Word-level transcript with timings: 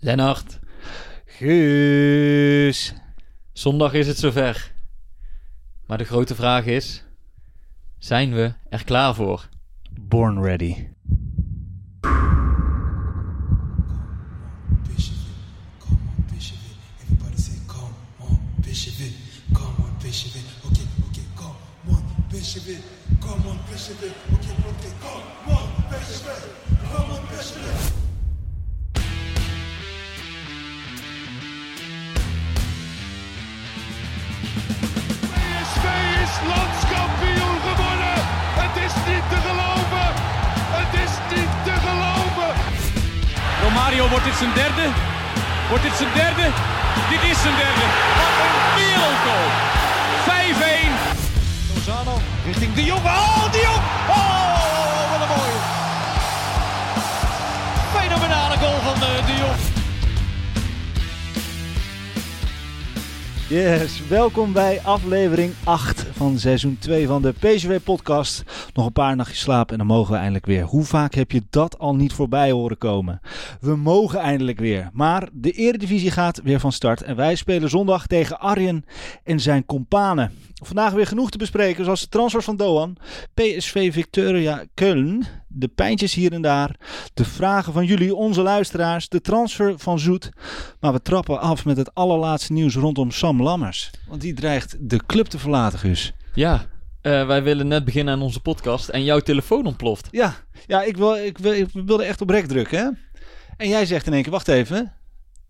Lennart, 0.00 0.58
Guus. 1.24 2.94
zondag 3.52 3.92
is 3.92 4.06
het 4.06 4.18
zover. 4.18 4.72
Maar 5.86 5.98
de 5.98 6.04
grote 6.04 6.34
vraag 6.34 6.64
is: 6.64 7.04
zijn 7.96 8.34
we 8.34 8.52
er 8.68 8.84
klaar 8.84 9.14
voor? 9.14 9.48
Born 10.00 10.42
ready. 10.42 10.88
Romario, 43.78 44.08
wordt 44.08 44.24
dit 44.24 44.34
zijn 44.34 44.54
derde? 44.54 44.88
Wordt 45.68 45.82
dit 45.84 45.92
zijn 45.92 46.12
derde? 46.14 46.50
Dit 47.10 47.22
is 47.30 47.40
zijn 47.42 47.56
derde. 47.56 47.84
Wat 48.18 48.34
een 48.44 48.56
wereldgoal. 48.78 49.48
5-1. 50.86 51.74
Lozano 51.74 52.20
richting 52.44 52.74
De 52.74 52.84
Jong. 52.84 53.04
Oh, 53.04 53.52
De. 53.52 53.64
Oh, 54.08 55.10
wat 55.10 55.20
een 55.20 55.28
mooie. 55.36 55.60
Fenomenale 57.96 58.56
goal 58.56 58.80
van 58.84 58.94
eh, 58.94 59.26
De. 59.26 59.54
Yes, 63.54 64.02
welkom 64.08 64.52
bij 64.52 64.80
aflevering 64.82 65.54
8 65.64 66.04
van 66.18 66.38
seizoen 66.38 66.78
2 66.78 67.06
van 67.06 67.22
de 67.22 67.32
PSV-podcast. 67.32 68.42
Nog 68.74 68.86
een 68.86 68.92
paar 68.92 69.16
nachtjes 69.16 69.40
slapen 69.40 69.72
en 69.72 69.78
dan 69.78 69.96
mogen 69.96 70.12
we 70.12 70.18
eindelijk 70.18 70.46
weer. 70.46 70.62
Hoe 70.62 70.84
vaak 70.84 71.14
heb 71.14 71.30
je 71.30 71.42
dat 71.50 71.78
al 71.78 71.94
niet 71.94 72.12
voorbij 72.12 72.50
horen 72.50 72.78
komen? 72.78 73.20
We 73.60 73.76
mogen 73.76 74.18
eindelijk 74.18 74.58
weer. 74.58 74.90
Maar 74.92 75.28
de 75.32 75.50
Eredivisie 75.50 76.10
gaat 76.10 76.40
weer 76.42 76.60
van 76.60 76.72
start 76.72 77.02
en 77.02 77.16
wij 77.16 77.34
spelen 77.34 77.70
zondag 77.70 78.06
tegen 78.06 78.40
Arjen 78.40 78.84
en 79.24 79.40
zijn 79.40 79.66
companen. 79.66 80.32
Vandaag 80.64 80.92
weer 80.92 81.06
genoeg 81.06 81.30
te 81.30 81.38
bespreken, 81.38 81.84
zoals 81.84 82.00
de 82.00 82.08
transfers 82.08 82.44
van 82.44 82.56
Doan, 82.56 82.96
PSV 83.34 83.92
Victoria 83.92 84.64
Köln, 84.82 85.26
de 85.58 85.68
pijntjes 85.68 86.14
hier 86.14 86.32
en 86.32 86.42
daar, 86.42 86.76
de 87.14 87.24
vragen 87.24 87.72
van 87.72 87.86
jullie, 87.86 88.14
onze 88.14 88.42
luisteraars, 88.42 89.08
de 89.08 89.20
transfer 89.20 89.78
van 89.78 89.98
Zoet. 89.98 90.30
Maar 90.80 90.92
we 90.92 91.02
trappen 91.02 91.40
af 91.40 91.64
met 91.64 91.76
het 91.76 91.94
allerlaatste 91.94 92.52
nieuws 92.52 92.74
rondom 92.74 93.10
Sam 93.10 93.42
Lammers. 93.42 93.90
Want 94.08 94.20
die 94.20 94.34
dreigt 94.34 94.76
de 94.78 95.00
club 95.06 95.26
te 95.26 95.38
verlaten, 95.38 95.78
Gus. 95.78 96.12
Ja, 96.34 96.66
eh, 97.00 97.26
wij 97.26 97.42
willen 97.42 97.68
net 97.68 97.84
beginnen 97.84 98.14
aan 98.14 98.22
onze 98.22 98.40
podcast 98.40 98.88
en 98.88 99.04
jouw 99.04 99.20
telefoon 99.20 99.66
ontploft. 99.66 100.08
Ja, 100.10 100.34
ja 100.66 100.82
ik, 100.82 100.96
wil, 100.96 101.16
ik, 101.16 101.38
wil, 101.38 101.52
ik 101.52 101.68
wilde 101.72 102.04
echt 102.04 102.20
op 102.20 102.30
rek 102.30 102.46
drukken, 102.46 102.78
hè? 102.78 102.88
En 103.56 103.68
jij 103.68 103.86
zegt 103.86 104.06
in 104.06 104.12
één 104.12 104.22
keer, 104.22 104.32
wacht 104.32 104.48
even. 104.48 104.92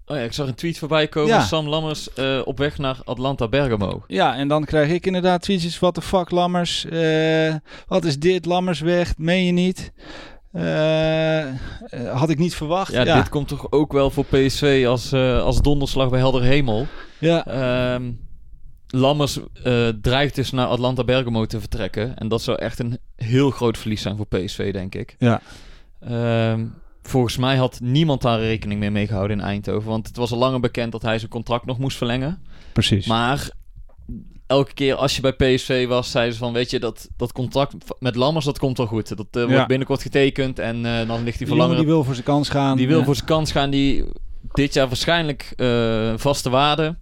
Oh 0.09 0.17
ja, 0.17 0.23
ik 0.23 0.33
zag 0.33 0.47
een 0.47 0.55
tweet 0.55 0.79
voorbij 0.79 1.09
komen. 1.09 1.35
Ja. 1.35 1.41
Sam 1.41 1.69
Lammers 1.69 2.13
eh, 2.13 2.41
op 2.45 2.59
weg 2.59 2.79
naar 2.79 2.97
Atlanta 3.05 3.49
Bergamo. 3.49 4.03
Ja, 4.07 4.37
en 4.37 4.49
dan 4.49 4.65
krijg 4.65 4.91
ik 4.91 5.07
inderdaad 5.07 5.43
tweetjes, 5.43 5.79
what 5.79 5.95
the 5.95 6.03
fuck 6.03 6.31
Lammers, 6.31 6.85
eh, 6.85 7.55
wat 7.87 8.05
is 8.05 8.19
dit, 8.19 8.47
Lammers 8.47 8.81
weg, 8.81 9.15
meen 9.19 9.45
je 9.45 9.53
niet? 9.53 9.93
Eh, 10.53 11.45
had 12.13 12.29
ik 12.31 12.39
niet 12.39 12.55
verwacht. 12.55 12.93
Ja, 12.93 13.15
dit 13.15 13.29
komt 13.29 13.49
toch 13.49 13.73
ook 13.73 13.93
wel 13.93 14.11
voor 14.11 14.25
PSV 14.25 14.85
als, 14.89 15.13
als 15.13 15.63
donderslag 15.63 16.09
bij 16.11 16.19
helder 16.19 16.43
hemel. 16.43 16.87
ja. 17.19 17.47
Ehm, 17.47 18.11
Lammers 18.91 19.39
dreigt 20.01 20.35
dus 20.35 20.51
naar 20.51 20.67
Atlanta 20.67 21.05
Bergamo 21.05 21.47
te 21.47 21.61
vertrekken. 21.61 22.17
En 22.17 22.29
dat 22.29 22.43
zou 22.43 22.59
echt 22.59 22.79
een 22.79 22.99
heel 23.17 23.51
groot 23.51 23.79
verlies 23.79 24.03
zijn 24.03 24.17
voor 24.17 24.27
PSV, 24.27 24.73
denk 24.73 24.95
ik. 24.95 25.17
Ja. 25.19 25.41
Ehm, 26.01 26.65
volgens 27.09 27.37
mij 27.37 27.57
had 27.57 27.79
niemand 27.83 28.23
daar 28.23 28.41
rekening 28.41 28.81
mee 28.81 28.91
mee 28.91 29.07
gehouden 29.07 29.39
in 29.39 29.45
Eindhoven. 29.45 29.89
Want 29.89 30.07
het 30.07 30.17
was 30.17 30.33
al 30.33 30.39
langer 30.39 30.61
bekend 30.61 30.93
dat 30.93 31.03
hij 31.03 31.19
zijn 31.19 31.31
contract 31.31 31.67
nog 31.67 31.79
moest 31.79 31.97
verlengen. 31.97 32.43
precies. 32.73 33.07
Maar 33.07 33.51
elke 34.47 34.75
keer 34.75 34.95
als 34.95 35.17
je 35.17 35.23
bij 35.23 35.33
PSV 35.33 35.87
was, 35.87 36.11
zeiden 36.11 36.33
ze 36.35 36.39
van... 36.41 36.53
Weet 36.53 36.71
je, 36.71 36.79
dat, 36.81 37.09
dat 37.17 37.33
contract 37.33 37.75
met 37.99 38.17
Lammers, 38.17 38.45
dat 38.45 38.59
komt 38.59 38.77
wel 38.79 38.87
goed. 38.87 39.17
Dat 39.17 39.27
eh, 39.31 39.43
Ja. 39.43 39.49
wordt 39.49 39.67
binnenkort 39.67 40.03
getekend 40.03 40.59
en 40.59 40.77
eh, 40.87 41.07
dan 41.09 41.23
ligt 41.23 41.39
hij 41.39 41.47
die 41.47 41.47
voor 41.47 41.57
langer... 41.57 41.77
die 41.77 41.87
wil 41.87 42.05
voor 42.05 42.15
zijn 42.15 42.27
kans 42.27 42.49
gaan. 42.49 42.77
Die 42.77 42.89
wil 42.89 42.99
Ja. 42.99 43.05
voor 43.05 43.15
zijn 43.15 43.27
kans 43.27 43.53
gaan. 43.53 43.71
Die 43.71 44.05
dit 44.53 44.75
jaar 44.75 44.87
waarschijnlijk 44.89 45.53
eh, 45.57 46.13
vaste 46.17 46.51
waarde. 46.51 46.97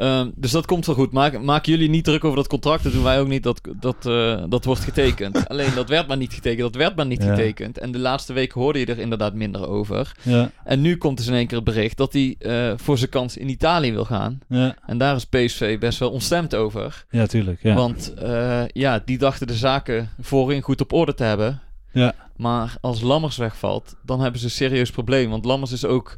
Ehm, 0.00 0.30
dus 0.34 0.50
dat 0.50 0.66
komt 0.66 0.86
wel 0.86 0.94
goed. 0.94 1.12
Maak, 1.12 1.42
maken 1.42 1.72
jullie 1.72 1.88
niet 1.88 2.04
druk 2.04 2.24
over 2.24 2.36
dat 2.36 2.46
contract. 2.48 2.82
Dat 2.82 2.92
doen 2.92 3.02
wij 3.02 3.20
ook 3.20 3.28
niet. 3.28 3.42
Dat, 3.42 3.60
dat, 3.76 4.06
eh, 4.06 4.44
dat 4.48 4.64
wordt 4.64 4.80
getekend. 4.80 5.48
Alleen 5.48 5.74
dat 5.74 5.88
werd 5.88 6.06
maar 6.08 6.16
niet 6.16 6.32
getekend. 6.32 6.60
Dat 6.60 6.74
werd 6.74 6.96
maar 6.96 7.06
niet 7.06 7.22
Ja. 7.22 7.34
getekend. 7.34 7.78
En 7.78 7.92
de 7.92 7.98
laatste 7.98 8.32
weken 8.32 8.60
hoorde 8.60 8.78
je 8.78 8.86
er 8.86 8.98
inderdaad 8.98 9.34
minder 9.34 9.68
over. 9.68 10.12
Ja, 10.22 10.50
En 10.64 10.80
nu 10.80 10.96
komt 10.96 11.16
dus 11.16 11.26
in 11.26 11.34
één 11.34 11.46
keer 11.46 11.56
het 11.56 11.64
bericht 11.66 11.96
dat 11.96 12.12
hij 12.12 12.36
eh, 12.38 12.72
voor 12.76 12.98
zijn 12.98 13.10
kans 13.10 13.36
in 13.36 13.48
Italië 13.48 13.92
wil 13.92 14.04
gaan. 14.04 14.38
ja, 14.48 14.76
En 14.86 14.98
daar 14.98 15.16
is 15.16 15.24
PSV 15.26 15.78
best 15.78 15.98
wel 15.98 16.10
ontstemd 16.10 16.54
over. 16.54 17.04
ja, 17.10 17.26
tuurlijk. 17.26 17.62
Ja. 17.62 17.74
Want 17.74 18.14
eh, 18.14 18.62
ja, 18.66 19.02
die 19.04 19.18
dachten 19.18 19.46
de 19.46 19.54
zaken 19.54 20.10
voorin 20.20 20.62
goed 20.62 20.80
op 20.80 20.92
orde 20.92 21.14
te 21.14 21.24
hebben. 21.24 21.60
ja. 21.92 22.14
Maar 22.36 22.76
als 22.80 23.00
Lammers 23.00 23.36
wegvalt, 23.36 23.96
dan 24.04 24.20
hebben 24.20 24.40
ze 24.40 24.46
een 24.46 24.52
serieus 24.52 24.90
probleem. 24.90 25.30
Want 25.30 25.44
Lammers 25.44 25.72
is 25.72 25.84
ook 25.84 26.16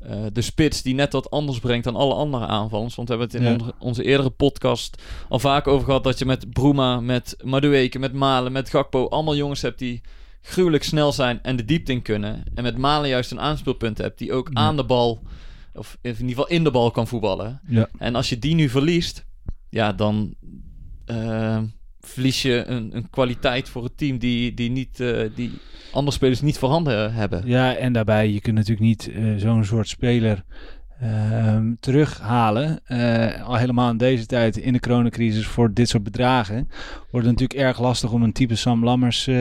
eh, 0.00 0.24
de 0.32 0.40
spits 0.40 0.82
die 0.82 0.94
net 0.94 1.12
wat 1.12 1.30
anders 1.30 1.58
brengt 1.58 1.84
dan 1.84 1.96
alle 1.96 2.14
andere 2.14 2.46
aanvallers. 2.46 2.94
Want 2.94 3.08
we 3.08 3.14
hebben 3.16 3.32
het 3.40 3.46
in 3.46 3.52
Ja. 3.52 3.58
onze, 3.58 3.74
onze 3.78 4.04
eerdere 4.04 4.30
podcast 4.30 5.02
al 5.28 5.38
vaak 5.38 5.66
over 5.66 5.84
gehad... 5.86 6.04
dat 6.04 6.18
je 6.18 6.24
met 6.24 6.52
Bruma, 6.52 7.00
met 7.00 7.36
Madueke, 7.44 7.98
met 7.98 8.12
Malen, 8.12 8.52
met 8.52 8.70
Gakpo... 8.70 9.08
allemaal 9.08 9.36
jongens 9.36 9.62
hebt 9.62 9.78
die 9.78 10.00
gruwelijk 10.42 10.82
snel 10.84 11.12
zijn 11.12 11.42
en 11.42 11.56
de 11.56 11.64
diepte 11.64 11.92
in 11.92 12.02
kunnen. 12.02 12.42
En 12.54 12.62
met 12.62 12.78
Malen 12.78 13.08
juist 13.08 13.30
een 13.30 13.40
aanspeelpunt 13.40 13.98
hebt 13.98 14.18
die 14.18 14.32
ook 14.32 14.48
Ja. 14.52 14.60
aan 14.60 14.76
de 14.76 14.84
bal... 14.84 15.22
of 15.74 15.98
in 16.00 16.10
ieder 16.10 16.28
geval 16.28 16.48
in 16.48 16.64
de 16.64 16.70
bal 16.70 16.90
kan 16.90 17.06
voetballen. 17.06 17.60
ja. 17.68 17.88
En 17.98 18.14
als 18.14 18.28
je 18.28 18.38
die 18.38 18.54
nu 18.54 18.68
verliest, 18.68 19.24
ja, 19.70 19.92
dan 19.92 20.34
eh, 21.04 21.58
verlies 22.08 22.42
je 22.42 22.64
een, 22.66 22.96
een 22.96 23.10
kwaliteit 23.10 23.68
voor 23.68 23.84
het 23.84 23.96
team 23.96 24.18
die, 24.18 24.54
die, 24.54 24.70
niet, 24.70 25.00
eh, 25.00 25.28
die 25.34 25.52
andere 25.92 26.16
spelers 26.16 26.40
niet 26.40 26.58
voorhanden 26.58 27.12
hebben. 27.12 27.42
Ja, 27.46 27.74
en 27.74 27.92
daarbij, 27.92 28.30
je 28.30 28.40
kunt 28.40 28.54
natuurlijk 28.54 28.86
niet 28.86 29.10
eh, 29.12 29.34
zo'n 29.36 29.64
soort 29.64 29.88
speler 29.88 30.44
ehm, 31.00 31.72
terughalen. 31.80 32.80
Eh, 32.84 33.46
al 33.46 33.54
helemaal 33.56 33.90
in 33.90 33.96
deze 33.96 34.26
tijd 34.26 34.56
in 34.56 34.72
de 34.72 34.80
coronacrisis 34.80 35.46
voor 35.46 35.72
dit 35.72 35.88
soort 35.88 36.02
bedragen. 36.02 36.68
Wordt 37.10 37.26
het 37.26 37.38
natuurlijk 37.38 37.68
erg 37.68 37.80
lastig 37.80 38.12
om 38.12 38.22
een 38.22 38.32
type 38.32 38.54
Sam 38.54 38.84
Lammers... 38.84 39.26
eh, 39.26 39.34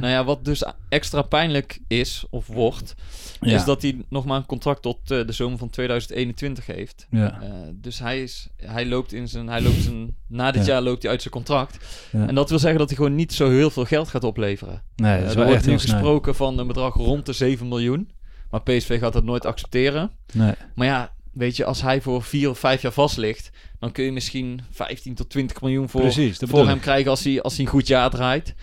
Nou 0.00 0.06
ja, 0.06 0.24
wat 0.24 0.44
dus 0.44 0.64
extra 0.88 1.22
pijnlijk 1.22 1.78
is, 1.88 2.24
of 2.30 2.46
wordt, 2.46 2.94
Ja. 3.40 3.54
is 3.54 3.64
dat 3.64 3.82
hij 3.82 3.96
nog 4.08 4.24
maar 4.24 4.36
een 4.36 4.46
contract 4.46 4.82
tot 4.82 5.08
de 5.08 5.24
zomer 5.32 5.58
van 5.58 5.70
2021 5.70 6.66
heeft. 6.66 7.06
ja, 7.10 7.38
dus 7.74 7.98
hij, 7.98 8.22
is, 8.22 8.48
hij 8.56 8.86
loopt 8.86 9.12
in 9.12 9.28
zijn, 9.28 9.46
hij 9.48 9.62
loopt 9.62 9.82
zijn, 9.82 10.14
na 10.26 10.50
dit 10.50 10.66
Ja. 10.66 10.72
jaar 10.72 10.82
loopt 10.82 11.02
hij 11.02 11.10
uit 11.10 11.20
zijn 11.22 11.34
contract. 11.34 12.08
Ja. 12.12 12.26
En 12.26 12.34
dat 12.34 12.48
wil 12.50 12.58
zeggen 12.58 12.78
dat 12.78 12.88
hij 12.88 12.96
gewoon 12.96 13.14
niet 13.14 13.32
zo 13.32 13.50
heel 13.50 13.70
veel 13.70 13.84
geld 13.84 14.08
gaat 14.08 14.24
opleveren. 14.24 14.82
nee, 14.96 15.16
dat 15.16 15.24
is 15.24 15.30
er 15.30 15.36
wel 15.36 15.44
wordt 15.46 15.58
echt 15.60 15.70
nu 15.70 15.78
gesproken 15.78 16.34
van 16.34 16.58
een 16.58 16.66
bedrag 16.66 16.94
rond 16.94 17.26
de 17.26 17.32
7 17.32 17.68
miljoen. 17.68 18.08
Maar 18.50 18.62
PSV 18.62 18.98
gaat 19.00 19.12
dat 19.12 19.24
nooit 19.24 19.46
accepteren. 19.46 20.10
Nee. 20.32 20.52
Maar 20.74 20.86
ja, 20.86 21.12
weet 21.32 21.56
je, 21.56 21.64
als 21.64 21.82
hij 21.82 22.00
voor 22.00 22.22
vier 22.22 22.50
of 22.50 22.58
vijf 22.58 22.82
jaar 22.82 22.92
vast 22.92 23.16
ligt, 23.16 23.50
dan 23.78 23.92
kun 23.92 24.04
je 24.04 24.12
misschien 24.12 24.60
15 24.70 25.14
tot 25.14 25.30
20 25.30 25.60
miljoen 25.60 25.88
voor, 25.88 26.00
Precies, 26.00 26.38
voor 26.40 26.66
hem 26.66 26.76
ik. 26.76 26.80
krijgen 26.82 27.10
als 27.10 27.24
hij, 27.24 27.42
als 27.42 27.56
hij 27.56 27.64
een 27.64 27.70
goed 27.70 27.86
jaar 27.86 28.10
draait. 28.10 28.54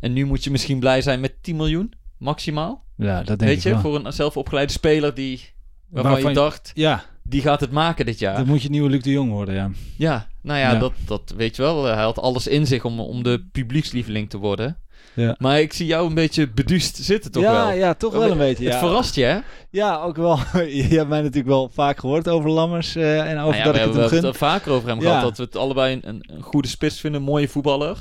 En 0.00 0.12
nu 0.12 0.24
moet 0.24 0.44
je 0.44 0.50
misschien 0.50 0.78
blij 0.78 1.02
zijn 1.02 1.20
met 1.20 1.34
10 1.40 1.56
miljoen, 1.56 1.92
maximaal. 2.18 2.84
Ja, 2.96 3.16
dat 3.18 3.26
denk 3.26 3.40
weet 3.40 3.56
ik 3.56 3.62
je, 3.62 3.70
wel. 3.70 3.80
voor 3.80 4.04
een 4.04 4.12
zelfopgeleide 4.12 4.72
speler 4.72 5.14
die, 5.14 5.40
waarvan, 5.88 6.12
Waarvan 6.12 6.30
je 6.32 6.36
je- 6.38 6.44
dacht, 6.44 6.70
Ja, 6.74 7.04
die 7.22 7.40
gaat 7.40 7.60
het 7.60 7.70
maken 7.70 8.06
dit 8.06 8.18
jaar. 8.18 8.36
dan 8.36 8.46
moet 8.46 8.62
je 8.62 8.68
nieuwe 8.70 8.90
Luc 8.90 9.02
de 9.02 9.10
Jong 9.10 9.30
worden, 9.30 9.54
ja. 9.54 9.70
Ja, 9.96 10.28
nou 10.42 10.58
ja, 10.58 10.72
Ja. 10.72 10.78
Dat, 10.78 10.92
dat 11.06 11.32
weet 11.36 11.56
je 11.56 11.62
wel. 11.62 11.84
Hij 11.84 12.02
had 12.02 12.18
alles 12.18 12.46
in 12.46 12.66
zich 12.66 12.84
om, 12.84 13.00
om 13.00 13.22
de 13.22 13.44
publiekslieveling 13.52 14.30
te 14.30 14.38
worden. 14.38 14.76
Ja. 15.14 15.34
Maar 15.38 15.60
ik 15.60 15.72
zie 15.72 15.86
jou 15.86 16.08
een 16.08 16.14
beetje 16.14 16.48
beduust 16.48 16.96
zitten 16.96 17.30
toch 17.30 17.42
ja, 17.42 17.52
wel. 17.52 17.76
ja, 17.76 17.94
toch 17.94 18.12
wel 18.12 18.30
een 18.30 18.38
beetje. 18.38 18.68
Het 18.68 18.78
verrast 18.78 19.14
je, 19.14 19.24
hè? 19.24 19.38
Ja, 19.70 19.96
ook 19.96 20.16
wel. 20.16 20.38
je 20.66 20.82
hebt 20.82 21.08
mij 21.08 21.20
natuurlijk 21.20 21.46
wel 21.46 21.70
vaak 21.72 21.98
gehoord 21.98 22.28
over 22.28 22.50
Lammers 22.50 22.96
eh, 22.96 23.30
en 23.30 23.38
over 23.38 23.38
Nou 23.38 23.56
ja, 23.56 23.64
dat 23.64 23.74
we 23.74 23.78
ik 23.78 23.82
het 23.82 23.84
hebben 23.84 23.94
hem 23.94 24.02
het 24.02 24.20
gun. 24.20 24.28
er 24.28 24.34
vaker 24.34 24.72
over 24.72 24.88
hem 24.88 25.00
gehad. 25.00 25.22
Dat 25.22 25.36
we 25.36 25.42
het 25.42 25.56
allebei 25.56 26.00
een, 26.02 26.24
een, 26.26 26.42
goede 26.42 26.68
spits 26.68 27.00
vinden. 27.00 27.20
Een 27.20 27.26
mooie 27.26 27.48
voetballer. 27.48 27.98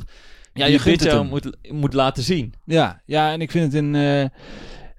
Ja, 0.54 0.66
je 0.66 0.72
dit 0.72 0.86
het 0.86 1.04
jaar 1.04 1.16
hem. 1.16 1.28
moet, 1.28 1.58
moet 1.70 1.94
laten 1.94 2.24
zien. 2.24 2.54
Ja, 2.66 3.02
ja, 3.06 3.32
en 3.32 3.42
ik 3.42 3.52
vind 3.52 3.74
het 3.74 3.84
een, 3.84 4.32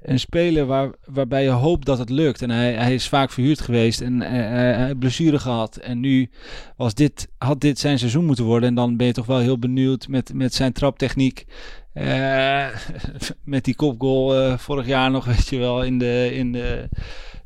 een 0.04 0.18
speler 0.18 0.66
waar, 0.66 0.90
waarbij 1.04 1.42
je 1.42 1.50
hoopt 1.50 1.86
dat 1.86 1.98
het 1.98 2.10
lukt. 2.10 2.42
En 2.42 2.50
hij, 2.50 2.72
hij 2.72 2.94
is 2.94 3.08
vaak 3.08 3.30
verhuurd 3.30 3.60
geweest 3.60 4.00
en 4.00 4.22
eh, 4.22 4.30
hij 4.30 4.84
heeft 4.84 4.98
blessure 4.98 5.38
gehad. 5.38 5.76
En 5.76 6.00
nu 6.00 6.30
was 6.76 6.94
dit, 6.94 7.28
had 7.38 7.60
dit 7.60 7.78
zijn 7.78 7.98
seizoen 7.98 8.24
moeten 8.24 8.44
worden. 8.44 8.68
En 8.68 8.74
dan 8.74 8.96
ben 8.96 9.06
je 9.06 9.12
toch 9.12 9.26
wel 9.26 9.38
heel 9.38 9.58
benieuwd 9.58 10.08
met, 10.08 10.34
met 10.34 10.54
zijn 10.54 10.72
traptechniek. 10.72 11.44
Eh, 11.92 12.66
met 13.44 13.64
die 13.64 13.76
kopgoal 13.76 14.36
eh, 14.36 14.58
vorig 14.58 14.86
jaar 14.86 15.10
nog, 15.10 15.24
weet 15.24 15.48
je 15.48 15.58
wel, 15.58 15.82
in 15.82 15.98
de, 15.98 16.30
in 16.34 16.52
de, 16.52 16.88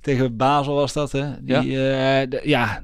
tegen 0.01 0.37
Basel 0.37 0.75
was 0.75 0.93
dat, 0.93 1.13
hè? 1.13 1.45
Die, 1.45 1.71
ja. 1.71 2.27
ja, 2.43 2.83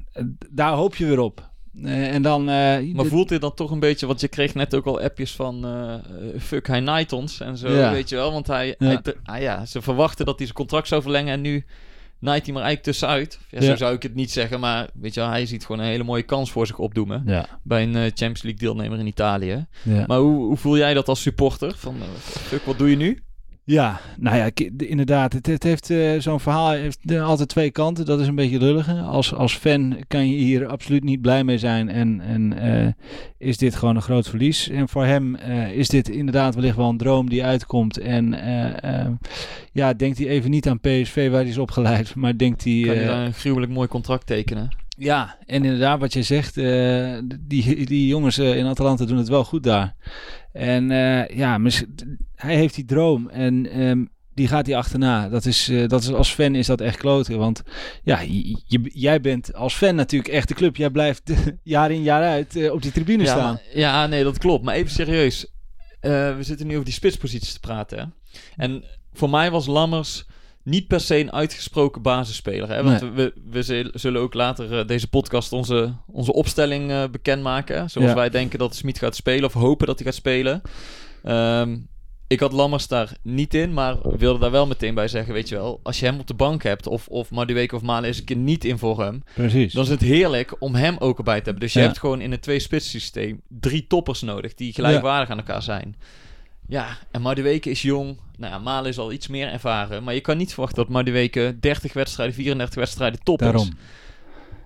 daar 0.50 0.72
hoop 0.72 0.96
je 0.96 1.06
weer 1.06 1.20
op. 1.20 1.52
Eh, 1.82 2.14
en 2.14 2.22
dan... 2.22 2.40
eh, 2.48 2.94
Maar 2.94 3.04
voelt 3.06 3.28
dit 3.28 3.40
dan 3.40 3.54
toch 3.54 3.70
een 3.70 3.80
beetje... 3.80 4.06
Want 4.06 4.20
je 4.20 4.28
kreeg 4.28 4.54
net 4.54 4.74
ook 4.74 4.86
al 4.86 5.00
appjes 5.00 5.32
van... 5.34 5.64
eh, 5.66 6.40
fuck, 6.40 6.66
hij 6.66 6.80
naait 6.80 7.12
ons 7.12 7.40
en 7.40 7.58
zo, 7.58 7.68
Ja. 7.72 7.92
weet 7.92 8.08
je 8.08 8.16
wel. 8.16 8.32
Want 8.32 8.46
hij... 8.46 8.74
Ja. 8.78 9.00
hij 9.02 9.14
ah 9.24 9.40
ja, 9.40 9.66
ze 9.66 9.82
verwachten 9.82 10.24
dat 10.26 10.36
hij 10.36 10.44
zijn 10.46 10.58
contract 10.58 10.88
zou 10.88 11.02
verlengen. 11.02 11.32
En 11.32 11.40
nu 11.40 11.64
naait 12.18 12.44
hij 12.44 12.54
maar 12.54 12.62
eigenlijk 12.62 12.82
tussenuit. 12.98 13.38
Ja, 13.50 13.60
Ja. 13.60 13.66
Zo 13.66 13.76
zou 13.76 13.94
ik 13.94 14.02
het 14.02 14.14
niet 14.14 14.30
zeggen. 14.30 14.60
Maar 14.60 14.88
weet 14.94 15.14
je 15.14 15.20
wel, 15.20 15.28
hij 15.28 15.46
ziet 15.46 15.66
gewoon 15.66 15.80
een 15.80 15.90
hele 15.90 16.04
mooie 16.04 16.22
kans 16.22 16.50
voor 16.50 16.66
zich 16.66 16.78
opdoemen. 16.78 17.22
Bij 17.62 17.82
een 17.82 17.94
Champions 17.94 18.42
League 18.42 18.60
deelnemer 18.60 18.98
in 18.98 19.06
Italië. 19.06 19.66
Maar 20.06 20.18
hoe, 20.18 20.44
hoe 20.46 20.56
voel 20.56 20.76
jij 20.76 20.94
dat 20.94 21.08
als 21.08 21.22
supporter? 21.22 21.74
Van, 21.76 21.96
fuck, 22.18 22.62
wat 22.62 22.78
doe 22.78 22.90
je 22.90 22.96
nu? 22.96 23.22
Ja, 23.66 24.00
nou 24.18 24.36
ja, 24.36 24.50
inderdaad. 24.76 25.32
Het, 25.32 25.46
het 25.46 25.62
heeft 25.62 25.90
eh, 25.90 26.18
zo'n 26.18 26.40
verhaal 26.40 26.70
heeft 26.70 26.98
eh, 27.04 27.26
altijd 27.26 27.48
twee 27.48 27.70
kanten. 27.70 28.04
Dat 28.04 28.20
is 28.20 28.26
een 28.26 28.34
beetje 28.34 28.58
lullig. 28.58 28.88
Als, 29.02 29.34
als 29.34 29.56
fan 29.56 29.96
kan 30.08 30.28
je 30.28 30.36
hier 30.36 30.66
absoluut 30.66 31.04
niet 31.04 31.20
blij 31.20 31.44
mee 31.44 31.58
zijn. 31.58 31.88
En, 31.88 32.20
en 32.20 32.58
eh, 32.58 32.92
is 33.38 33.56
dit 33.56 33.74
gewoon 33.74 33.96
een 33.96 34.02
groot 34.02 34.28
verlies. 34.28 34.68
En 34.68 34.88
voor 34.88 35.04
hem 35.04 35.34
is 35.74 35.88
dit 35.88 36.08
inderdaad 36.08 36.54
wellicht 36.54 36.76
wel 36.76 36.88
een 36.88 36.96
droom 36.96 37.28
die 37.28 37.44
uitkomt. 37.44 37.98
En 37.98 38.34
ja, 39.72 39.94
denkt 39.94 40.18
hij 40.18 40.26
even 40.26 40.50
niet 40.50 40.68
aan 40.68 40.80
PSV 40.80 41.30
waar 41.30 41.40
hij 41.40 41.48
is 41.48 41.58
opgeleid. 41.58 42.14
Maar 42.24 42.38
denkt 42.38 42.64
hij... 42.64 42.82
Kan 42.86 42.94
je 42.94 43.00
eh, 43.00 43.06
daar 43.06 43.26
een 43.26 43.32
gruwelijk 43.32 43.72
mooi 43.72 43.88
contract 43.88 44.26
tekenen? 44.26 44.82
ja, 44.98 45.36
en 45.46 45.64
inderdaad, 45.64 46.00
wat 46.00 46.12
je 46.12 46.22
zegt, 46.22 46.54
die, 46.54 47.86
die 47.86 48.06
jongens 48.06 48.38
in 48.38 48.66
Atalanta 48.66 49.04
doen 49.04 49.16
het 49.16 49.28
wel 49.28 49.44
goed 49.44 49.62
daar. 49.62 49.94
En 50.54 50.90
eh, 50.90 51.36
ja, 51.36 51.60
hij 52.34 52.56
heeft 52.56 52.74
die 52.74 52.84
droom 52.84 53.28
en 53.28 53.70
ehm, 53.70 54.04
die 54.34 54.48
gaat 54.48 54.66
hij 54.66 54.76
achterna. 54.76 55.28
Dat 55.28 55.44
is, 55.44 55.68
eh, 55.68 55.88
dat 55.88 56.02
is 56.02 56.12
als 56.12 56.32
fan 56.32 56.54
is 56.54 56.66
dat 56.66 56.80
echt 56.80 56.96
kloten. 56.96 57.38
Want 57.38 57.62
ja, 58.02 58.20
je, 58.20 58.90
jij 58.92 59.20
bent 59.20 59.54
als 59.54 59.74
fan 59.74 59.94
natuurlijk 59.94 60.32
echt 60.32 60.48
de 60.48 60.54
club. 60.54 60.76
Jij 60.76 60.90
blijft 60.90 61.32
jaar 61.62 61.90
in 61.90 62.02
jaar 62.02 62.22
uit 62.22 62.56
eh, 62.56 62.72
op 62.72 62.82
die 62.82 62.92
tribune 62.92 63.22
Ja, 63.22 63.30
staan. 63.30 63.58
ja, 63.72 64.06
nee, 64.06 64.24
dat 64.24 64.38
klopt. 64.38 64.64
Maar 64.64 64.74
even 64.74 64.90
serieus. 64.90 65.52
We 66.00 66.36
zitten 66.40 66.66
nu 66.66 66.72
over 66.72 66.84
die 66.84 66.94
spitsposities 66.94 67.52
te 67.52 67.60
praten. 67.60 67.98
Hè? 67.98 68.04
En 68.56 68.84
voor 69.12 69.30
mij 69.30 69.50
was 69.50 69.66
Lammers 69.66 70.26
niet 70.64 70.86
per 70.86 71.00
se 71.00 71.18
een 71.18 71.32
uitgesproken 71.32 72.02
basisspeler. 72.02 72.68
Hè? 72.68 72.82
Want 72.82 73.00
Nee. 73.00 73.10
we, 73.10 73.32
we 73.50 73.62
zul- 73.62 73.90
zullen 73.92 74.20
ook 74.20 74.34
later 74.34 74.78
eh, 74.78 74.86
deze 74.86 75.08
podcast 75.08 75.52
onze, 75.52 75.92
onze 76.06 76.32
opstelling 76.32 76.90
eh, 76.90 77.04
bekendmaken. 77.10 77.90
Zoals 77.90 78.08
Ja. 78.08 78.14
wij 78.14 78.30
denken 78.30 78.58
dat 78.58 78.74
Smit 78.74 78.98
gaat 78.98 79.16
spelen 79.16 79.44
of 79.44 79.52
hopen 79.52 79.86
dat 79.86 79.98
hij 79.98 80.06
gaat 80.06 80.14
spelen. 80.16 80.62
Ehm, 81.22 81.76
ik 82.26 82.40
had 82.40 82.52
Lammers 82.52 82.88
daar 82.88 83.12
niet 83.22 83.54
in, 83.54 83.72
maar 83.72 84.16
wilde 84.18 84.38
daar 84.38 84.50
wel 84.50 84.66
meteen 84.66 84.94
bij 84.94 85.08
zeggen, 85.08 85.34
weet 85.34 85.48
je 85.48 85.54
wel, 85.54 85.80
als 85.82 86.00
je 86.00 86.06
hem 86.06 86.18
op 86.18 86.26
de 86.26 86.34
bank 86.34 86.62
hebt, 86.62 86.86
of, 86.86 87.08
of 87.08 87.30
Madueke 87.30 87.74
of 87.76 87.82
Malen 87.82 88.08
is 88.08 88.18
een 88.18 88.24
keer 88.24 88.36
niet 88.36 88.64
in 88.64 88.78
voor 88.78 89.00
hem, 89.00 89.22
Precies. 89.34 89.72
dan 89.72 89.82
is 89.82 89.88
het 89.90 90.00
heerlijk 90.00 90.56
om 90.58 90.74
hem 90.74 90.96
ook 90.98 91.18
erbij 91.18 91.38
te 91.38 91.44
hebben. 91.44 91.62
Dus 91.62 91.72
je 91.72 91.78
Ja. 91.78 91.84
hebt 91.86 91.98
gewoon 91.98 92.20
in 92.20 92.32
een 92.32 92.40
twee-spits 92.40 92.90
systeem 92.90 93.40
drie 93.48 93.86
toppers 93.86 94.22
nodig 94.22 94.54
die 94.54 94.72
gelijkwaardig 94.72 95.30
aan 95.30 95.38
elkaar 95.38 95.62
zijn. 95.62 95.96
Ja, 96.68 96.86
en 97.10 97.22
Madueke 97.22 97.70
is 97.70 97.82
jong. 97.82 98.16
Nou 98.38 98.52
ja, 98.52 98.58
Malen 98.58 98.90
is 98.90 98.98
al 98.98 99.12
iets 99.12 99.28
meer 99.28 99.48
ervaren. 99.52 100.04
Maar 100.04 100.14
je 100.14 100.20
kan 100.20 100.36
niet 100.36 100.52
verwachten 100.52 100.76
dat 100.82 100.92
Madueke 100.92 101.56
30 101.60 101.92
wedstrijden, 101.92 102.34
34 102.34 102.74
wedstrijden 102.74 103.20
top 103.22 103.40
is. 103.40 103.46
Daarom. 103.46 103.68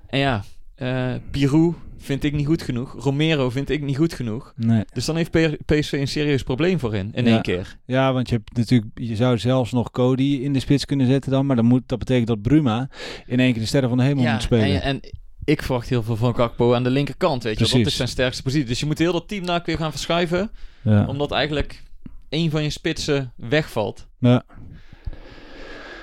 En 0.06 0.19
ja, 0.19 0.45
eh 0.75 1.12
Pirou 1.31 1.75
vind 1.99 2.25
ik 2.25 2.33
niet 2.33 2.47
goed 2.47 2.62
genoeg. 2.62 2.95
Romero 3.05 3.50
vind 3.50 3.71
ik 3.71 3.83
niet 3.83 3.97
goed 3.97 4.12
genoeg. 4.15 4.53
Nee. 4.56 4.85
Dus 4.93 5.05
dan 5.05 5.17
heeft 5.17 5.31
PSV 5.65 5.93
een 5.93 6.09
serieus 6.09 6.43
probleem 6.43 6.79
voorin 6.79 7.11
in 7.15 7.25
Ja. 7.25 7.31
één 7.31 7.43
keer. 7.43 7.77
Ja, 7.85 8.12
want 8.12 8.29
je 8.29 8.35
hebt 8.35 8.56
natuurlijk, 8.56 8.91
je 8.95 9.17
zou 9.17 9.39
zelfs 9.39 9.73
nog 9.73 9.91
Cody 9.91 10.39
in 10.43 10.53
de 10.53 10.61
spits 10.61 10.85
kunnen 10.85 11.06
zetten 11.06 11.31
dan, 11.31 11.47
maar 11.47 11.56
dan 11.56 11.65
moet, 11.65 11.83
dat 11.87 11.99
betekent 11.99 12.27
dat 12.27 12.43
Bruma 12.43 12.89
in 13.27 13.41
één 13.41 13.53
keer 13.53 13.61
de 13.61 13.69
sterren 13.69 13.89
van 13.89 13.99
de 13.99 14.05
hemel 14.05 14.33
moet 14.33 14.43
spelen. 14.43 14.83
En, 14.83 14.83
en 14.83 15.00
ik 15.45 15.62
verwacht 15.62 15.89
heel 15.89 16.03
veel 16.03 16.17
van 16.17 16.35
Gakpo 16.35 16.75
aan 16.75 16.83
de 16.83 16.91
linkerkant, 16.91 17.43
weet 17.43 17.59
je. 17.59 17.77
Dat 17.79 17.87
is 17.87 17.97
zijn 17.97 18.09
sterkste 18.09 18.43
positie. 18.43 18.67
Dus 18.69 18.81
je 18.81 18.87
moet 18.87 18.99
heel 18.99 19.12
dat 19.12 19.29
team 19.29 19.47
daar 19.47 19.62
weer 19.65 19.77
gaan 19.77 19.91
verschuiven. 19.91 20.50
ja. 20.83 21.06
Omdat 21.06 21.31
eigenlijk 21.31 21.83
één 22.29 22.51
van 22.51 22.63
je 22.63 22.71
spitsen 22.71 23.33
wegvalt. 23.37 24.07
Ja. 24.19 24.45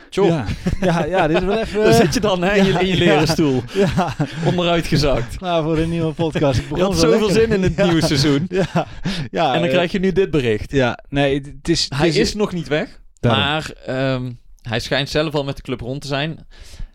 Tjoh, 0.10 0.28
Ja. 0.28 0.46
ja, 0.82 1.06
ja, 1.06 1.28
dit 1.28 1.38
is 1.38 1.44
wel 1.44 1.58
even... 1.60 1.84
daar 1.84 1.94
zit 1.94 2.14
je 2.14 2.20
dan 2.20 2.42
hè, 2.44 2.54
in, 2.56 2.66
je, 2.66 2.72
in 2.72 2.88
je 2.88 2.94
Ja, 2.94 3.00
leren 3.00 3.20
ja. 3.20 3.26
stoel. 3.26 3.64
Ja, 3.74 4.16
Onderuit 4.46 4.88
gezakt. 4.88 5.38
klaar 5.38 5.64
voor 5.64 5.78
een 5.78 5.90
nieuwe 5.90 6.14
podcast. 6.14 6.60
Ik 6.60 6.76
Je 6.76 6.82
had 6.82 6.94
zo 6.94 7.00
zoveel 7.12 7.28
lekker. 7.28 7.42
zin 7.42 7.52
in 7.52 7.62
het 7.64 7.78
nieuwe 7.78 8.02
seizoen. 8.06 8.46
Ja, 8.50 8.88
ja. 9.32 9.48
En 9.54 9.60
dan 9.60 9.64
eh, 9.64 9.70
krijg 9.74 9.92
je 9.92 10.00
nu 10.00 10.12
dit 10.12 10.32
bericht. 10.32 10.72
Ja, 10.72 11.00
nee, 11.10 11.42
het 11.56 11.70
is... 11.70 11.86
Hij 11.96 12.10
is 12.10 12.34
nog 12.36 12.52
niet 12.54 12.68
weg. 12.68 13.02
Daarom. 13.20 13.42
Maar 13.44 13.72
ehm, 13.86 14.32
hij 14.62 14.80
schijnt 14.80 15.10
zelf 15.10 15.34
al 15.34 15.44
met 15.44 15.56
de 15.56 15.62
club 15.62 15.82
rond 15.82 16.02
te 16.02 16.08
zijn. 16.08 16.48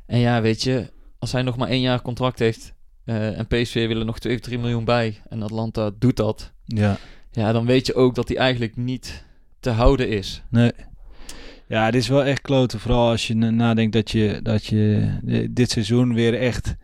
En 0.06 0.18
ja, 0.18 0.40
weet 0.40 0.62
je, 0.62 0.90
als 1.18 1.32
hij 1.32 1.42
nog 1.42 1.56
maar 1.56 1.68
één 1.68 1.80
jaar 1.80 2.02
contract 2.02 2.38
heeft... 2.38 2.72
eh, 3.04 3.38
en 3.38 3.46
PSV 3.46 3.86
willen 3.86 4.06
nog 4.06 4.18
2 4.18 4.34
of 4.34 4.40
3 4.40 4.58
miljoen 4.58 4.84
bij... 4.84 5.20
en 5.28 5.42
Atlanta 5.42 5.90
doet 5.98 6.16
dat... 6.16 6.52
Ja, 6.64 6.96
ja, 7.30 7.52
dan 7.52 7.66
weet 7.66 7.86
je 7.86 7.94
ook 7.94 8.14
dat 8.14 8.28
hij 8.28 8.36
eigenlijk 8.36 8.76
niet 8.76 9.24
te 9.60 9.70
houden 9.70 10.08
is. 10.08 10.42
nee. 10.50 10.72
Ja, 11.68 11.90
dit 11.90 12.00
is 12.00 12.08
wel 12.08 12.24
echt 12.24 12.40
kloten. 12.40 12.80
Vooral 12.80 13.08
als 13.10 13.26
je 13.26 13.34
na- 13.34 13.50
nadenkt 13.50 13.92
dat 13.92 14.10
je, 14.10 14.40
dat 14.42 14.66
je 14.66 15.08
dit 15.50 15.70
seizoen 15.70 16.14
weer 16.14 16.34
echt 16.38 16.76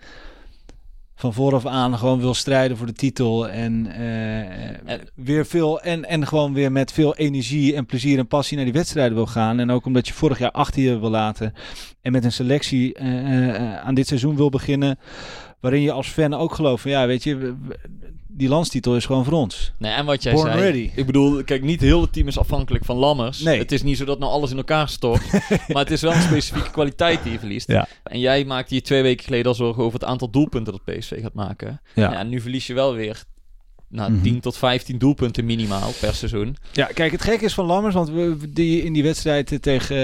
van 1.14 1.32
vooraf 1.34 1.66
aan 1.66 1.98
gewoon 1.98 2.20
wil 2.20 2.34
strijden 2.34 2.76
voor 2.76 2.86
de 2.86 2.92
titel. 2.92 3.48
En, 3.48 3.86
eh, 3.86 4.90
En- 4.92 5.08
weer 5.14 5.46
veel 5.46 5.80
en, 5.80 6.04
en 6.04 6.26
gewoon 6.26 6.52
weer 6.52 6.72
met 6.72 6.92
veel 6.92 7.16
energie 7.16 7.74
en 7.74 7.86
plezier 7.86 8.18
en 8.18 8.26
passie 8.26 8.56
naar 8.56 8.64
die 8.64 8.74
wedstrijden 8.74 9.14
wil 9.14 9.26
gaan. 9.26 9.58
En 9.60 9.70
ook 9.70 9.86
omdat 9.86 10.08
je 10.08 10.14
vorig 10.14 10.38
jaar 10.38 10.50
achter 10.50 10.82
je 10.82 10.98
wil 10.98 11.10
laten. 11.10 11.52
En 12.00 12.12
met 12.12 12.24
een 12.24 12.32
selectie 12.32 12.94
eh, 12.94 13.48
eh, 13.54 13.76
aan 13.84 13.94
dit 13.94 14.06
seizoen 14.06 14.36
wil 14.36 14.48
beginnen. 14.50 14.98
Waarin 15.60 15.82
je 15.82 15.92
als 15.92 16.08
fan 16.08 16.34
ook 16.34 16.54
gelooft 16.54 16.82
van 16.82 16.90
ja, 16.90 17.06
weet 17.06 17.24
je, 17.24 17.54
die 18.36 18.48
landstitel 18.48 18.96
is 18.96 19.06
gewoon 19.06 19.24
voor 19.24 19.32
ons. 19.32 19.72
Nee, 19.78 19.92
en 19.92 20.04
wat 20.04 20.22
jij 20.22 20.32
Born 20.32 20.46
zei... 20.52 20.60
ready. 20.60 20.90
Ik 20.94 21.06
bedoel, 21.06 21.44
kijk, 21.44 21.62
niet 21.62 21.80
heel 21.80 22.00
het 22.00 22.12
team 22.12 22.28
is 22.28 22.38
afhankelijk 22.38 22.84
van 22.84 22.96
Lammers. 22.96 23.40
Nee. 23.40 23.58
Het 23.58 23.72
is 23.72 23.82
niet 23.82 23.96
zo 23.96 24.04
dat 24.04 24.18
nou 24.18 24.32
alles 24.32 24.50
in 24.50 24.56
elkaar 24.56 24.88
stort. 24.88 25.22
maar 25.72 25.82
het 25.82 25.90
is 25.90 26.00
wel 26.00 26.12
een 26.12 26.22
specifieke 26.22 26.70
kwaliteit 26.70 27.22
die 27.22 27.32
je 27.32 27.38
verliest. 27.38 27.68
Ja. 27.70 27.88
En 28.02 28.18
jij 28.20 28.44
maakte 28.44 28.74
je 28.74 28.82
twee 28.82 29.02
weken 29.02 29.24
geleden 29.24 29.46
al 29.46 29.54
zorgen 29.54 29.82
over 29.82 29.98
het 30.00 30.08
aantal 30.08 30.30
doelpunten 30.30 30.72
dat 30.72 30.84
PSV 30.96 31.20
gaat 31.22 31.34
maken. 31.34 31.80
Ja. 31.94 32.12
Ja, 32.12 32.22
nu 32.22 32.40
verlies 32.40 32.66
je 32.66 32.74
wel 32.74 32.94
weer 32.94 33.24
nou, 33.88 34.12
Mhm. 34.12 34.22
10 34.22 34.40
tot 34.40 34.56
15 34.56 34.98
doelpunten 34.98 35.44
minimaal 35.44 35.90
per 36.00 36.14
seizoen. 36.14 36.56
Ja, 36.72 36.84
kijk, 36.86 37.12
het 37.12 37.22
gekke 37.22 37.44
is 37.44 37.54
van 37.54 37.66
Lammers, 37.66 37.94
want 37.94 38.08
we, 38.10 38.36
die, 38.52 38.82
in 38.82 38.92
die 38.92 39.02
wedstrijd 39.02 39.52
eh, 39.52 39.58
tegen 39.58 39.96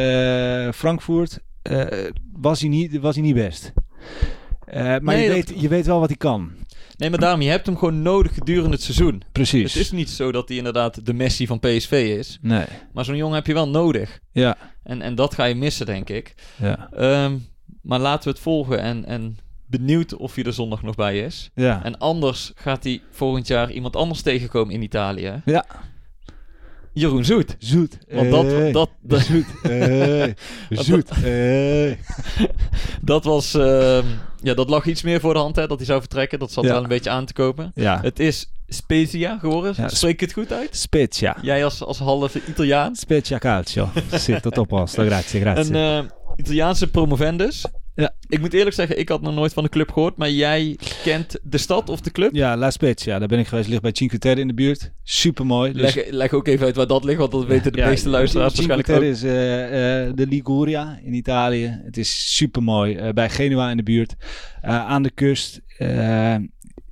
eh, 0.66 0.72
Frankfurt 0.72 1.38
eh, 1.62 1.86
was, 2.32 2.60
hij 2.60 2.68
niet, 2.68 2.98
was 3.00 3.14
hij 3.14 3.24
niet 3.24 3.34
best. 3.34 3.72
Eh, 4.66 4.82
maar 4.82 5.00
Nee, 5.02 5.22
je, 5.22 5.26
dat- 5.34 5.48
weet, 5.48 5.60
je 5.60 5.68
weet 5.68 5.86
wel 5.86 5.98
wat 6.00 6.08
hij 6.08 6.16
kan. 6.18 6.50
Nee, 7.02 7.10
maar 7.10 7.20
daarom, 7.20 7.42
je 7.42 7.50
hebt 7.50 7.66
hem 7.66 7.76
gewoon 7.76 8.02
nodig 8.02 8.34
gedurende 8.34 8.70
het 8.70 8.82
seizoen. 8.82 9.22
Precies. 9.32 9.72
Het 9.72 9.82
is 9.82 9.90
niet 9.90 10.10
zo 10.10 10.32
dat 10.32 10.48
hij 10.48 10.56
inderdaad 10.56 11.06
de 11.06 11.12
Messi 11.12 11.46
van 11.46 11.60
PSV 11.60 12.14
is. 12.18 12.38
Nee. 12.40 12.64
Maar 12.92 13.04
zo'n 13.04 13.16
jongen 13.16 13.34
heb 13.34 13.46
je 13.46 13.52
wel 13.54 13.68
nodig. 13.68 14.20
Ja. 14.32 14.56
En, 14.82 15.02
en 15.02 15.14
dat 15.14 15.34
ga 15.34 15.44
je 15.44 15.54
missen, 15.54 15.86
denk 15.86 16.08
ik. 16.08 16.34
Ja. 16.56 16.88
Ehm, 16.92 17.38
maar 17.82 17.98
laten 17.98 18.24
we 18.24 18.30
het 18.30 18.40
volgen 18.40 18.78
en, 18.78 19.04
en 19.04 19.38
benieuwd 19.66 20.16
of 20.16 20.34
hij 20.34 20.44
er 20.44 20.52
zondag 20.52 20.82
nog 20.82 20.94
bij 20.94 21.20
is. 21.20 21.50
Ja. 21.54 21.84
En 21.84 21.98
anders 21.98 22.52
gaat 22.54 22.84
hij 22.84 23.02
volgend 23.10 23.46
jaar 23.46 23.70
iemand 23.70 23.96
anders 23.96 24.22
tegenkomen 24.22 24.74
in 24.74 24.82
Italië. 24.82 25.42
Ja. 25.44 25.64
Jeroen 26.92 27.24
Zoet. 27.24 27.56
Zoet. 27.58 27.98
Want 28.10 28.30
dat, 28.30 28.72
dat, 28.72 28.90
dat, 29.02 29.20
Zoet. 29.20 29.46
Zoet. 30.70 31.08
Dat 33.04 33.24
was... 33.24 33.54
ehm, 33.54 34.04
ja, 34.42 34.54
dat 34.54 34.68
lag 34.68 34.86
iets 34.86 35.02
meer 35.02 35.20
voor 35.20 35.32
de 35.34 35.40
hand, 35.40 35.56
hè, 35.56 35.66
dat 35.66 35.76
hij 35.76 35.86
zou 35.86 36.00
vertrekken. 36.00 36.38
Dat 36.38 36.52
zat 36.52 36.64
Ja. 36.64 36.70
wel 36.72 36.82
een 36.82 36.88
beetje 36.88 37.10
aan 37.10 37.24
te 37.26 37.32
kopen. 37.32 37.72
Ja. 37.74 37.98
Het 38.02 38.18
is 38.18 38.50
Spezia 38.68 39.38
geworden. 39.38 39.74
Ja, 39.76 39.88
Spreek 39.88 40.12
ik 40.12 40.20
het 40.20 40.32
goed 40.32 40.52
uit? 40.52 40.76
Spezia. 40.76 41.36
Jij 41.42 41.64
als, 41.64 41.82
als 41.82 41.98
halve 41.98 42.40
Italiaan. 42.48 42.96
Spezia 42.96 43.38
calcio. 43.38 43.88
Sì, 44.12 44.40
tutto 44.40 44.60
a 44.62 44.64
posto. 44.64 45.04
Grazie, 45.04 45.40
grazie. 45.40 45.74
Een 45.74 46.04
eh, 46.04 46.10
Italiaanse 46.36 46.90
promovendus. 46.90 47.64
Ja. 47.94 48.14
Ik 48.28 48.40
moet 48.40 48.52
eerlijk 48.52 48.74
zeggen, 48.76 48.98
ik 48.98 49.08
had 49.08 49.22
nog 49.22 49.34
nooit 49.34 49.52
van 49.52 49.62
de 49.62 49.68
club 49.68 49.90
gehoord. 49.92 50.16
Maar 50.16 50.30
jij 50.30 50.78
kent 51.02 51.36
de 51.42 51.58
stad 51.58 51.88
of 51.88 52.00
de 52.00 52.10
club? 52.10 52.34
Ja, 52.34 52.56
La 52.56 52.70
Spezia, 52.70 53.18
daar 53.18 53.28
ben 53.28 53.38
ik 53.38 53.46
geweest. 53.46 53.68
Ligt 53.68 53.82
bij 53.82 53.90
Cinque 53.94 54.18
Terre 54.18 54.40
in 54.40 54.46
de 54.46 54.54
buurt. 54.54 54.92
Super 55.02 55.46
mooi. 55.46 55.72
Leg, 55.74 56.10
leg 56.10 56.32
ook 56.32 56.46
even 56.46 56.66
uit 56.66 56.76
waar 56.76 56.86
dat 56.86 57.04
ligt, 57.04 57.18
want 57.18 57.30
dat 57.32 57.46
weten 57.46 57.72
de 57.72 57.84
meeste 57.84 58.08
luisteraars 58.08 58.54
Cinque 58.54 58.74
waarschijnlijk 58.74 59.16
Terre 59.22 59.34
ook. 59.34 59.36
is 59.36 59.72
eh, 59.72 60.06
eh, 60.06 60.14
de 60.14 60.26
Liguria 60.26 60.98
in 61.04 61.14
Italië. 61.14 61.80
Het 61.84 61.96
is 61.96 62.36
super 62.36 62.62
mooi. 62.62 63.12
bij 63.12 63.30
Genua 63.30 63.70
in 63.70 63.76
de 63.76 63.82
buurt. 63.82 64.14
Aan 64.62 65.02
de 65.02 65.10
kust. 65.10 65.60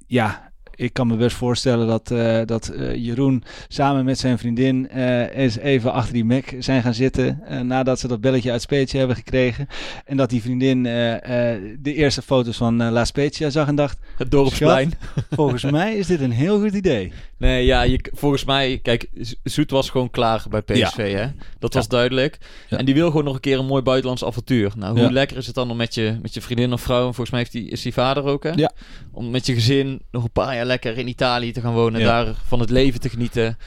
Ja, 0.06 0.49
ik 0.80 0.92
kan 0.92 1.06
me 1.06 1.16
best 1.16 1.36
voorstellen 1.36 1.86
dat, 1.86 2.10
eh, 2.10 2.40
dat 2.44 2.68
eh, 2.68 2.94
Jeroen 2.94 3.42
samen 3.68 4.04
met 4.04 4.18
zijn 4.18 4.38
vriendin 4.38 4.88
eh, 4.88 5.36
eens 5.36 5.58
even 5.58 5.92
achter 5.92 6.12
die 6.12 6.24
Mac 6.24 6.44
zijn 6.58 6.82
gaan 6.82 6.94
zitten. 6.94 7.42
nadat 7.62 7.98
ze 7.98 8.08
dat 8.08 8.20
belletje 8.20 8.50
uit 8.50 8.62
Spezia 8.62 8.98
hebben 8.98 9.16
gekregen. 9.16 9.66
En 10.04 10.16
dat 10.16 10.30
die 10.30 10.42
vriendin 10.42 10.82
de 10.82 11.94
eerste 11.94 12.22
foto's 12.22 12.56
van 12.56 12.90
La 12.90 13.04
Spezia 13.04 13.50
zag 13.50 13.68
en 13.68 13.74
dacht... 13.74 13.98
Het 14.16 14.30
dorpsplein. 14.30 14.92
Volgens 15.30 15.62
mij 15.80 15.96
is 15.96 16.06
dit 16.06 16.20
een 16.20 16.30
heel 16.30 16.60
goed 16.60 16.74
idee. 16.74 17.12
Nee, 17.40 17.64
ja, 17.64 17.82
je, 17.82 18.10
volgens 18.12 18.44
mij, 18.44 18.78
kijk, 18.82 19.10
Zoet 19.42 19.70
was 19.70 19.90
gewoon 19.90 20.10
klaar 20.10 20.44
bij 20.50 20.62
PSV, 20.62 21.12
hè? 21.14 21.26
Dat 21.58 21.74
was 21.74 21.88
duidelijk. 21.88 22.38
Ja. 22.68 22.78
En 22.78 22.84
die 22.84 22.94
wil 22.94 23.06
gewoon 23.06 23.24
nog 23.24 23.34
een 23.34 23.40
keer 23.40 23.58
een 23.58 23.66
mooi 23.66 23.82
buitenlands 23.82 24.24
avontuur. 24.24 24.72
Nou, 24.76 25.00
hoe 25.00 25.12
lekker 25.12 25.36
is 25.36 25.46
het 25.46 25.54
dan 25.54 25.70
om 25.70 25.76
met 25.76 25.94
je, 25.94 26.18
met 26.22 26.34
je 26.34 26.40
vriendin 26.40 26.72
of 26.72 26.80
vrouw, 26.80 26.98
en 26.98 27.04
volgens 27.14 27.30
mij 27.30 27.38
heeft 27.38 27.52
die, 27.52 27.68
is 27.68 27.82
die 27.82 27.92
vader 27.92 28.24
ook, 28.24 28.42
hè? 28.42 28.50
Ja. 28.50 28.72
Om 29.12 29.30
met 29.30 29.46
je 29.46 29.54
gezin 29.54 30.02
nog 30.10 30.22
een 30.24 30.30
paar 30.30 30.54
jaar 30.54 30.64
lekker 30.64 30.98
in 30.98 31.08
Italië 31.08 31.52
te 31.52 31.60
gaan 31.60 31.72
wonen, 31.72 32.00
daar 32.00 32.34
van 32.46 32.60
het 32.60 32.70
leven 32.70 33.00
te 33.00 33.08
genieten, 33.08 33.58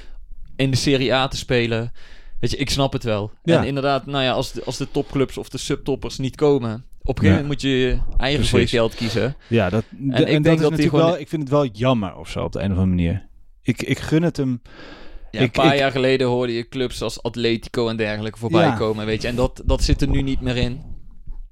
in 0.55 0.71
de 0.71 0.77
Serie 0.77 1.13
A 1.13 1.27
te 1.27 1.37
spelen. 1.37 1.91
Weet 2.39 2.51
je, 2.51 2.57
ik 2.57 2.69
snap 2.69 2.93
het 2.93 3.03
wel. 3.03 3.31
Ja. 3.43 3.57
En 3.59 3.67
inderdaad, 3.67 4.05
nou 4.05 4.23
ja, 4.23 4.31
als 4.31 4.51
de, 4.51 4.63
als 4.63 4.77
de 4.77 4.91
topclubs 4.91 5.37
of 5.37 5.49
de 5.49 5.57
subtoppers 5.57 6.17
niet 6.17 6.35
komen, 6.35 6.73
op 7.01 7.17
een 7.17 7.23
gegeven 7.23 7.29
moment 7.41 7.47
moet 7.47 7.61
je 7.61 7.77
je 7.77 7.97
eigen 8.17 8.45
voor 8.45 8.59
je 8.59 8.67
geld 8.67 8.95
kiezen. 8.95 9.35
Ja, 9.47 9.69
dat, 9.69 9.83
En 9.91 10.09
ik 10.09 10.13
en 10.15 10.25
denk 10.25 10.43
dat 10.43 10.43
dat 10.57 10.61
natuurlijk 10.69 10.89
gewoon- 10.89 11.05
wel, 11.11 11.19
ik 11.19 11.27
vind 11.27 11.41
het 11.41 11.51
wel 11.51 11.65
jammer 11.65 12.15
of 12.15 12.29
zo 12.29 12.43
op 12.43 12.51
de 12.51 12.59
een 12.59 12.71
of 12.71 12.77
andere 12.77 12.87
manier. 12.87 13.31
Ik, 13.63 13.81
ik 13.81 13.99
gun 13.99 14.23
het 14.23 14.37
hem. 14.37 14.61
Ja, 15.31 15.41
een 15.41 15.51
paar 15.51 15.73
ik- 15.73 15.79
jaar 15.79 15.91
geleden 15.91 16.27
hoorde 16.27 16.53
je 16.53 16.67
clubs 16.69 17.01
als 17.01 17.23
Atletico 17.23 17.87
en 17.89 17.97
dergelijke 17.97 18.39
voorbij 18.39 18.65
Ja. 18.65 18.75
komen, 18.75 19.05
weet 19.05 19.21
je. 19.21 19.27
En 19.27 19.35
dat, 19.35 19.61
dat 19.65 19.83
zit 19.83 20.01
er 20.01 20.07
nu 20.09 20.21
niet 20.21 20.41
meer 20.41 20.57
in. 20.57 20.81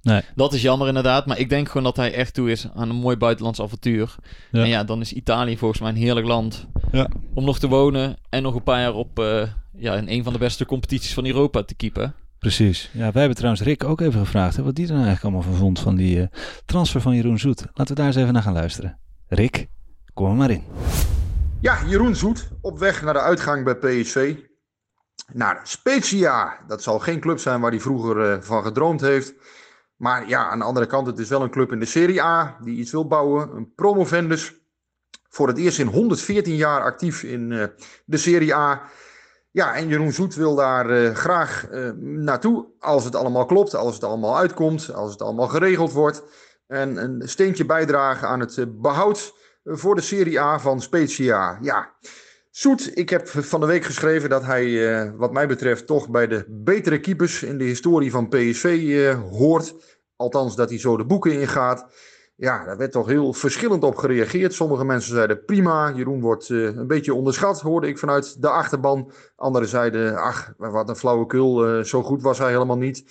Nee. 0.01 0.21
Dat 0.35 0.53
is 0.53 0.61
jammer 0.61 0.87
inderdaad, 0.87 1.25
maar 1.25 1.39
ik 1.39 1.49
denk 1.49 1.67
gewoon 1.67 1.83
dat 1.83 1.95
hij 1.95 2.13
echt 2.13 2.33
toe 2.33 2.51
is 2.51 2.67
aan 2.75 2.89
een 2.89 2.95
mooi 2.95 3.15
buitenlands 3.17 3.61
avontuur. 3.61 4.15
Ja. 4.51 4.61
En 4.61 4.67
ja, 4.67 4.83
dan 4.83 5.01
is 5.01 5.13
Italië 5.13 5.57
volgens 5.57 5.81
mij 5.81 5.89
een 5.89 5.95
heerlijk 5.95 6.27
land 6.27 6.67
Ja. 6.91 7.07
om 7.33 7.43
nog 7.45 7.59
te 7.59 7.67
wonen 7.67 8.17
en 8.29 8.43
nog 8.43 8.55
een 8.55 8.63
paar 8.63 8.79
jaar 8.79 8.93
op 8.93 9.19
eh, 9.19 9.47
ja, 9.77 9.95
in 9.95 10.09
een 10.09 10.23
van 10.23 10.33
de 10.33 10.39
beste 10.39 10.65
competities 10.65 11.13
van 11.13 11.25
Europa 11.25 11.63
te 11.63 11.75
keepen. 11.75 12.13
Precies. 12.39 12.89
Ja, 12.93 12.99
wij 12.99 13.11
hebben 13.19 13.35
trouwens 13.35 13.63
Rick 13.63 13.83
ook 13.83 14.01
even 14.01 14.19
gevraagd 14.19 14.55
hè, 14.55 14.63
wat 14.63 14.75
die 14.75 14.85
er 14.87 14.93
nou 14.93 15.05
eigenlijk 15.05 15.35
allemaal 15.35 15.51
van 15.53 15.61
vond 15.65 15.79
van 15.79 15.95
die 15.95 16.21
eh, 16.21 16.27
transfer 16.65 17.01
van 17.01 17.15
Jeroen 17.15 17.39
Zoet. 17.39 17.61
Laten 17.73 17.87
we 17.95 17.99
daar 18.01 18.05
eens 18.09 18.15
even 18.15 18.33
naar 18.33 18.41
gaan 18.43 18.53
luisteren. 18.53 18.97
Rick, 19.27 19.67
kom 20.13 20.29
er 20.29 20.35
maar 20.35 20.51
in. 20.51 20.63
Ja, 21.61 21.83
Jeroen 21.85 22.15
Zoet 22.15 22.47
op 22.61 22.79
weg 22.79 23.01
naar 23.01 23.13
de 23.13 23.19
uitgang 23.19 23.63
bij 23.63 23.75
PSV. 23.75 24.35
Naar 25.33 25.59
Spezia. 25.63 26.59
Dat 26.67 26.83
zal 26.83 26.99
geen 26.99 27.19
club 27.19 27.39
zijn 27.39 27.61
waar 27.61 27.71
hij 27.71 27.79
vroeger 27.79 28.31
eh, 28.31 28.41
van 28.41 28.63
gedroomd 28.63 29.01
heeft. 29.01 29.33
Maar 29.95 30.27
ja, 30.27 30.49
aan 30.49 30.59
de 30.59 30.65
andere 30.65 30.85
kant, 30.85 31.07
het 31.07 31.19
is 31.19 31.29
wel 31.29 31.41
een 31.41 31.49
club 31.49 31.71
in 31.71 31.79
de 31.79 31.85
Serie 31.85 32.21
A 32.21 32.57
die 32.63 32.77
iets 32.77 32.91
wil 32.91 33.07
bouwen. 33.07 33.55
Een 33.55 33.73
promovendus. 33.75 34.55
Voor 35.29 35.47
het 35.47 35.57
eerst 35.57 35.79
in 35.79 35.87
114 35.87 36.55
jaar 36.55 36.81
actief 36.81 37.23
in 37.23 37.51
eh, 37.51 37.67
de 38.05 38.17
Serie 38.17 38.55
A. 38.55 38.81
Ja, 39.51 39.75
en 39.75 39.87
Jeroen 39.87 40.11
Zoet 40.11 40.35
wil 40.35 40.55
daar 40.55 40.89
eh, 40.89 41.15
graag 41.15 41.67
naartoe. 41.99 42.67
Als 42.79 43.03
het 43.03 43.15
allemaal 43.15 43.45
klopt, 43.45 43.75
als 43.75 43.93
het 43.93 44.03
allemaal 44.03 44.37
uitkomt, 44.37 44.93
als 44.93 45.11
het 45.11 45.21
allemaal 45.21 45.47
geregeld 45.47 45.91
wordt. 45.91 46.23
En 46.71 46.97
een 46.97 47.29
steentje 47.29 47.65
bijdragen 47.65 48.27
aan 48.27 48.39
het 48.39 48.57
eh, 48.57 48.65
behoud 48.67 49.33
voor 49.63 49.95
de 49.95 50.01
Serie 50.01 50.39
A 50.39 50.59
van 50.59 50.81
Spezia. 50.81 51.57
Ja, 51.61 51.95
Zoet, 52.51 52.97
ik 52.97 53.09
heb 53.09 53.27
van 53.27 53.59
de 53.59 53.65
week 53.65 53.83
geschreven 53.83 54.29
dat 54.29 54.43
hij, 54.43 54.93
eh, 54.99 55.11
wat 55.15 55.33
mij 55.33 55.47
betreft, 55.47 55.87
toch 55.87 56.09
bij 56.09 56.27
de 56.27 56.45
betere 56.47 56.99
keepers 56.99 57.43
in 57.43 57.57
de 57.57 57.63
historie 57.63 58.11
van 58.11 58.29
PSV 58.29 58.65
eh, 58.65 59.21
hoort. 59.29 59.75
Althans, 60.15 60.55
dat 60.55 60.69
hij 60.69 60.79
zo 60.79 60.97
de 60.97 61.05
boeken 61.05 61.31
ingaat. 61.31 61.85
Ja, 62.41 62.65
daar 62.65 62.77
werd 62.77 62.91
toch 62.91 63.07
heel 63.07 63.33
verschillend 63.33 63.83
op 63.83 63.95
gereageerd. 63.95 64.53
Sommige 64.53 64.85
mensen 64.85 65.13
zeiden 65.15 65.45
prima, 65.45 65.91
Jeroen 65.95 66.21
wordt 66.21 66.49
eh, 66.49 66.63
een 66.63 66.87
beetje 66.87 67.13
onderschat, 67.13 67.61
hoorde 67.61 67.87
ik 67.87 67.97
vanuit 67.97 68.41
de 68.41 68.49
achterban. 68.49 69.11
Anderen 69.35 69.67
zeiden, 69.67 70.15
ach, 70.15 70.53
wat 70.57 70.89
een 70.89 70.95
flauwekul, 70.95 71.65
eh, 71.67 71.83
zo 71.83 72.03
goed 72.03 72.21
was 72.21 72.37
hij 72.37 72.51
helemaal 72.51 72.77
niet. 72.77 73.03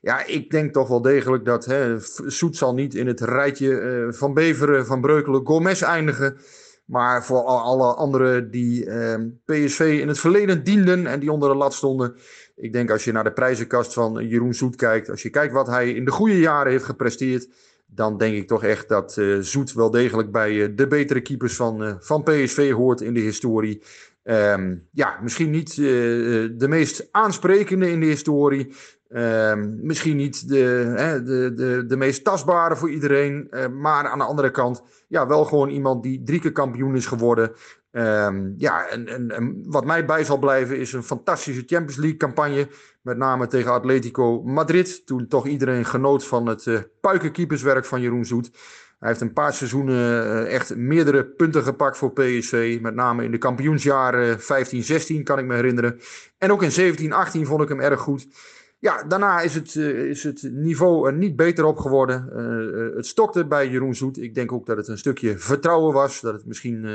Ja, 0.00 0.26
ik 0.26 0.50
denk 0.50 0.72
toch 0.72 0.88
wel 0.88 1.02
degelijk 1.02 1.44
dat 1.44 1.64
hè, 1.64 1.96
Soet 2.26 2.56
zal 2.56 2.74
niet 2.74 2.94
in 2.94 3.06
het 3.06 3.20
rijtje 3.20 3.78
eh, 3.78 4.12
van 4.12 4.34
Beveren, 4.34 4.86
van 4.86 5.00
Breukelen, 5.00 5.46
Gomez 5.46 5.82
eindigen. 5.82 6.36
Maar 6.84 7.24
voor 7.24 7.42
al- 7.42 7.60
alle 7.60 7.94
anderen 7.94 8.50
die 8.50 8.86
eh, 8.86 9.20
PSV 9.44 9.98
in 10.00 10.08
het 10.08 10.18
verleden 10.18 10.64
dienden 10.64 11.06
en 11.06 11.20
die 11.20 11.32
onder 11.32 11.48
de 11.48 11.54
lat 11.54 11.74
stonden. 11.74 12.14
Ik 12.56 12.72
denk 12.72 12.90
als 12.90 13.04
je 13.04 13.12
naar 13.12 13.24
de 13.24 13.32
prijzenkast 13.32 13.92
van 13.92 14.28
Jeroen 14.28 14.54
Zoet 14.54 14.76
kijkt. 14.76 15.10
Als 15.10 15.22
je 15.22 15.30
kijkt 15.30 15.52
wat 15.52 15.66
hij 15.66 15.90
in 15.90 16.04
de 16.04 16.10
goede 16.10 16.38
jaren 16.38 16.72
heeft 16.72 16.84
gepresteerd. 16.84 17.48
Dan 17.90 18.18
denk 18.18 18.36
ik 18.36 18.46
toch 18.46 18.64
echt 18.64 18.88
dat 18.88 19.16
eh, 19.16 19.36
Zoet 19.40 19.72
wel 19.72 19.90
degelijk 19.90 20.32
bij 20.32 20.62
eh, 20.62 20.68
de 20.74 20.86
betere 20.86 21.20
keepers 21.20 21.56
van, 21.56 21.84
eh, 21.84 21.94
van 21.98 22.22
PSV 22.22 22.72
hoort 22.72 23.00
in 23.00 23.14
de 23.14 23.20
historie. 23.20 23.82
Ehm, 24.22 24.76
ja, 24.92 25.18
misschien 25.22 25.50
niet 25.50 25.76
de 25.76 26.66
meest 26.68 27.08
aansprekende 27.10 27.90
in 27.90 28.00
de 28.00 28.06
historie. 28.06 28.74
Ehm, 29.08 29.86
misschien 29.86 30.16
niet 30.16 30.48
de, 30.48 30.92
hè, 30.96 31.22
de, 31.22 31.52
de, 31.54 31.84
de 31.86 31.96
meest 31.96 32.24
tastbare 32.24 32.76
voor 32.76 32.90
iedereen. 32.90 33.50
maar 33.80 34.08
aan 34.08 34.18
de 34.18 34.24
andere 34.24 34.50
kant, 34.50 34.82
ja, 35.08 35.26
wel 35.26 35.44
gewoon 35.44 35.68
iemand 35.68 36.02
die 36.02 36.22
drie 36.22 36.40
keer 36.40 36.52
kampioen 36.52 36.96
is 36.96 37.06
geworden. 37.06 37.52
Ehm, 37.90 38.52
ja, 38.56 38.86
en, 38.86 39.08
en, 39.08 39.30
en 39.30 39.62
wat 39.66 39.84
mij 39.84 40.04
bij 40.04 40.24
zal 40.24 40.38
blijven 40.38 40.78
is 40.78 40.92
een 40.92 41.02
fantastische 41.02 41.62
Champions 41.66 41.96
League 41.96 42.16
campagne. 42.16 42.68
Met 43.08 43.16
name 43.16 43.46
tegen 43.46 43.72
Atletico 43.72 44.42
Madrid. 44.42 45.06
Toen 45.06 45.26
toch 45.26 45.46
iedereen 45.46 45.84
genoot 45.84 46.26
van 46.26 46.46
het 46.46 46.66
eh 46.66 46.78
puikenkeeperswerk 47.00 47.84
van 47.84 48.00
Jeroen 48.00 48.24
Zoet. 48.24 48.50
Hij 48.98 49.08
heeft 49.08 49.20
een 49.20 49.32
paar 49.32 49.54
seizoenen 49.54 50.24
eh, 50.24 50.54
echt 50.54 50.76
meerdere 50.76 51.24
punten 51.24 51.62
gepakt 51.62 51.96
voor 51.96 52.12
PSV. 52.12 52.78
Met 52.80 52.94
name 52.94 53.24
in 53.24 53.30
de 53.30 53.38
kampioensjaren 53.38 54.40
15, 54.40 54.82
16 54.82 55.24
kan 55.24 55.38
ik 55.38 55.44
me 55.44 55.54
herinneren. 55.54 56.00
En 56.38 56.52
ook 56.52 56.62
in 56.62 56.72
17, 56.72 57.12
18 57.12 57.46
vond 57.46 57.62
ik 57.62 57.68
hem 57.68 57.80
erg 57.80 58.00
goed. 58.00 58.26
Ja, 58.80 59.02
daarna 59.02 59.40
is 59.40 59.54
het, 59.54 59.76
eh, 59.76 60.04
is 60.04 60.22
het 60.22 60.48
niveau 60.52 61.06
er 61.06 61.12
niet 61.12 61.36
beter 61.36 61.64
op 61.64 61.78
geworden. 61.78 62.30
Eh, 62.32 62.86
eh, 62.86 62.96
het 62.96 63.06
stokte 63.06 63.46
bij 63.46 63.68
Jeroen 63.68 63.94
Zoet. 63.94 64.18
Ik 64.18 64.34
denk 64.34 64.52
ook 64.52 64.66
dat 64.66 64.76
het 64.76 64.88
een 64.88 64.98
stukje 64.98 65.38
vertrouwen 65.38 65.92
was. 65.92 66.20
Dat 66.20 66.34
het 66.34 66.46
misschien 66.46 66.86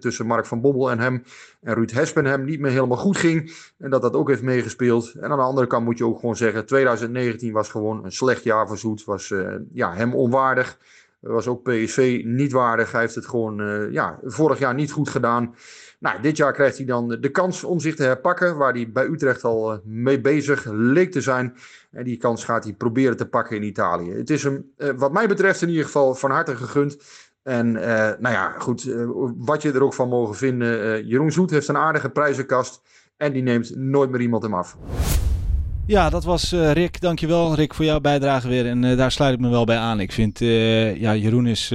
tussen 0.00 0.26
Mark 0.26 0.46
van 0.46 0.60
Bommel 0.60 0.90
en 0.90 0.98
hem 0.98 1.22
en 1.60 1.74
Ruud 1.74 1.90
Hespen 1.90 2.24
hem 2.24 2.44
niet 2.44 2.60
meer 2.60 2.70
helemaal 2.70 2.96
goed 2.96 3.16
ging. 3.16 3.52
En 3.78 3.90
dat 3.90 4.02
dat 4.02 4.14
ook 4.14 4.28
heeft 4.28 4.42
meegespeeld. 4.42 5.14
En 5.14 5.30
aan 5.30 5.38
de 5.38 5.44
andere 5.44 5.66
kant 5.66 5.84
moet 5.84 5.98
je 5.98 6.06
ook 6.06 6.18
gewoon 6.20 6.36
zeggen: 6.36 6.66
2019 6.66 7.52
was 7.52 7.70
gewoon 7.70 8.04
een 8.04 8.12
slecht 8.12 8.44
jaar 8.44 8.68
voor 8.68 8.78
Zoet. 8.78 9.04
Was 9.04 9.34
ja, 9.72 9.94
hem 9.94 10.14
onwaardig. 10.14 10.78
Was 11.20 11.46
ook 11.46 11.62
PSV 11.62 12.22
niet 12.24 12.52
waardig. 12.52 12.92
Hij 12.92 13.00
heeft 13.00 13.14
het 13.14 13.26
gewoon 13.26 13.88
ja, 13.92 14.18
vorig 14.22 14.58
jaar 14.58 14.74
niet 14.74 14.92
goed 14.92 15.08
gedaan. 15.08 15.54
Nou, 16.00 16.20
dit 16.22 16.36
jaar 16.36 16.52
krijgt 16.52 16.76
hij 16.76 16.86
dan 16.86 17.08
de 17.08 17.30
kans 17.30 17.64
om 17.64 17.80
zich 17.80 17.94
te 17.96 18.02
herpakken. 18.02 18.56
Waar 18.56 18.72
hij 18.72 18.90
bij 18.92 19.06
Utrecht 19.06 19.44
al 19.44 19.72
eh, 19.72 19.78
mee 19.84 20.20
bezig 20.20 20.64
leek 20.70 21.12
te 21.12 21.20
zijn. 21.20 21.54
En 21.90 22.04
die 22.04 22.16
kans 22.16 22.44
gaat 22.44 22.64
hij 22.64 22.72
proberen 22.72 23.16
te 23.16 23.28
pakken 23.28 23.56
in 23.56 23.62
Italië. 23.62 24.10
Het 24.12 24.30
is 24.30 24.42
hem, 24.42 24.72
eh, 24.76 24.88
wat 24.96 25.12
mij 25.12 25.28
betreft, 25.28 25.62
in 25.62 25.68
ieder 25.68 25.84
geval 25.84 26.14
van 26.14 26.30
harte 26.30 26.56
gegund. 26.56 26.96
En 27.42 27.76
eh, 27.76 28.18
nou 28.18 28.34
ja, 28.34 28.54
goed, 28.58 28.94
wat 29.36 29.62
je 29.62 29.72
er 29.72 29.82
ook 29.82 29.94
van 29.94 30.08
mogen 30.08 30.34
vinden. 30.36 30.82
eh, 30.82 31.08
Jeroen 31.08 31.32
Zoet 31.32 31.50
heeft 31.50 31.68
een 31.68 31.76
aardige 31.76 32.10
prijzenkast. 32.10 32.82
En 33.16 33.32
die 33.32 33.42
neemt 33.42 33.76
nooit 33.76 34.10
meer 34.10 34.20
iemand 34.20 34.42
hem 34.42 34.54
af. 34.54 34.76
Ja, 35.90 36.10
dat 36.10 36.24
was 36.24 36.52
eh, 36.52 36.72
Rick. 36.72 37.00
Dankjewel 37.00 37.54
Rick 37.54 37.74
voor 37.74 37.84
jouw 37.84 38.00
bijdrage 38.00 38.48
weer. 38.48 38.66
En 38.66 38.84
eh, 38.84 38.96
daar 38.96 39.12
sluit 39.12 39.34
ik 39.34 39.40
me 39.40 39.48
wel 39.48 39.64
bij 39.64 39.76
aan. 39.76 40.00
Ik 40.00 40.12
vind, 40.12 40.40
eh, 40.40 40.96
ja, 40.96 41.14
Jeroen 41.16 41.46
is, 41.46 41.72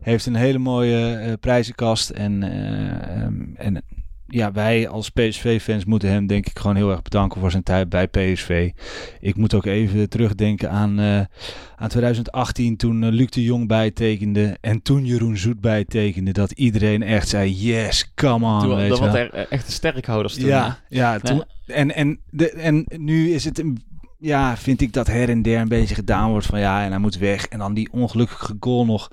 heeft 0.00 0.26
een 0.26 0.34
hele 0.34 0.58
mooie 0.58 1.36
prijzenkast. 1.40 2.10
En, 2.10 2.42
eh, 2.42 3.22
ehm, 3.22 3.34
en 3.54 3.82
ja, 4.28 4.52
wij 4.52 4.88
als 4.88 5.10
PSV-fans 5.10 5.84
moeten 5.84 6.08
hem 6.10 6.26
denk 6.26 6.46
ik 6.46 6.58
gewoon 6.58 6.76
heel 6.76 6.90
erg 6.90 7.02
bedanken 7.02 7.40
voor 7.40 7.50
zijn 7.50 7.62
tijd 7.62 7.88
bij 7.88 8.06
PSV. 8.08 8.70
Ik 9.20 9.36
moet 9.36 9.54
ook 9.54 9.66
even 9.66 10.08
terugdenken 10.08 10.70
aan, 10.70 10.98
eh, 10.98 11.20
aan 11.76 11.88
2018 11.88 12.76
toen 12.76 13.02
eh, 13.02 13.10
Luc 13.10 13.30
de 13.30 13.42
Jong 13.42 13.68
bijtekende. 13.68 14.56
En 14.60 14.82
toen 14.82 15.04
Jeroen 15.04 15.36
Zoet 15.36 15.60
bijtekende. 15.60 16.32
Dat 16.32 16.50
iedereen 16.50 17.02
echt 17.02 17.28
zei, 17.28 17.52
yes, 17.52 18.12
come 18.14 18.46
on. 18.46 18.60
Toen, 18.60 18.76
weet 18.76 18.88
dat 18.88 18.98
was 18.98 19.14
er 19.14 19.34
echt 19.34 19.66
een 19.66 19.72
sterkhouders 19.72 20.34
toen. 20.34 20.46
Ja, 20.46 20.78
ja 20.88 21.12
Ja. 21.12 21.18
toen, 21.18 21.44
en, 21.66 21.94
en, 21.94 22.20
de, 22.30 22.50
en 22.50 22.84
nu 22.96 23.30
is 23.30 23.44
het, 23.44 23.58
een, 23.58 23.82
ja, 24.18 24.56
vind 24.56 24.80
ik 24.80 24.92
dat 24.92 25.06
her 25.06 25.28
en 25.28 25.42
der 25.42 25.60
een 25.60 25.68
beetje 25.68 25.94
gedaan 25.94 26.30
wordt 26.30 26.46
van 26.46 26.58
ja, 26.60 26.84
en 26.84 26.90
hij 26.90 26.98
moet 26.98 27.18
weg. 27.18 27.46
En 27.46 27.58
dan 27.58 27.74
die 27.74 27.88
ongelukkige 27.92 28.56
goal 28.60 28.84
nog 28.84 29.10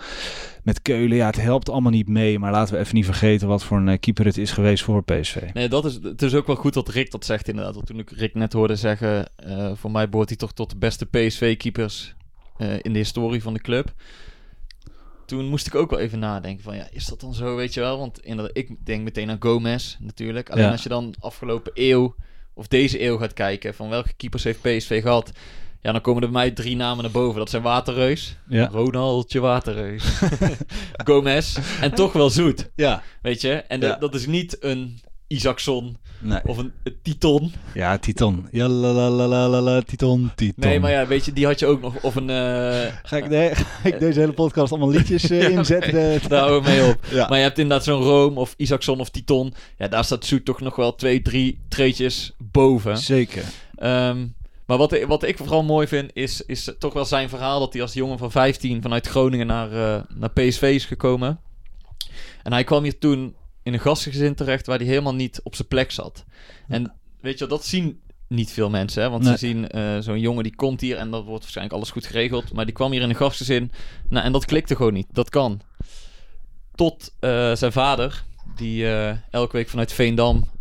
met 0.64 0.82
Keulen. 0.82 1.18
Ja, 1.18 1.26
het 1.26 1.42
helpt 1.42 1.70
allemaal 1.70 1.92
niet 1.92 2.08
mee, 2.08 2.40
maar 2.40 2.52
laten 2.52 2.74
we 2.74 2.80
even 2.80 2.96
niet 2.96 3.06
vergeten 3.06 3.48
wat 3.48 3.64
voor 3.64 3.78
een 3.78 3.90
eh, 3.90 4.00
keeper 4.00 4.26
het 4.26 4.38
is 4.38 4.52
geweest 4.52 4.84
voor 4.84 5.04
PSV. 5.04 5.50
Nee, 5.54 5.70
dat 5.70 5.86
is, 5.86 5.94
het 6.02 6.22
is 6.22 6.34
ook 6.36 6.48
wel 6.48 6.56
goed 6.56 6.74
dat 6.74 6.90
Rick 6.90 7.12
dat 7.12 7.26
zegt 7.26 7.48
inderdaad. 7.48 7.74
Want 7.76 7.86
toen 7.88 8.00
ik 8.00 8.10
Rick 8.12 8.34
net 8.34 8.54
hoorde 8.54 8.76
zeggen, 8.76 9.36
eh, 9.36 9.72
voor 9.76 9.92
mij 9.92 10.10
behoort 10.10 10.30
hij 10.30 10.38
toch 10.38 10.54
tot 10.54 10.70
de 10.70 10.78
beste 10.78 11.06
PSV-keepers 11.06 12.16
eh, 12.58 12.74
in 12.82 12.94
de 12.94 13.00
historie 13.00 13.42
van 13.42 13.54
de 13.54 13.62
club. 13.62 13.94
Toen 15.26 15.46
moest 15.46 15.68
ik 15.68 15.76
ook 15.76 15.90
wel 15.90 16.00
even 16.00 16.20
nadenken 16.20 16.64
van 16.64 16.76
ja, 16.76 16.88
is 16.92 17.06
dat 17.06 17.20
dan 17.22 17.34
zo, 17.34 17.56
weet 17.56 17.74
je 17.74 17.80
wel? 17.80 17.98
Want 17.98 18.20
inderdaad, 18.26 18.58
ik 18.58 18.86
denk 18.86 19.04
meteen 19.04 19.30
aan 19.30 19.38
Gomez 19.40 19.98
natuurlijk. 20.00 20.50
Alleen 20.50 20.64
Ja. 20.64 20.72
als 20.72 20.84
je 20.84 20.90
dan 20.90 21.14
afgelopen 21.20 21.72
eeuw 21.76 22.16
of 22.54 22.68
deze 22.68 23.04
eeuw 23.04 23.18
gaat 23.18 23.34
kijken 23.34 23.74
van 23.74 23.90
welke 23.90 24.14
keepers 24.18 24.44
heeft 24.44 24.62
PSV 24.62 25.02
gehad, 25.02 25.32
ja, 25.82 25.92
dan 25.92 26.02
komen 26.02 26.22
er 26.24 26.32
bij 26.32 26.42
mij 26.42 26.52
drie 26.52 26.76
namen 26.76 27.04
naar 27.04 27.12
boven. 27.12 27.40
Dat 27.40 27.50
zijn 27.50 27.62
Waterreus, 27.64 28.38
Ja. 28.48 28.68
Ronaldje 28.72 29.40
Waterreus, 29.40 30.04
Gomez 31.06 31.58
en 31.82 31.94
toch 31.94 32.14
wel 32.14 32.30
Zoet, 32.30 32.72
Ja. 32.76 33.04
weet 33.22 33.42
je? 33.42 33.52
En 33.54 33.82
Ja. 33.82 33.96
dat 33.96 34.16
is 34.16 34.26
niet 34.26 34.58
een 34.64 35.02
Isaacson 35.34 35.98
Nee. 36.20 36.40
of 36.46 36.58
een, 36.58 36.72
een 36.84 36.96
Titon. 37.02 37.54
Ja, 37.74 37.98
Titon. 37.98 38.48
Ja, 38.52 38.68
la, 38.68 38.92
la, 38.92 39.10
la, 39.10 39.28
la, 39.28 39.48
la, 39.50 39.62
la, 39.62 39.82
Titon, 39.82 40.32
Titon. 40.36 40.64
Nee, 40.70 40.80
maar 40.80 40.92
ja, 40.92 41.08
weet 41.08 41.26
je, 41.26 41.34
die 41.34 41.46
had 41.46 41.60
je 41.60 41.66
ook 41.66 41.82
nog. 41.82 41.96
Of 42.02 42.16
een. 42.16 42.30
eh 42.30 42.92
Ga 43.04 43.18
ik, 43.18 43.30
nee, 43.30 43.56
ga 43.56 43.66
ik 43.84 44.00
deze 44.00 44.20
hele 44.20 44.32
podcast 44.34 44.72
allemaal 44.72 44.90
liedjes 44.90 45.24
Ja, 45.28 45.48
inzetten? 45.48 45.94
nee, 45.94 46.20
daar 46.28 46.40
houden 46.40 46.64
we 46.64 46.70
mee 46.70 46.90
op. 46.92 47.06
Ja. 47.12 47.28
Maar 47.28 47.38
je 47.38 47.44
hebt 47.44 47.60
inderdaad 47.60 47.86
zo'n 47.86 48.02
Rome 48.02 48.40
of 48.40 48.54
Isaacson 48.58 49.00
of 49.00 49.10
Titon. 49.10 49.54
Ja, 49.78 49.88
daar 49.88 50.04
staat 50.04 50.26
Zoet 50.26 50.46
toch 50.46 50.62
nog 50.62 50.76
wel 50.76 50.96
twee, 50.96 51.22
drie 51.22 51.60
treetjes 51.68 52.32
boven. 52.38 52.98
Zeker. 52.98 53.44
Ehm, 53.76 54.28
maar 54.66 54.78
wat, 54.78 54.94
ik- 54.94 55.08
wat 55.08 55.24
ik 55.24 55.38
vooral 55.38 55.64
mooi 55.64 55.88
vind, 55.88 56.10
is, 56.14 56.42
is 56.42 56.72
toch 56.80 56.94
wel 56.94 57.06
zijn 57.06 57.30
verhaal 57.30 57.60
dat 57.60 57.74
hij 57.74 57.82
als 57.82 57.94
jongen 57.94 58.18
van 58.18 58.32
15 58.32 58.82
vanuit 58.82 59.08
Groningen 59.08 59.48
naar, 59.48 59.72
eh, 59.72 60.02
naar 60.16 60.30
PSV 60.32 60.62
is 60.62 60.86
gekomen. 60.86 61.40
En 62.44 62.52
hij 62.54 62.64
kwam 62.64 62.84
hier 62.84 62.98
toen 62.98 63.36
in 63.64 63.74
een 63.74 63.80
gastgezin 63.80 64.36
terecht 64.36 64.66
waar 64.68 64.78
hij 64.78 64.88
helemaal 64.88 65.16
niet 65.16 65.40
op 65.44 65.56
zijn 65.56 65.68
plek 65.68 65.92
zat. 65.92 66.26
En 66.68 66.94
weet 67.22 67.40
je, 67.40 67.48
dat 67.48 67.66
zien 67.66 68.02
niet 68.28 68.52
veel 68.52 68.70
mensen. 68.70 69.04
Hè? 69.04 69.10
Want 69.10 69.24
Nee. 69.24 69.32
ze 69.32 69.38
zien 69.38 69.70
eh, 69.70 69.98
zo'n 70.00 70.20
jongen 70.20 70.44
die 70.44 70.56
komt 70.56 70.82
hier 70.82 70.98
en 70.98 71.12
dat 71.12 71.24
wordt 71.26 71.42
waarschijnlijk 71.42 71.76
alles 71.76 71.92
goed 71.92 72.06
geregeld. 72.06 72.54
Maar 72.54 72.66
die 72.66 72.74
kwam 72.74 72.92
hier 72.92 73.02
in 73.02 73.10
een 73.10 73.16
gastgezin. 73.16 73.72
Nou, 74.10 74.26
en 74.26 74.32
dat 74.32 74.46
klikte 74.46 74.76
gewoon 74.76 74.94
niet. 74.94 75.08
Dat 75.12 75.30
kan. 75.30 75.62
Tot 76.76 77.14
eh, 77.20 77.56
zijn 77.56 77.72
vader, 77.72 78.24
die 78.56 78.88
eh, 78.90 79.18
elke 79.32 79.58
week 79.58 79.70
vanuit 79.70 79.94
Veendam 79.94 80.52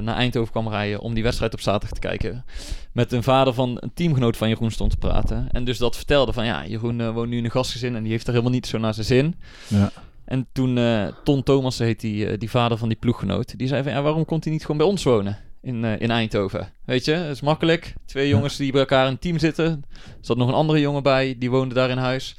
naar 0.00 0.14
Eindhoven 0.16 0.50
kwam 0.50 0.68
rijden 0.68 1.00
om 1.00 1.14
die 1.14 1.22
wedstrijd 1.22 1.52
op 1.52 1.60
zaterdag 1.60 1.98
te 1.98 2.06
kijken. 2.08 2.44
Met 2.92 3.12
een 3.12 3.22
vader 3.22 3.54
van 3.54 3.76
een 3.80 3.90
teamgenoot 3.94 4.36
van 4.36 4.48
Jeroen 4.48 4.70
stond 4.70 4.90
te 4.90 4.96
praten. 4.96 5.48
En 5.52 5.64
dus 5.64 5.78
dat 5.78 5.96
vertelde 5.96 6.32
van 6.32 6.44
ja, 6.44 6.66
Jeroen 6.66 7.12
woont 7.12 7.28
nu 7.28 7.36
in 7.36 7.44
een 7.44 7.50
gastgezin 7.50 7.96
en 7.96 8.02
die 8.02 8.12
heeft 8.12 8.26
er 8.26 8.32
helemaal 8.32 8.52
niet 8.52 8.66
zo 8.66 8.78
naar 8.78 8.94
zijn 8.94 9.06
zin. 9.06 9.34
Ja. 9.68 9.92
En 10.24 10.46
toen 10.52 10.78
eh, 10.78 11.06
Ton 11.24 11.42
Thomas 11.42 11.78
heet 11.78 12.00
die, 12.00 12.26
eh, 12.26 12.38
die 12.38 12.50
vader 12.50 12.78
van 12.78 12.88
die 12.88 12.98
ploeggenoot. 12.98 13.58
Die 13.58 13.68
zei 13.68 13.82
van 13.82 13.92
ja, 13.92 14.02
waarom 14.02 14.24
komt 14.24 14.44
hij 14.44 14.52
niet 14.52 14.62
gewoon 14.62 14.76
bij 14.76 14.86
ons 14.86 15.02
wonen? 15.02 15.38
In, 15.62 15.84
eh, 15.84 16.00
in 16.00 16.10
Eindhoven. 16.10 16.68
Weet 16.84 17.04
je, 17.04 17.12
dat 17.14 17.30
is 17.30 17.40
makkelijk. 17.40 17.94
Twee 18.06 18.28
jongens 18.28 18.56
die 18.56 18.70
bij 18.72 18.80
elkaar 18.80 19.06
in 19.06 19.12
een 19.12 19.18
team 19.18 19.38
zitten. 19.38 19.64
Er 19.94 20.16
zat 20.20 20.36
nog 20.36 20.48
een 20.48 20.54
andere 20.54 20.80
jongen 20.80 21.02
bij, 21.02 21.36
die 21.38 21.50
woonde 21.50 21.74
daar 21.74 21.90
in 21.90 21.96
huis. 21.96 22.36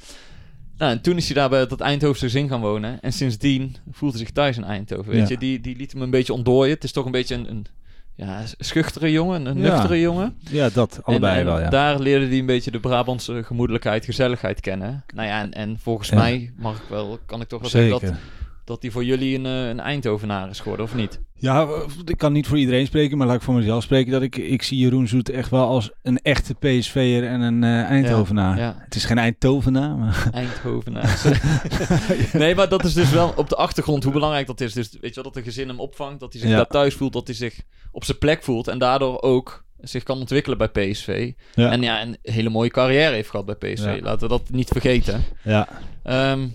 Nou, 0.78 0.92
en 0.92 1.00
toen 1.00 1.16
is 1.16 1.26
hij 1.26 1.34
daar 1.34 1.48
bij 1.48 1.66
dat 1.66 1.80
Eindhovense 1.80 2.24
gezin 2.24 2.48
gaan 2.48 2.60
wonen. 2.60 3.00
En 3.00 3.12
sindsdien 3.12 3.76
voelt 3.90 4.12
hij 4.12 4.20
zich 4.20 4.30
thuis 4.32 4.56
in 4.56 4.64
Eindhoven. 4.64 5.12
Weet 5.12 5.20
Ja. 5.20 5.28
je, 5.28 5.38
die, 5.38 5.60
die 5.60 5.76
liet 5.76 5.92
hem 5.92 6.02
een 6.02 6.10
beetje 6.10 6.32
ontdooien. 6.32 6.74
Het 6.74 6.84
is 6.84 6.92
toch 6.92 7.04
een 7.04 7.10
beetje 7.10 7.34
een, 7.34 7.50
een 7.50 7.66
ja, 8.16 8.42
schuchtere 8.58 9.10
jongen, 9.12 9.46
een 9.46 9.58
Ja. 9.58 9.62
nuchtere 9.72 10.00
jongen. 10.00 10.36
ja, 10.50 10.68
dat. 10.68 11.00
Allebei 11.02 11.38
en, 11.40 11.44
wel, 11.44 11.60
ja. 11.60 11.68
Daar 11.68 11.98
leerde 11.98 12.26
hij 12.26 12.38
een 12.38 12.46
beetje 12.46 12.70
de 12.70 12.80
Brabantse 12.80 13.42
gemoedelijkheid, 13.44 14.04
gezelligheid 14.04 14.60
kennen. 14.60 15.04
Nou 15.14 15.28
ja, 15.28 15.40
en, 15.40 15.52
en 15.52 15.78
volgens 15.82 16.08
Ja. 16.08 16.16
mij 16.16 16.52
mag 16.56 16.76
ik 16.76 16.88
wel, 16.88 17.18
kan 17.26 17.40
ik 17.40 17.48
toch 17.48 17.60
wel 17.60 17.70
zeggen 17.70 17.90
dat, 17.90 18.02
dat 18.66 18.82
hij 18.82 18.90
voor 18.90 19.04
jullie 19.04 19.38
een, 19.38 19.46
eh, 19.46 19.68
een 19.68 19.80
Eindhovenaar 19.80 20.50
is 20.50 20.60
geworden, 20.60 20.86
of 20.86 20.94
niet? 20.94 21.20
Ja, 21.34 21.68
ik 22.04 22.18
kan 22.18 22.32
niet 22.32 22.46
voor 22.46 22.58
iedereen 22.58 22.86
spreken, 22.86 23.18
maar 23.18 23.26
laat 23.26 23.36
ik 23.36 23.42
voor 23.42 23.54
mezelf 23.54 23.82
spreken. 23.82 24.12
Dat 24.12 24.22
ik, 24.22 24.36
ik 24.36 24.62
zie 24.62 24.78
Jeroen 24.78 25.08
Zoet 25.08 25.28
echt 25.28 25.50
wel 25.50 25.66
als 25.66 25.90
een 26.02 26.18
echte 26.22 26.54
PSV'er 26.54 27.26
en 27.26 27.40
een 27.40 27.64
eh, 27.64 27.82
Eindhovenaar. 27.82 28.58
Ja, 28.58 28.64
ja. 28.64 28.76
Het 28.84 28.94
is 28.94 29.04
geen 29.04 29.18
Eindhovenaar, 29.18 29.96
maar... 29.96 30.28
Eindhovenaar. 30.32 31.22
nee, 32.32 32.54
maar 32.54 32.68
dat 32.68 32.84
is 32.84 32.94
dus 32.94 33.10
wel 33.10 33.32
op 33.36 33.48
de 33.48 33.56
achtergrond 33.56 34.04
hoe 34.04 34.12
belangrijk 34.12 34.46
dat 34.46 34.60
is. 34.60 34.72
Dus 34.72 34.90
weet 35.00 35.14
je 35.14 35.22
wel, 35.22 35.24
dat 35.24 35.36
een 35.36 35.42
gezin 35.42 35.68
hem 35.68 35.80
opvangt, 35.80 36.20
dat 36.20 36.32
hij 36.32 36.40
zich 36.40 36.50
Ja. 36.50 36.56
daar 36.56 36.66
thuis 36.66 36.94
voelt, 36.94 37.12
dat 37.12 37.26
hij 37.26 37.36
zich 37.36 37.60
op 37.92 38.04
zijn 38.04 38.18
plek 38.18 38.42
voelt 38.42 38.68
en 38.68 38.78
daardoor 38.78 39.22
ook 39.22 39.64
zich 39.80 40.02
kan 40.02 40.18
ontwikkelen 40.18 40.58
bij 40.58 40.68
PSV. 40.68 41.32
Ja. 41.54 41.70
En 41.70 41.82
ja, 41.82 42.02
een 42.02 42.18
hele 42.22 42.48
mooie 42.48 42.70
carrière 42.70 43.14
heeft 43.14 43.30
gehad 43.30 43.46
bij 43.46 43.54
PSV. 43.54 43.98
Laten 44.02 44.20
we 44.20 44.28
dat 44.28 44.50
niet 44.50 44.68
vergeten. 44.68 45.24
Ja. 45.42 45.68
Ehm, 46.02 46.48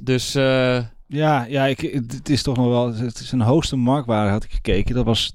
dus 0.00 0.34
eh, 0.34 0.78
Ja, 1.08 1.44
ja 1.48 1.66
ik, 1.66 1.80
het 1.80 2.28
is 2.28 2.42
toch 2.42 2.56
nog 2.56 2.66
wel... 2.68 2.94
Het 2.94 3.18
is 3.18 3.32
een 3.32 3.40
hoogste 3.40 3.76
marktwaarde, 3.76 4.30
had 4.30 4.44
ik 4.44 4.52
gekeken. 4.52 4.94
Dat 4.94 5.04
was 5.04 5.32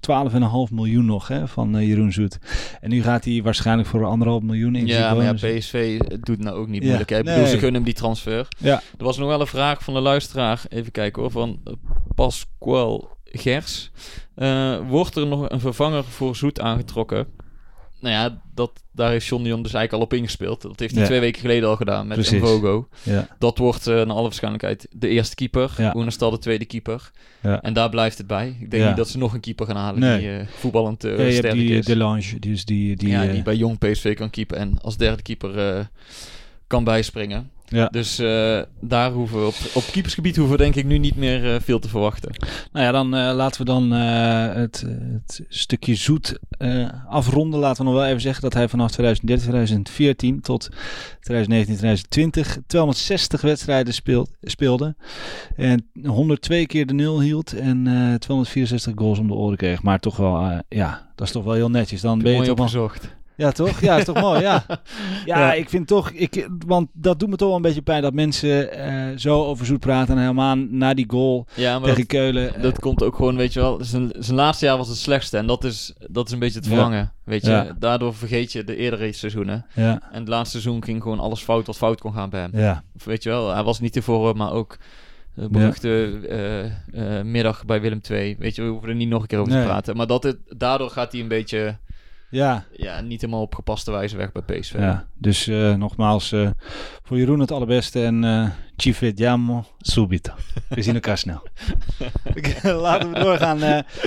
12,5 0.70 0.74
miljoen 0.74 1.06
nog, 1.06 1.28
hè, 1.28 1.48
van 1.48 1.78
eh, 1.78 1.88
Jeroen 1.88 2.12
Zoet. 2.12 2.38
En 2.82 2.90
nu 2.90 3.02
gaat 3.02 3.26
hij 3.26 3.42
waarschijnlijk 3.44 3.90
voor 3.90 4.06
anderhalf 4.06 4.42
miljoen 4.42 4.76
in. 4.76 4.88
ja, 4.88 5.14
maar 5.14 5.24
ja, 5.24 5.34
PSV 5.34 6.00
doet 6.00 6.40
nou 6.40 6.58
ook 6.58 6.68
niet 6.68 6.82
Ja, 6.82 6.88
moeilijk. 6.88 7.10
Hè? 7.10 7.18
Ik 7.18 7.26
bedoel, 7.26 7.46
ze 7.46 7.52
gunnen 7.52 7.74
hem 7.74 7.84
die 7.84 7.94
transfer. 7.94 8.48
Ja. 8.58 8.82
Er 8.98 9.04
was 9.04 9.18
nog 9.18 9.28
wel 9.28 9.42
een 9.42 9.48
vraag 9.48 9.84
van 9.84 9.94
de 9.94 10.00
luisteraar. 10.00 10.62
Even 10.70 10.92
kijken 10.92 11.22
hoor. 11.22 11.32
Van 11.32 11.60
eh, 11.64 11.74
Pasqual 12.16 13.18
Gers. 13.24 13.92
Eh, 14.36 14.78
wordt 14.88 15.16
er 15.16 15.28
nog 15.28 15.50
een 15.50 15.60
vervanger 15.60 16.04
voor 16.04 16.36
Zoet 16.36 16.60
aangetrokken? 16.60 17.28
Nou 18.02 18.16
ja, 18.16 18.42
dat, 18.54 18.72
daar 18.92 19.10
heeft 19.10 19.26
John 19.26 19.44
de 19.44 19.50
Jong 19.50 19.64
dus 19.64 19.74
eigenlijk 19.74 20.04
al 20.04 20.10
op 20.10 20.20
ingespeeld. 20.24 20.62
Dat 20.62 20.80
heeft 20.80 20.92
hij 20.92 21.02
Ja. 21.02 21.08
twee 21.08 21.20
weken 21.20 21.42
geleden 21.42 21.70
al 21.70 21.76
gedaan 21.76 22.08
met 22.08 22.18
Precies. 22.18 22.42
Mvogo. 22.42 22.88
Ja. 23.04 23.28
Dat 23.40 23.58
wordt 23.58 23.88
eh 23.88 23.96
naar 23.96 24.10
alle 24.10 24.22
waarschijnlijkheid 24.22 24.88
de 24.92 25.08
eerste 25.08 25.36
keeper. 25.36 25.74
Ja. 25.78 25.94
Oenerstal 25.96 26.32
de 26.32 26.38
tweede 26.38 26.66
keeper. 26.66 27.12
Ja. 27.42 27.62
En 27.62 27.74
daar 27.74 27.90
blijft 27.90 28.18
het 28.18 28.28
bij. 28.28 28.58
Ik 28.60 28.72
denk 28.72 28.88
niet 28.88 28.96
dat 28.98 29.10
ze 29.10 29.18
nog 29.18 29.34
een 29.34 29.40
keeper 29.40 29.66
gaan 29.66 29.76
halen 29.76 30.00
Nee. 30.00 30.20
die 30.20 30.38
eh, 30.38 30.48
voetballend 30.48 31.02
hebt 31.02 31.34
sterk 31.34 31.54
die 31.54 31.78
is. 31.78 31.86
Delange, 31.86 32.40
dus 32.40 32.66
die... 32.66 32.96
die 32.96 33.10
ja, 33.10 33.26
die 33.26 33.42
bij 33.44 33.56
jong 33.56 33.78
PSV 33.78 34.16
kan 34.16 34.30
keepen 34.30 34.58
en 34.58 34.78
als 34.82 34.98
derde 34.98 35.22
keeper 35.22 35.90
kan 36.72 36.84
bijspringen. 36.84 37.50
Ja. 37.72 37.88
Dus 37.88 38.20
eh, 38.20 38.62
daar 38.80 39.12
hoeven 39.12 39.40
we 39.40 39.46
op, 39.46 39.56
op 39.74 39.84
keepersgebied 39.92 40.36
hoeven 40.36 40.58
we 40.58 40.64
denk 40.64 40.76
ik 40.76 40.86
nu 40.86 40.98
niet 40.98 41.16
meer 41.16 41.54
eh, 41.54 41.62
veel 41.62 41.80
te 41.80 41.88
verwachten. 41.90 42.32
Nou 42.72 42.86
ja, 42.86 42.92
dan 42.92 43.16
eh, 43.16 43.36
laten 43.36 43.62
we 43.62 43.66
dan 43.66 43.92
het, 43.92 44.86
het 45.14 45.42
stukje 45.50 45.96
zoet 45.96 46.40
afronden. 47.10 47.60
Laten 47.60 47.86
we 47.86 47.92
nog 47.92 48.00
wel 48.00 48.10
even 48.10 48.22
zeggen 48.22 48.42
dat 48.42 48.54
hij 48.54 48.68
vanaf 48.68 48.92
2013, 48.92 49.50
2014 49.50 50.42
tot 50.42 50.70
2019, 51.20 51.76
2020 51.76 52.58
260 52.68 53.42
wedstrijden 53.42 53.94
speelt, 53.94 54.30
speelde. 54.42 54.96
En 55.56 55.90
102 56.06 56.66
keer 56.66 56.86
de 56.86 56.94
nul 56.94 57.22
hield 57.22 57.54
en 57.54 57.88
eh 57.88 58.14
264 58.14 58.94
goals 58.96 59.20
om 59.20 59.28
de 59.28 59.34
oren 59.34 59.58
kreeg. 59.58 59.84
Maar 59.84 60.00
toch 60.00 60.18
wel, 60.18 60.62
ja, 60.70 61.12
dat 61.16 61.28
is 61.28 61.34
toch 61.34 61.44
wel 61.44 61.54
heel 61.54 61.70
netjes. 61.70 62.02
Dan 62.02 62.20
ben 62.20 62.32
je 62.32 62.54
toch 62.54 62.72
wel... 62.72 62.92
Ja, 63.42 63.52
toch? 63.52 63.80
Ja, 63.82 63.98
is 63.98 64.06
toch 64.06 64.22
mooi, 64.22 64.42
ja. 64.42 64.64
ja. 65.26 65.40
Ja. 65.40 65.54
ik 65.54 65.70
vind 65.70 65.88
toch, 65.88 66.10
ik, 66.12 66.50
want 66.68 66.90
dat 66.94 67.20
doet 67.20 67.30
me 67.30 67.36
toch 67.36 67.48
wel 67.48 67.56
een 67.56 67.62
beetje 67.64 67.82
pijn 67.82 68.02
dat 68.02 68.14
mensen 68.14 68.72
eh, 68.74 69.18
zo 69.18 69.44
over 69.46 69.66
zoet 69.66 69.80
praten. 69.80 70.16
En 70.16 70.22
helemaal 70.22 70.56
na 70.56 70.94
die 70.94 71.06
goal 71.10 71.46
Ja, 71.56 71.72
maar 71.80 71.82
tegen 71.88 71.98
dat, 71.98 72.08
Keulen. 72.08 72.56
eh, 72.56 72.62
dat 72.62 72.80
komt 72.80 73.04
ook 73.04 73.16
gewoon, 73.16 73.36
weet 73.36 73.54
je 73.54 73.60
wel, 73.60 73.78
zijn, 73.84 74.12
zijn 74.20 74.36
laatste 74.38 74.66
jaar 74.66 74.78
was 74.78 74.88
het 74.88 74.98
slechtste. 74.98 75.38
En 75.38 75.48
dat 75.48 75.64
is, 75.64 75.94
dat 76.10 76.28
is 76.28 76.34
een 76.34 76.40
beetje 76.40 76.60
het 76.60 76.68
Ja. 76.68 76.74
verlangen, 76.74 77.12
weet 77.24 77.46
je. 77.46 77.52
Ja. 77.52 77.76
Daardoor 77.80 78.14
vergeet 78.16 78.52
je 78.52 78.64
de 78.64 78.76
eerdere 78.76 79.14
seizoenen. 79.14 79.66
ja, 79.76 80.02
En 80.12 80.20
het 80.20 80.28
laatste 80.28 80.60
seizoen 80.60 80.84
ging 80.84 81.02
gewoon 81.02 81.20
alles 81.20 81.42
fout 81.42 81.66
wat 81.68 81.78
fout 81.78 82.02
kon 82.02 82.14
gaan 82.14 82.30
bij 82.30 82.42
hem. 82.42 82.52
ja. 82.54 82.84
Of 82.96 83.04
Weet 83.06 83.24
je 83.24 83.30
wel, 83.30 83.54
hij 83.54 83.64
was 83.64 83.80
niet 83.80 83.94
tevoren, 83.94 84.38
maar 84.38 84.52
ook 84.52 84.78
de 85.34 85.50
beruchte 85.50 86.20
eh, 86.30 86.66
eh, 87.20 87.26
middag 87.26 87.66
bij 87.66 87.82
Willem 87.82 88.02
II. 88.10 88.36
Weet 88.40 88.56
je, 88.56 88.62
we 88.62 88.68
hoeven 88.70 88.90
er 88.90 88.96
niet 88.96 89.10
nog 89.10 89.22
een 89.22 89.28
keer 89.28 89.40
over 89.40 89.54
Nee. 89.54 89.62
te 89.62 89.68
praten. 89.68 89.96
Maar 89.98 90.08
dat 90.08 90.24
het, 90.24 90.38
daardoor 90.58 90.90
gaat 90.90 91.12
hij 91.12 91.22
een 91.22 91.28
beetje, 91.28 91.78
Ja, 92.32 92.66
ja, 92.76 93.02
niet 93.02 93.22
helemaal 93.22 93.42
op 93.42 93.56
gepaste 93.56 93.92
wijze 93.92 94.18
weg 94.18 94.32
bij 94.32 94.60
PSV. 94.60 94.74
ja. 94.74 95.08
dus 95.14 95.48
eh, 95.48 95.76
nogmaals 95.76 96.32
eh, 96.32 96.50
voor 97.04 97.18
Jeroen 97.18 97.40
het 97.40 97.52
allerbeste 97.52 98.04
en 98.04 98.24
eh 98.24 98.50
ci 98.76 98.94
vediamo 98.94 99.66
subito. 99.80 100.34
We 100.70 100.82
zien 100.82 100.94
elkaar 100.94 101.18
snel. 101.18 101.48
Laten 102.64 103.12
we 103.12 103.20
doorgaan. 103.20 103.60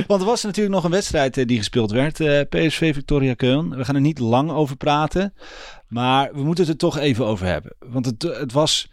want 0.06 0.20
er 0.20 0.26
was 0.26 0.42
natuurlijk 0.42 0.74
nog 0.74 0.84
een 0.84 0.90
wedstrijd 0.90 1.48
die 1.48 1.58
gespeeld 1.58 1.90
werd. 1.90 2.16
PSV 2.48 2.94
Victoria 2.94 3.34
Keulen. 3.34 3.76
We 3.76 3.84
gaan 3.84 3.94
er 3.94 4.00
niet 4.00 4.18
lang 4.18 4.50
over 4.50 4.76
praten. 4.76 5.34
Maar 5.88 6.32
we 6.32 6.42
moeten 6.42 6.64
het 6.64 6.72
er 6.72 6.78
toch 6.78 6.98
even 6.98 7.26
over 7.26 7.46
hebben. 7.46 7.74
Want 7.78 8.06
het, 8.06 8.22
het 8.22 8.52
was 8.52 8.88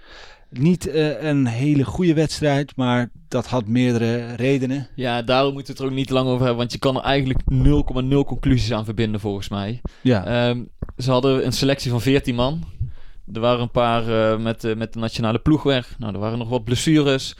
niet 0.51 0.87
eh, 0.87 1.23
een 1.23 1.45
hele 1.47 1.83
goede 1.83 2.13
wedstrijd. 2.13 2.75
Maar 2.75 3.09
dat 3.27 3.47
had 3.47 3.67
meerdere 3.67 4.35
redenen. 4.35 4.87
Ja, 4.95 5.21
daarom 5.21 5.53
moeten 5.53 5.73
we 5.73 5.79
het 5.79 5.87
er 5.89 5.93
ook 5.93 5.99
niet 5.99 6.09
lang 6.09 6.25
over 6.27 6.39
hebben. 6.39 6.57
Want 6.57 6.71
je 6.71 6.79
kan 6.79 6.95
er 6.97 7.03
eigenlijk 7.03 7.39
0,0 7.53 8.25
conclusies 8.25 8.71
aan 8.73 8.85
verbinden, 8.85 9.19
volgens 9.21 9.49
mij. 9.49 9.81
Ja, 10.01 10.25
Ehm, 10.25 10.63
ze 10.97 11.11
hadden 11.11 11.45
een 11.45 11.51
selectie 11.53 11.91
van 11.91 12.01
14 12.01 12.35
man. 12.35 12.63
Er 13.33 13.39
waren 13.39 13.61
een 13.61 13.71
paar 13.71 14.31
eh, 14.31 14.39
met, 14.39 14.63
eh, 14.63 14.75
met 14.75 14.93
de 14.93 14.99
nationale 14.99 15.39
ploeg 15.39 15.63
weg. 15.63 15.95
Nou, 15.99 16.13
er 16.13 16.19
waren 16.19 16.37
nog 16.37 16.49
wat 16.49 16.63
blessures. 16.63 17.35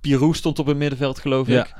Pirou 0.00 0.34
stond 0.34 0.58
op 0.58 0.66
het 0.66 0.76
middenveld, 0.76 1.18
geloof 1.18 1.48
Ja. 1.48 1.60
ik. 1.64 1.74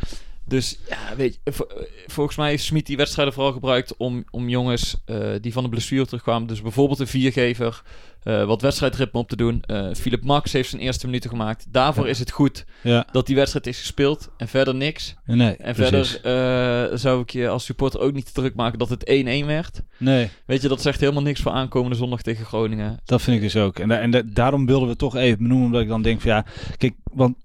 Dus 0.51 0.79
ja, 0.89 1.17
weet 1.17 1.41
je, 1.45 1.53
vo- 1.53 1.67
volgens 2.07 2.37
mij 2.37 2.49
heeft 2.51 2.65
Smit 2.65 2.87
die 2.87 2.97
wedstrijden 2.97 3.35
vooral 3.35 3.53
gebruikt 3.53 3.97
om, 3.97 4.25
om 4.31 4.49
jongens 4.49 4.97
eh, 5.05 5.19
die 5.41 5.53
van 5.53 5.63
de 5.63 5.69
blessure 5.69 6.07
terugkwamen, 6.07 6.49
dus 6.49 6.63
bijvoorbeeld 6.63 6.99
een 6.99 7.07
viergever, 7.07 7.83
eh, 8.23 8.45
wat 8.45 8.63
wedstrijdritme 8.63 9.21
op 9.21 9.29
te 9.29 9.37
doen. 9.37 9.63
Eh 9.67 9.89
Philip 9.95 10.25
Max 10.25 10.53
heeft 10.53 10.69
zijn 10.71 10.83
eerste 10.83 11.07
minuten 11.07 11.31
gemaakt. 11.31 11.67
Daarvoor 11.69 12.05
Ja. 12.05 12.11
is 12.11 12.19
het 12.19 12.31
goed 12.31 12.65
Ja, 12.83 13.07
dat 13.13 13.27
die 13.27 13.37
wedstrijd 13.37 13.67
is 13.67 13.79
gespeeld 13.79 14.29
en 14.37 14.49
verder 14.49 14.75
niks. 14.75 15.15
nee, 15.25 15.57
En 15.57 15.75
precies. 15.75 16.11
verder 16.23 16.99
zou 16.99 17.21
ik 17.21 17.31
je 17.31 17.49
als 17.49 17.65
supporter 17.65 18.01
ook 18.01 18.13
niet 18.13 18.27
te 18.27 18.33
druk 18.33 18.55
maken 18.55 18.79
dat 18.79 18.89
het 18.89 19.05
1-1 19.09 19.47
werd. 19.47 19.83
Nee, 19.97 20.29
Weet 20.47 20.63
je, 20.63 20.69
dat 20.69 20.83
zegt 20.83 21.01
helemaal 21.01 21.23
niks 21.23 21.41
voor 21.41 21.53
aankomende 21.53 21.97
zondag 21.97 22.23
tegen 22.23 22.45
Groningen. 22.47 23.01
dat 23.05 23.23
vind 23.23 23.37
ik 23.37 23.43
dus 23.43 23.57
ook. 23.57 23.79
En, 23.79 23.89
da- 23.89 23.99
en 24.01 24.11
da- 24.11 24.23
daarom 24.25 24.67
wilden 24.67 24.89
we 24.89 24.97
toch 24.97 25.17
even 25.17 25.39
benoemen, 25.39 25.67
omdat 25.67 25.83
ik 25.83 25.89
dan 25.89 26.03
denk 26.03 26.21
van 26.21 26.31
ja, 26.31 26.45
kijk, 26.77 26.95
want 27.13 27.37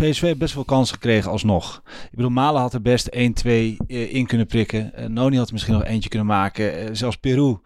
PSV 0.00 0.20
heeft 0.20 0.38
best 0.38 0.54
wel 0.54 0.64
kans 0.64 0.90
gekregen 0.90 1.30
alsnog. 1.30 1.82
Ik 1.86 2.16
bedoel, 2.16 2.30
Malen 2.30 2.60
had 2.60 2.74
er 2.74 2.82
best 2.82 3.08
1-2 3.16 3.16
eh, 3.16 3.76
in 4.14 4.26
kunnen 4.26 4.46
prikken. 4.46 4.94
Eh, 4.94 5.06
Noni 5.06 5.36
had 5.36 5.46
er 5.46 5.52
misschien 5.52 5.74
nog 5.74 5.84
eentje 5.84 6.08
kunnen 6.08 6.28
maken. 6.28 6.78
Eh, 6.78 6.88
zelfs 6.92 7.16
Peru, 7.16 7.58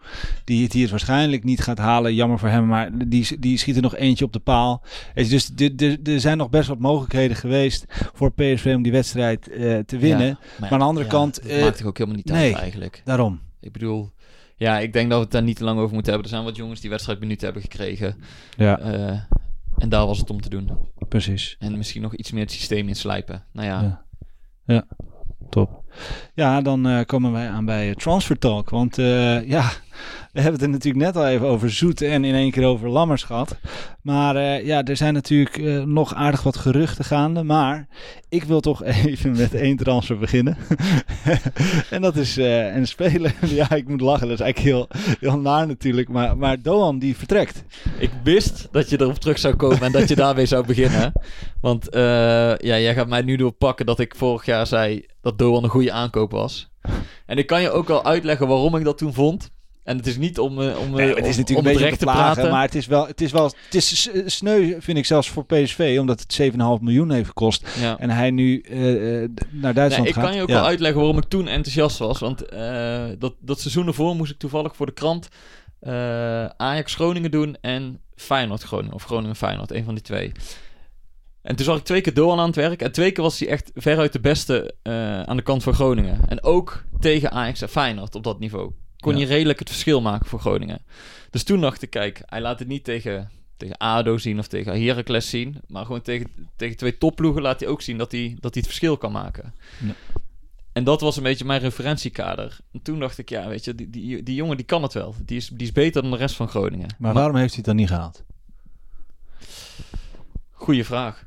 die 0.43 0.63
het 0.63 0.73
hier 0.73 0.89
waarschijnlijk 0.89 1.43
niet 1.43 1.61
gaat 1.61 1.77
halen. 1.77 2.15
Jammer 2.15 2.39
voor 2.39 2.49
hem, 2.49 2.65
maar 2.67 3.07
die, 3.07 3.39
die 3.39 3.57
schiet 3.57 3.75
er 3.75 3.81
nog 3.81 3.95
eentje 3.95 4.25
op 4.25 4.33
de 4.33 4.39
paal. 4.39 4.83
Dus 5.13 5.51
er 6.03 6.19
zijn 6.19 6.37
nog 6.37 6.49
best 6.49 6.67
wat 6.67 6.79
mogelijkheden 6.79 7.37
geweest 7.37 7.85
voor 8.13 8.31
PSV 8.31 8.73
om 8.75 8.81
die 8.81 8.91
wedstrijd 8.91 9.43
te 9.85 9.97
winnen. 9.97 10.27
Ja, 10.27 10.37
Maar 10.59 10.71
aan 10.71 10.79
de 10.79 10.85
andere 10.85 11.07
kant, 11.07 11.43
dat 11.47 11.61
maakt 11.61 11.77
toch 11.77 11.87
ook 11.87 11.97
helemaal 11.97 12.17
niet 12.17 12.31
nee. 12.31 12.53
uit 12.53 12.61
eigenlijk. 12.61 13.01
Daarom. 13.05 13.39
Ik 13.59 13.71
bedoel, 13.71 14.11
ja, 14.55 14.79
ik 14.79 14.93
denk 14.93 15.09
dat 15.09 15.17
we 15.17 15.23
het 15.23 15.33
daar 15.33 15.43
niet 15.43 15.57
te 15.57 15.63
lang 15.63 15.79
over 15.79 15.93
moeten 15.93 16.11
hebben. 16.11 16.31
Er 16.31 16.35
zijn 16.35 16.47
wat 16.47 16.57
jongens 16.57 16.81
die 16.81 16.89
wedstrijdminuten 16.89 17.43
hebben 17.45 17.61
gekregen. 17.63 18.15
Ja, 18.57 18.79
en 19.77 19.89
daar 19.89 20.05
was 20.05 20.19
het 20.19 20.29
om 20.29 20.41
te 20.41 20.49
doen. 20.49 20.71
precies. 21.09 21.55
En 21.59 21.77
misschien 21.77 22.01
nog 22.01 22.15
iets 22.15 22.31
meer 22.31 22.43
het 22.43 22.51
systeem 22.51 22.87
inslijpen. 22.87 23.45
Nou 23.53 23.67
ja, 23.67 23.81
Ja. 23.81 24.03
Ja, 24.67 24.87
top. 25.49 25.83
Ja, 26.33 26.61
dan 26.61 26.87
eh, 26.87 27.05
komen 27.05 27.31
wij 27.31 27.49
aan 27.49 27.65
bij 27.65 27.89
eh, 27.89 27.95
Transfer 27.95 28.37
Talk. 28.37 28.69
Want 28.69 28.97
eh, 28.97 29.47
ja, 29.47 29.71
we 30.31 30.41
hebben 30.41 30.53
het 30.53 30.61
er 30.61 30.69
natuurlijk 30.69 31.05
net 31.05 31.15
al 31.15 31.27
even 31.27 31.47
over 31.47 31.71
Zoet 31.71 32.01
en 32.01 32.23
in 32.23 32.33
één 32.33 32.51
keer 32.51 32.65
over 32.65 32.89
Lammers 32.89 33.23
gehad. 33.23 33.55
Maar 34.01 34.35
eh, 34.35 34.65
ja, 34.65 34.83
er 34.83 34.97
zijn 34.97 35.13
natuurlijk 35.13 35.57
eh, 35.57 35.83
nog 35.83 36.13
aardig 36.13 36.43
wat 36.43 36.57
geruchten 36.57 37.05
gaande. 37.05 37.43
Maar 37.43 37.87
ik 38.29 38.43
wil 38.43 38.59
toch 38.59 38.83
even 39.05 39.37
met 39.37 39.53
één 39.53 39.77
transfer 39.77 40.17
beginnen. 40.17 40.57
en 41.89 42.01
dat 42.01 42.15
is 42.15 42.37
eh, 42.37 42.75
een 42.75 42.87
speler. 42.87 43.35
ja, 43.61 43.71
ik 43.71 43.87
moet 43.87 44.01
lachen. 44.01 44.27
Dat 44.27 44.39
is 44.39 44.43
eigenlijk 44.43 44.75
heel, 44.75 45.15
heel 45.19 45.39
naar 45.39 45.67
natuurlijk. 45.67 46.09
Maar, 46.09 46.37
maar 46.37 46.61
Doan 46.61 46.99
die 46.99 47.17
vertrekt. 47.17 47.63
ik 47.99 48.11
wist 48.23 48.67
dat 48.71 48.89
je 48.89 49.01
erop 49.01 49.19
terug 49.19 49.39
zou 49.39 49.55
komen 49.55 49.81
en 49.81 49.91
dat 49.91 50.07
je 50.07 50.15
daarmee 50.15 50.45
zou 50.45 50.65
beginnen. 50.65 51.11
Want 51.61 51.87
ja, 51.91 52.57
jij 52.59 52.93
gaat 52.93 53.07
mij 53.07 53.21
nu 53.21 53.35
doorpakken 53.35 53.85
dat 53.85 53.99
ik 53.99 54.15
vorig 54.15 54.45
jaar 54.45 54.67
zei 54.67 55.05
dat 55.21 55.37
Doan 55.37 55.63
een 55.63 55.69
goede 55.69 55.91
aankoop 55.91 56.31
was. 56.31 56.69
En 57.25 57.37
ik 57.37 57.47
kan 57.47 57.61
je 57.61 57.71
ook 57.71 57.87
wel 57.87 58.05
uitleggen 58.05 58.47
waarom 58.47 58.75
ik 58.75 58.83
dat 58.83 58.97
toen 58.97 59.13
vond. 59.13 59.53
En 59.85 59.97
het 59.97 60.07
is 60.07 60.17
niet 60.17 60.39
om, 60.39 60.61
eh, 60.61 60.79
om, 60.79 60.91
Nee, 60.91 61.09
eh, 61.09 61.15
het 61.15 61.25
is 61.25 61.31
om- 61.33 61.39
natuurlijk 61.39 61.49
om 61.49 61.55
een 61.57 61.63
beetje 61.63 61.79
recht 61.83 61.99
te 61.99 62.05
te 62.05 62.11
plagen, 62.11 62.33
praten. 62.33 62.51
maar 62.51 62.61
het 62.61 62.75
is 62.75 62.85
wel, 62.87 63.07
het 63.07 63.21
is 63.21 63.31
wel, 63.31 63.43
het 63.45 63.75
is 63.75 64.01
s- 64.01 64.09
sneu 64.25 64.75
vind 64.79 64.97
ik 64.97 65.05
zelfs 65.05 65.29
voor 65.29 65.45
PSV, 65.45 65.97
omdat 65.99 66.19
het 66.19 66.33
7,5 66.33 66.81
miljoen 66.81 67.11
heeft 67.11 67.27
gekost 67.27 67.67
ja. 67.79 67.99
en 67.99 68.09
hij 68.09 68.31
nu 68.31 68.59
eh, 68.61 69.23
eh, 69.23 69.29
naar 69.51 69.73
Duitsland 69.73 70.03
Nee, 70.03 70.07
ik 70.13 70.13
gaat. 70.19 70.23
kan 70.23 70.35
je 70.35 70.41
ook 70.41 70.47
Ja. 70.49 70.53
wel 70.55 70.65
uitleggen 70.65 70.99
waarom 70.99 71.17
ik 71.17 71.23
toen 71.29 71.47
enthousiast 71.47 71.97
was. 71.97 72.19
Want 72.19 72.45
eh, 72.45 73.03
dat, 73.19 73.33
dat 73.39 73.59
seizoen 73.59 73.87
ervoor 73.87 74.15
moest 74.15 74.31
ik 74.31 74.37
toevallig 74.37 74.75
voor 74.75 74.85
de 74.85 74.91
krant 74.93 75.27
eh, 75.79 76.45
Ajax 76.45 76.95
Groningen 76.95 77.31
doen 77.31 77.57
en 77.61 78.01
Feyenoord 78.15 78.61
Groningen. 78.61 78.93
Of 78.95 79.03
Groningen 79.03 79.35
Feyenoord, 79.35 79.71
een 79.71 79.83
van 79.83 79.93
die 79.93 80.03
twee. 80.03 80.31
En 81.41 81.55
toen 81.55 81.65
zag 81.65 81.77
ik 81.77 81.83
twee 81.83 82.01
keer 82.01 82.13
Doan 82.13 82.39
aan 82.39 82.45
het 82.47 82.55
werk. 82.55 82.81
En 82.81 82.91
twee 82.91 83.11
keer 83.11 83.23
was 83.23 83.39
hij 83.39 83.47
echt 83.49 83.71
veruit 83.75 84.13
de 84.13 84.19
beste 84.19 84.73
eh, 84.81 85.21
aan 85.21 85.37
de 85.37 85.43
kant 85.43 85.63
van 85.63 85.73
Groningen. 85.73 86.19
En 86.27 86.43
ook 86.43 86.83
tegen 86.99 87.31
Ajax 87.31 87.61
en 87.61 87.69
Feyenoord 87.69 88.15
op 88.15 88.23
dat 88.23 88.39
niveau. 88.39 88.71
Kon 89.05 89.17
je 89.17 89.25
redelijk 89.25 89.59
het 89.59 89.69
verschil 89.69 90.01
maken 90.01 90.25
voor 90.25 90.39
Groningen. 90.39 90.81
Dus 91.29 91.43
toen 91.43 91.61
dacht 91.61 91.81
ik, 91.81 91.89
kijk, 91.89 92.21
hij 92.25 92.41
laat 92.41 92.59
het 92.59 92.67
niet 92.67 92.83
tegen, 92.83 93.29
tegen 93.57 93.77
ADO 93.77 94.17
zien 94.17 94.39
of 94.39 94.47
tegen 94.47 94.85
Heracles 94.85 95.29
zien. 95.29 95.61
Maar 95.67 95.85
gewoon 95.85 96.01
tegen, 96.01 96.29
tegen 96.55 96.77
twee 96.77 96.97
topploegen 96.97 97.41
laat 97.41 97.59
hij 97.59 97.69
ook 97.69 97.81
zien 97.81 97.97
dat 97.97 98.11
hij, 98.11 98.37
dat 98.39 98.53
hij 98.53 98.63
het 98.63 98.65
verschil 98.65 98.97
kan 98.97 99.11
maken. 99.11 99.53
Ja. 99.85 99.93
En 100.73 100.83
dat 100.83 101.01
was 101.01 101.17
een 101.17 101.23
beetje 101.23 101.45
mijn 101.45 101.59
referentiekader. 101.59 102.57
En 102.71 102.81
toen 102.81 102.99
dacht 102.99 103.17
ik, 103.17 103.29
ja, 103.29 103.47
weet 103.47 103.65
je, 103.65 103.75
die, 103.75 103.89
die, 103.89 104.23
die 104.23 104.35
jongen 104.35 104.57
die 104.57 104.65
kan 104.65 104.83
het 104.83 104.93
wel. 104.93 105.15
Die 105.25 105.37
is, 105.37 105.47
die 105.47 105.67
is 105.67 105.71
beter 105.71 106.01
dan 106.01 106.11
de 106.11 106.17
rest 106.17 106.35
van 106.35 106.47
Groningen. 106.47 106.95
Maar 106.97 107.13
waarom 107.13 107.35
heeft 107.35 107.53
hij 107.53 107.57
het 107.57 107.65
dan 107.65 107.75
niet 107.75 107.87
gehaald? 107.87 108.23
Goeie 110.51 110.85
vraag. 110.85 111.25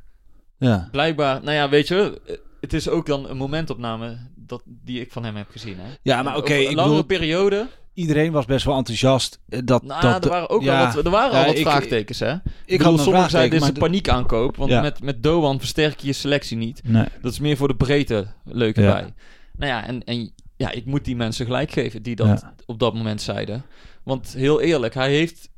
Ja, 0.57 0.87
Blijkbaar, 0.91 1.43
nou 1.43 1.55
ja, 1.55 1.69
weet 1.69 1.87
je, 1.87 2.21
het 2.61 2.73
is 2.73 2.89
ook 2.89 3.05
dan 3.05 3.29
een 3.29 3.37
momentopname 3.37 4.17
dat, 4.49 4.61
die 4.65 5.01
ik 5.01 5.11
van 5.11 5.23
hem 5.23 5.35
heb 5.35 5.47
gezien. 5.49 5.75
Hè? 5.79 5.93
ja 6.01 6.21
maar 6.23 6.37
oké, 6.37 6.53
een 6.53 6.63
langere 6.63 6.87
bedoel, 6.87 7.03
periode. 7.03 7.67
iedereen 7.93 8.31
was 8.31 8.45
best 8.45 8.65
wel 8.65 8.77
enthousiast. 8.77 9.39
eh, 9.49 9.59
Dat, 9.65 9.83
Nou, 9.83 10.01
dat, 10.01 10.23
er 10.23 10.29
waren 10.29 10.49
ook 10.49 10.63
ja, 10.63 10.85
al 10.85 10.93
wat, 10.93 11.05
er 11.05 11.11
waren 11.11 11.31
ja, 11.33 11.39
al 11.39 11.45
wat 11.45 11.55
ik- 11.55 11.61
vraagtekens, 11.61 12.19
hè? 12.19 12.33
Ik, 12.33 12.41
Ik 12.65 12.77
bedoel, 12.77 12.93
had 12.95 13.03
sommigen 13.03 13.29
zeiden, 13.29 13.51
dit 13.51 13.61
is 13.61 13.67
een 13.67 13.73
maar 13.73 13.83
de- 13.83 13.89
paniekaankoop. 13.89 14.55
Want 14.55 14.71
Ja. 14.71 14.81
met, 14.81 15.01
met 15.03 15.23
Doan 15.23 15.59
versterk 15.59 15.99
je 15.99 16.07
je 16.07 16.13
selectie 16.13 16.57
niet. 16.57 16.81
Nee, 16.83 17.05
Dat 17.21 17.31
is 17.31 17.39
meer 17.39 17.57
voor 17.57 17.67
de 17.67 17.75
breedte 17.75 18.27
leuk 18.43 18.77
erbij. 18.77 19.13
Nou 19.57 19.71
ja, 19.71 19.85
en, 19.87 20.03
en 20.03 20.33
ja, 20.57 20.71
ik 20.71 20.85
moet 20.85 21.05
die 21.05 21.15
mensen 21.15 21.45
gelijk 21.45 21.71
geven 21.71 22.01
die 22.03 22.15
dat 22.15 22.45
op 22.65 22.79
dat 22.79 22.93
moment 22.93 23.21
zeiden. 23.21 23.63
Want 24.03 24.33
heel 24.33 24.61
eerlijk, 24.61 24.93
hij 24.93 25.11
heeft... 25.11 25.49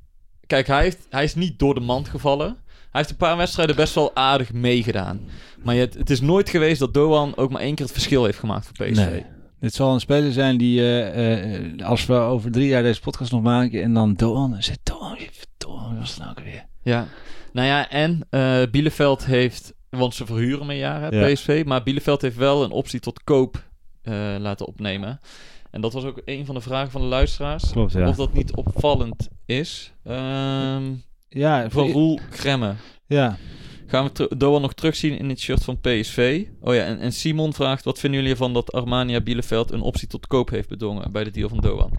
Kijk, 0.47 0.67
hij, 0.67 0.81
heeft, 0.81 1.05
hij 1.09 1.23
is 1.23 1.35
niet 1.35 1.59
door 1.59 1.73
de 1.73 1.79
mand 1.79 2.09
gevallen. 2.09 2.57
Hij 2.91 3.01
heeft 3.01 3.09
een 3.09 3.15
paar 3.27 3.37
wedstrijden 3.37 3.75
best 3.75 3.95
wel 3.95 4.15
aardig 4.15 4.53
meegedaan. 4.53 5.21
Maar 5.63 5.75
je, 5.75 5.89
het 5.97 6.09
is 6.09 6.21
nooit 6.21 6.49
geweest 6.49 6.79
dat 6.79 6.93
Doan 6.93 7.37
ook 7.37 7.51
maar 7.51 7.61
één 7.61 7.75
keer 7.75 7.85
het 7.85 7.93
verschil 7.93 8.25
heeft 8.25 8.39
gemaakt 8.39 8.65
voor 8.65 8.85
PSV. 8.87 9.05
nee. 9.09 9.25
Dit 9.59 9.73
zal 9.73 9.93
een 9.93 9.99
speler 9.99 10.31
zijn 10.31 10.57
die, 10.57 10.79
eh, 10.79 11.55
eh, 11.55 11.85
als 11.87 12.05
we 12.05 12.13
over 12.13 12.51
drie 12.51 12.67
jaar 12.67 12.83
deze 12.83 13.01
podcast 13.01 13.31
nog 13.31 13.41
maken 13.41 13.83
en 13.83 13.93
dan 13.93 14.13
Doan, 14.13 14.55
en 14.55 14.63
zegt 14.63 14.79
Doan, 14.83 15.17
Doan, 15.57 15.99
was 15.99 16.09
het 16.09 16.19
nou 16.19 16.29
ook 16.29 16.39
weer? 16.43 16.65
Ja. 16.83 17.07
Nou 17.53 17.67
ja, 17.67 17.89
en 17.89 18.27
Bielefeld 18.71 19.25
heeft... 19.25 19.73
Want 19.89 20.15
ze 20.15 20.25
verhuren 20.25 20.65
me 20.65 20.77
jaren, 20.77 21.17
Ja. 21.19 21.33
PSV. 21.33 21.63
Maar 21.65 21.83
Bielefeld 21.83 22.21
heeft 22.21 22.35
wel 22.37 22.63
een 22.63 22.71
optie 22.71 22.99
tot 22.99 23.23
koop 23.23 23.69
laten 24.39 24.67
opnemen. 24.67 25.19
En 25.71 25.81
dat 25.81 25.93
was 25.93 26.03
ook 26.03 26.21
een 26.25 26.45
van 26.45 26.55
de 26.55 26.61
vragen 26.61 26.91
van 26.91 27.01
de 27.01 27.07
luisteraars. 27.07 27.71
Klopt, 27.71 27.91
ja. 27.91 28.07
Of 28.07 28.15
dat 28.15 28.33
niet 28.33 28.55
opvallend 28.55 29.27
is. 29.45 29.93
Ehm 30.03 30.83
Ja, 31.33 31.69
van 31.69 31.91
Roel 31.91 32.19
Gremme. 32.29 32.73
ja. 33.07 33.37
Gaan 33.87 34.09
we 34.13 34.31
Doan 34.37 34.61
nog 34.61 34.73
terugzien 34.73 35.17
in 35.17 35.29
het 35.29 35.39
shirt 35.39 35.63
van 35.63 35.79
PSV? 35.79 36.45
Oh 36.61 36.75
ja, 36.75 36.83
en, 36.83 36.99
en 36.99 37.11
Simon 37.13 37.53
vraagt... 37.53 37.83
Wat 37.83 37.99
vinden 37.99 38.19
jullie 38.19 38.33
ervan 38.35 38.53
dat 38.53 38.71
Armania 38.71 39.21
Bielefeld 39.21 39.71
een 39.71 39.81
optie 39.81 40.07
tot 40.07 40.27
koop 40.27 40.49
heeft 40.49 40.69
bedongen 40.69 41.11
bij 41.11 41.23
de 41.23 41.31
deal 41.31 41.49
van 41.49 41.57
Doan? 41.57 41.91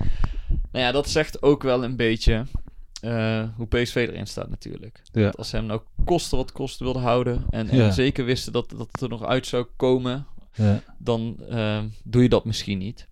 Nou 0.72 0.84
ja, 0.84 0.92
dat 0.92 1.08
zegt 1.08 1.42
ook 1.42 1.62
wel 1.62 1.84
een 1.84 1.96
beetje 1.96 2.44
eh, 3.00 3.44
hoe 3.56 3.66
PSV 3.66 3.94
erin 3.94 4.26
staat 4.26 4.48
natuurlijk. 4.50 5.02
Ja. 5.12 5.22
Dat 5.22 5.36
als 5.36 5.48
ze 5.48 5.56
hem 5.56 5.66
nou 5.66 5.80
kosten 6.04 6.36
wat 6.38 6.52
kost 6.52 6.78
wilde 6.78 6.98
houden... 6.98 7.44
En, 7.50 7.68
en 7.68 7.76
Ja. 7.76 7.90
zeker 7.90 8.24
wisten 8.24 8.52
dat, 8.52 8.70
dat 8.70 8.88
het 8.92 9.00
er 9.00 9.08
nog 9.08 9.24
uit 9.24 9.46
zou 9.46 9.66
komen... 9.76 10.26
Ja, 10.54 10.82
dan 10.98 11.36
eh, 11.48 11.78
doe 12.04 12.22
je 12.22 12.28
dat 12.28 12.44
misschien 12.44 12.78
niet. 12.78 13.08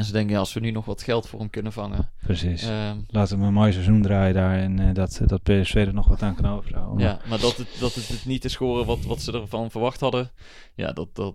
En 0.00 0.06
ze 0.06 0.12
denken, 0.12 0.32
ja, 0.32 0.38
als 0.38 0.52
we 0.52 0.60
nu 0.60 0.70
nog 0.70 0.84
wat 0.84 1.02
geld 1.02 1.28
voor 1.28 1.38
hem 1.38 1.50
kunnen 1.50 1.72
vangen... 1.72 2.10
precies. 2.22 2.62
ehm, 2.62 2.96
Laten 3.06 3.38
we 3.40 3.44
een 3.46 3.52
mooi 3.52 3.72
seizoen 3.72 4.02
draaien 4.02 4.34
daar 4.34 4.58
en 4.58 4.78
eh, 4.78 4.94
dat, 4.94 5.20
dat 5.26 5.42
PSV 5.42 5.74
er 5.74 5.94
nog 5.94 6.08
wat 6.08 6.22
aan 6.22 6.34
kan 6.34 6.46
overhouden. 6.46 7.06
Ja, 7.06 7.18
maar 7.28 7.40
dat 7.40 7.56
het, 7.56 7.68
dat 7.80 7.94
het, 7.94 8.08
het 8.08 8.24
niet 8.24 8.44
is 8.44 8.56
geworden 8.56 8.86
wat, 8.86 9.04
wat 9.04 9.22
ze 9.22 9.32
ervan 9.32 9.70
verwacht 9.70 10.00
hadden, 10.00 10.30
ja, 10.74 10.92
dat, 10.92 11.08
dat, 11.12 11.34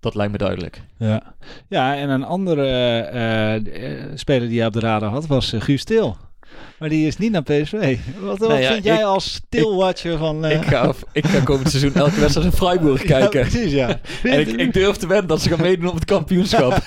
dat 0.00 0.14
lijkt 0.14 0.32
me 0.32 0.38
duidelijk. 0.38 0.82
Ja, 0.98 1.34
ja 1.68 1.96
en 1.96 2.10
een 2.10 2.24
andere 2.24 2.66
eh, 2.66 4.02
eh, 4.04 4.10
speler 4.14 4.48
die 4.48 4.58
je 4.58 4.66
op 4.66 4.72
de 4.72 4.80
radar 4.80 5.10
had 5.10 5.26
was 5.26 5.52
Guus 5.58 5.84
Til. 5.84 6.16
Maar 6.78 6.88
die 6.88 7.06
is 7.06 7.16
niet 7.16 7.32
naar 7.32 7.42
PSV. 7.42 7.98
Wat, 8.20 8.38
wat 8.38 8.58
ja, 8.58 8.72
vind 8.72 8.84
jij 8.84 8.96
ik- 8.98 9.02
als 9.04 9.40
Til-watcher 9.48 10.18
van... 10.18 10.44
eh, 10.44 10.56
Ik, 10.56 10.64
ga, 10.64 10.92
ik 11.12 11.26
ga 11.26 11.40
komend 11.40 11.70
seizoen 11.70 11.94
elke 11.94 12.20
wedstrijd 12.20 12.46
in 12.46 12.52
Freiburg 12.56 13.02
Ja, 13.08 13.18
kijken. 13.18 13.40
precies, 13.40 13.72
ja. 13.72 14.00
en 14.22 14.40
ik, 14.40 14.48
ik 14.48 14.72
durf 14.72 14.96
te 14.96 15.06
wedden 15.06 15.28
dat 15.28 15.42
ze 15.42 15.48
gaan 15.48 15.60
meedoen 15.60 15.88
op 15.88 15.94
het 15.94 16.04
kampioenschap. 16.04 16.76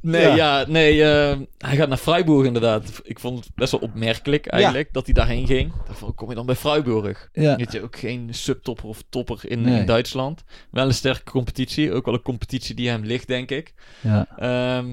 nee, 0.00 0.22
Ja. 0.22 0.34
ja, 0.36 0.64
nee, 0.68 1.04
eh, 1.04 1.36
hij 1.58 1.76
gaat 1.76 1.88
naar 1.88 1.96
Freiburg 1.98 2.46
inderdaad. 2.46 3.00
Ik 3.02 3.18
vond 3.20 3.38
het 3.44 3.54
best 3.54 3.70
wel 3.72 3.80
opmerkelijk 3.80 4.46
eigenlijk 4.46 4.88
dat 4.92 5.04
hij 5.04 5.14
daarheen 5.14 5.46
ging. 5.46 5.72
Van, 5.90 6.14
kom 6.14 6.28
je 6.28 6.34
dan 6.34 6.46
bij 6.46 6.54
Freiburg? 6.54 7.28
Ja. 7.32 7.56
Weet 7.56 7.72
je, 7.72 7.82
ook 7.82 7.96
geen 7.98 8.28
subtopper 8.30 8.84
of 8.86 9.02
topper 9.08 9.38
in, 9.42 9.60
Nee. 9.62 9.80
in 9.80 9.86
Duitsland. 9.86 10.44
Wel 10.70 10.86
een 10.86 10.94
sterke 10.94 11.30
competitie, 11.30 11.92
ook 11.92 12.04
wel 12.04 12.14
een 12.14 12.22
competitie 12.22 12.74
die 12.74 12.88
hem 12.88 13.04
ligt, 13.04 13.26
denk 13.26 13.50
ik. 13.50 13.74
Ja. 14.00 14.26
Ehm, 14.38 14.86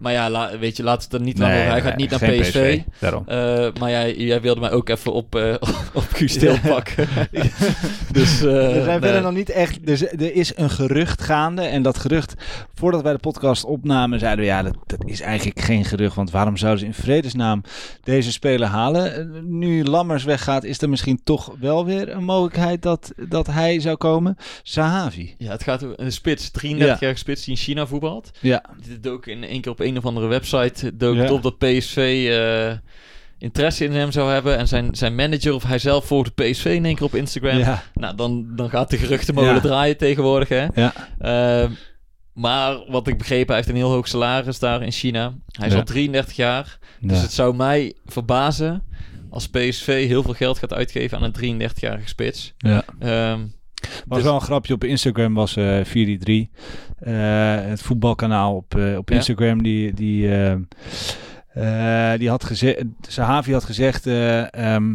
maar 0.00 0.12
ja, 0.12 0.30
la- 0.30 0.58
weet 0.58 0.76
je, 0.76 0.82
laat 0.82 1.02
het 1.04 1.12
er 1.12 1.20
niet 1.20 1.38
Nee, 1.38 1.48
over. 1.48 1.60
Hij 1.62 1.72
nee, 1.72 1.80
gaat 1.82 1.96
niet 1.96 2.10
naar 2.10 2.30
PSV. 2.30 2.80
Daarom. 2.98 3.22
Eh, 3.26 3.66
maar 3.80 3.90
jij, 3.90 4.16
jij 4.16 4.40
wilde 4.40 4.60
mij 4.60 4.70
ook 4.70 4.88
even 4.88 5.12
op, 5.12 5.34
eh 5.34 5.54
op 5.94 6.04
Guus 6.12 6.38
Til 6.38 6.56
pakken. 6.60 7.08
dus, 8.12 8.42
eh, 8.42 8.64
er 8.64 8.70
zijn 8.72 8.84
nee. 8.86 8.98
verder 9.00 9.22
nog 9.22 9.32
niet 9.32 9.50
echt. 9.50 9.86
Dus 9.86 10.02
er 10.02 10.34
is 10.34 10.56
een 10.56 10.70
gerucht 10.70 11.22
gaande. 11.22 11.62
En 11.62 11.82
dat 11.82 11.98
gerucht, 11.98 12.34
voordat 12.74 13.02
wij 13.02 13.12
de 13.12 13.18
podcast 13.18 13.64
opnamen, 13.64 14.18
zeiden 14.18 14.40
we 14.44 14.50
ja, 14.50 14.62
dat, 14.62 14.76
dat 14.86 15.04
is 15.04 15.20
eigenlijk 15.20 15.60
geen 15.60 15.84
gerucht. 15.84 16.14
Want 16.16 16.30
waarom 16.30 16.56
zouden 16.56 16.80
ze 16.80 16.86
in 16.86 16.94
vredesnaam 16.94 17.62
deze 18.02 18.32
speler 18.32 18.68
halen? 18.68 19.14
Eh, 19.16 19.24
Nu 19.42 19.84
Lammers 19.84 20.24
weggaat, 20.24 20.64
is 20.64 20.82
er 20.82 20.88
misschien 20.88 21.20
toch 21.24 21.54
wel 21.60 21.84
weer 21.84 22.08
een 22.08 22.24
mogelijkheid 22.24 22.82
dat, 22.82 23.12
dat 23.28 23.46
hij 23.46 23.80
zou 23.80 23.96
komen. 23.96 24.36
Sahavi. 24.62 25.34
Ja, 25.38 25.50
het 25.50 25.62
gaat 25.62 25.84
een 25.96 26.12
spits, 26.12 26.50
33-jarige 26.66 27.14
spits 27.18 27.44
die 27.44 27.54
in 27.54 27.60
China 27.60 27.86
voetbalt. 27.86 28.30
Ja, 28.40 28.64
Dit 28.88 29.02
dook 29.02 29.26
in 29.26 29.44
één 29.44 29.60
keer 29.60 29.72
op 29.72 29.80
een 29.90 29.96
of 29.98 30.04
andere 30.06 30.26
website 30.26 30.96
dook 30.96 31.16
Ja. 31.16 31.32
op 31.32 31.42
dat 31.42 31.58
PSV 31.58 32.26
eh, 32.30 32.72
interesse 33.38 33.84
in 33.84 33.92
hem 33.92 34.12
zou 34.12 34.30
hebben. 34.32 34.56
En 34.58 34.68
zijn, 34.68 34.94
zijn 34.94 35.14
manager 35.14 35.54
of 35.54 35.62
hij 35.62 35.78
zelf 35.78 36.04
volgde 36.06 36.30
PSV 36.50 36.64
in 36.64 36.84
één 36.84 36.94
keer 36.94 37.04
op 37.06 37.14
Instagram. 37.14 37.58
ja, 37.58 37.82
Nou, 37.94 38.16
dan, 38.16 38.46
dan 38.56 38.70
gaat 38.70 38.90
de 38.90 38.96
geruchtenmolen 38.98 39.54
Ja. 39.54 39.60
draaien 39.60 39.96
tegenwoordig, 39.96 40.48
hè. 40.48 40.66
ja. 40.74 40.92
Ehm, 41.18 41.70
maar 42.32 42.84
wat 42.88 43.06
ik 43.08 43.18
begrepen, 43.18 43.46
hij 43.46 43.56
heeft 43.56 43.68
een 43.68 43.74
heel 43.74 43.90
hoog 43.90 44.08
salaris 44.08 44.58
daar 44.58 44.82
in 44.82 44.92
China. 44.92 45.34
Hij 45.50 45.68
is 45.68 45.74
al 45.74 45.82
33 45.84 46.36
jaar. 46.36 46.78
Dus 47.00 47.20
het 47.22 47.32
zou 47.32 47.56
mij 47.56 47.94
verbazen 48.06 48.82
als 49.30 49.48
PSV 49.48 50.06
heel 50.06 50.22
veel 50.22 50.34
geld 50.34 50.58
gaat 50.58 50.72
uitgeven 50.72 51.18
aan 51.18 51.24
een 51.24 51.32
33-jarige 51.72 52.08
spits. 52.08 52.54
ja. 52.58 52.84
Ehm, 52.98 53.40
was 54.06 54.18
dus- 54.18 54.22
wel 54.26 54.34
een 54.34 54.40
grapje 54.40 54.74
op 54.74 54.84
Instagram, 54.84 55.34
was 55.34 55.56
eh 55.56 55.84
4-3. 55.84 56.50
Eh, 57.00 57.14
het 57.68 57.82
voetbalkanaal 57.82 58.56
op, 58.56 58.74
eh, 58.76 58.96
op 58.96 59.08
Ja. 59.08 59.14
Instagram, 59.16 59.62
die, 59.62 59.92
die, 59.94 60.28
eh, 61.54 62.12
die 62.18 62.28
had 62.28 62.44
gezegd, 62.44 62.84
Sahavi 63.00 63.52
had 63.52 63.64
gezegd 63.64 64.06
eh, 64.06 64.54
ehm, 64.74 64.94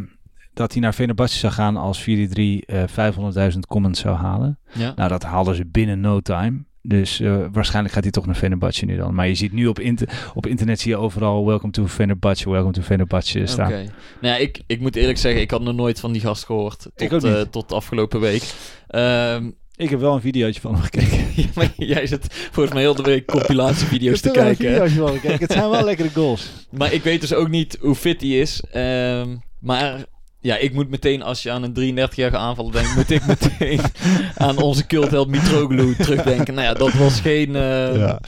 dat 0.54 0.72
hij 0.72 0.82
naar 0.82 0.94
Fenerbahce 0.94 1.38
zou 1.38 1.54
gaan 1.54 1.78
als 1.78 2.02
4-3 2.02 2.65
eh 2.65 2.84
500.000 2.88 3.60
comments 3.68 4.00
zou 4.00 4.15
halen. 4.15 4.60
ja. 4.74 4.94
Nou, 4.96 5.10
dat 5.10 5.24
haalden 5.24 5.56
ze 5.56 5.65
binnen 5.65 6.00
no 6.00 6.20
time. 6.20 6.63
Dus 6.88 7.22
waarschijnlijk 7.52 7.94
gaat 7.94 8.04
hij 8.04 8.12
toch 8.12 8.26
naar 8.26 8.36
Fenerbahce 8.36 8.86
nu 8.86 8.98
dan. 8.98 9.13
Maar 9.13 9.28
je 9.28 9.36
ziet 9.36 9.52
nu 9.52 9.68
op, 9.68 9.80
inter- 9.80 10.32
op 10.34 10.46
internet 10.46 10.80
zie 10.80 10.91
je 10.91 10.98
overal 10.98 11.46
welcome 11.46 11.72
to 11.72 11.88
Fenerbahce, 11.88 12.50
welcome 12.50 12.74
to 12.74 12.82
Fenerbahce 12.82 13.46
staan. 13.46 13.68
Oké. 13.68 13.76
Nou 14.22 14.34
ja, 14.34 14.36
ik, 14.38 14.62
ik 14.68 14.80
moet 14.80 14.96
eerlijk 14.96 15.18
zeggen, 15.18 15.41
ik 15.41 15.52
had 15.52 15.62
nog 15.62 15.76
nooit 15.76 16.00
van 16.00 16.12
die 16.12 16.22
gast 16.22 16.46
gehoord. 16.46 16.89
Tot, 16.96 17.24
eh, 17.24 17.41
tot 17.41 17.72
afgelopen 17.72 18.20
week. 18.20 18.54
Ehm, 18.88 19.50
Ik 19.78 19.90
heb 19.90 20.00
wel 20.00 20.14
een 20.16 20.22
videootje 20.22 20.62
van 20.62 20.74
hem 20.74 20.82
gekeken. 20.84 21.26
ja, 21.42 21.48
maar 21.56 21.74
jij 21.78 22.08
zit 22.08 22.28
volgens 22.52 22.74
mij 22.74 22.84
heel 22.84 22.96
de 22.96 23.04
week 23.04 23.26
compilatievideo's 23.26 24.22
te 24.22 24.30
Ik 24.30 24.58
heb 24.58 24.88
wel 24.88 25.14
een 25.14 25.22
kijken. 25.22 25.40
Het 25.40 25.52
zijn 25.52 25.70
wel 25.70 25.84
lekkere 25.84 26.10
goals. 26.10 26.50
Maar 26.78 26.94
ik 26.94 27.04
weet 27.04 27.22
dus 27.22 27.34
ook 27.34 27.50
niet 27.50 27.78
hoe 27.82 27.96
fit 27.96 28.22
hij 28.22 28.30
is. 28.30 28.62
Ehm, 28.72 29.36
maar 29.60 30.04
ja, 30.40 30.58
ik 30.58 30.74
moet 30.74 30.90
meteen, 30.90 31.22
als 31.22 31.44
je 31.44 31.52
aan 31.52 31.64
een 31.64 31.74
33-jarige 32.10 32.38
aanvaller 32.38 32.72
denkt, 32.72 32.96
moet 32.96 33.10
ik 33.10 33.26
meteen 33.26 33.80
aan 34.48 34.58
onze 34.58 34.86
cultheld 34.88 35.28
Mitroglou 35.28 35.96
terugdenken. 35.96 36.54
Nou 36.54 36.68
ja, 36.68 36.74
dat 36.74 36.94
was 36.94 37.20
geen 37.20 37.56
eh, 37.56 37.96
Ja. 37.96 38.20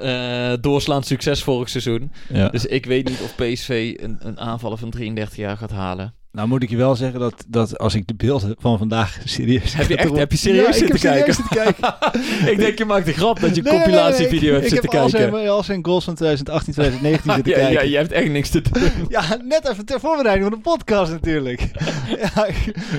eh, 0.00 0.58
doorslaand 0.60 1.06
succes 1.06 1.42
vorig 1.42 1.68
seizoen. 1.68 2.12
Ja. 2.32 2.48
Dus 2.48 2.66
ik 2.66 2.86
weet 2.86 3.08
niet 3.08 3.20
of 3.20 3.34
PSV 3.34 3.94
een, 4.00 4.16
een 4.20 4.40
aanvaller 4.40 4.78
van 4.78 4.90
33 4.90 5.36
jaar 5.36 5.56
gaat 5.56 5.70
halen. 5.70 6.14
Nou 6.32 6.48
moet 6.48 6.62
ik 6.62 6.70
je 6.70 6.76
wel 6.76 6.96
zeggen 6.96 7.20
dat, 7.20 7.44
dat 7.48 7.78
als 7.78 7.94
ik 7.94 8.06
de 8.06 8.14
beelden 8.14 8.54
van 8.58 8.78
vandaag 8.78 9.18
serieus... 9.24 9.74
Heb 9.74 9.88
je 9.88 9.96
echt- 9.96 10.16
heb 10.16 10.30
je 10.30 10.36
serieus 10.38 10.62
Ja, 10.62 10.68
ik 10.68 10.74
zitten 10.74 10.98
serieus 10.98 11.36
kijken? 11.48 11.74
kijken. 11.80 12.50
ik 12.52 12.58
denk, 12.58 12.78
je 12.78 12.84
maakt 12.84 13.06
een 13.06 13.12
grap 13.12 13.40
dat 13.40 13.54
je 13.54 13.60
een 13.60 13.64
Nee, 13.70 13.72
nee, 13.72 13.86
nee, 13.86 13.94
compilatievideo 13.94 14.40
nee, 14.40 14.50
hebt 14.60 14.64
ik, 14.64 14.70
zitten 14.70 14.88
ik 14.88 14.92
heb 14.92 15.02
al 15.02 15.10
kijken. 15.10 15.30
zijn, 15.38 15.48
al 15.48 15.62
zijn 15.62 15.84
goals 15.84 16.04
van 16.04 16.14
2018, 16.14 16.72
2019 16.72 17.32
zitten 17.34 17.52
ja, 17.54 17.58
ja, 17.58 17.66
kijken. 17.74 17.90
je 17.90 17.96
hebt 17.96 18.12
echt 18.12 18.28
niks 18.28 18.48
te 18.50 18.60
doen. 18.62 18.82
Ja, 19.08 19.22
net 19.44 19.68
even 19.68 19.84
ter 19.84 20.00
voorbereiding 20.00 20.48
van 20.50 20.58
de 20.58 20.64
podcast 20.70 21.12
natuurlijk. 21.12 21.68
ja, 22.34 22.46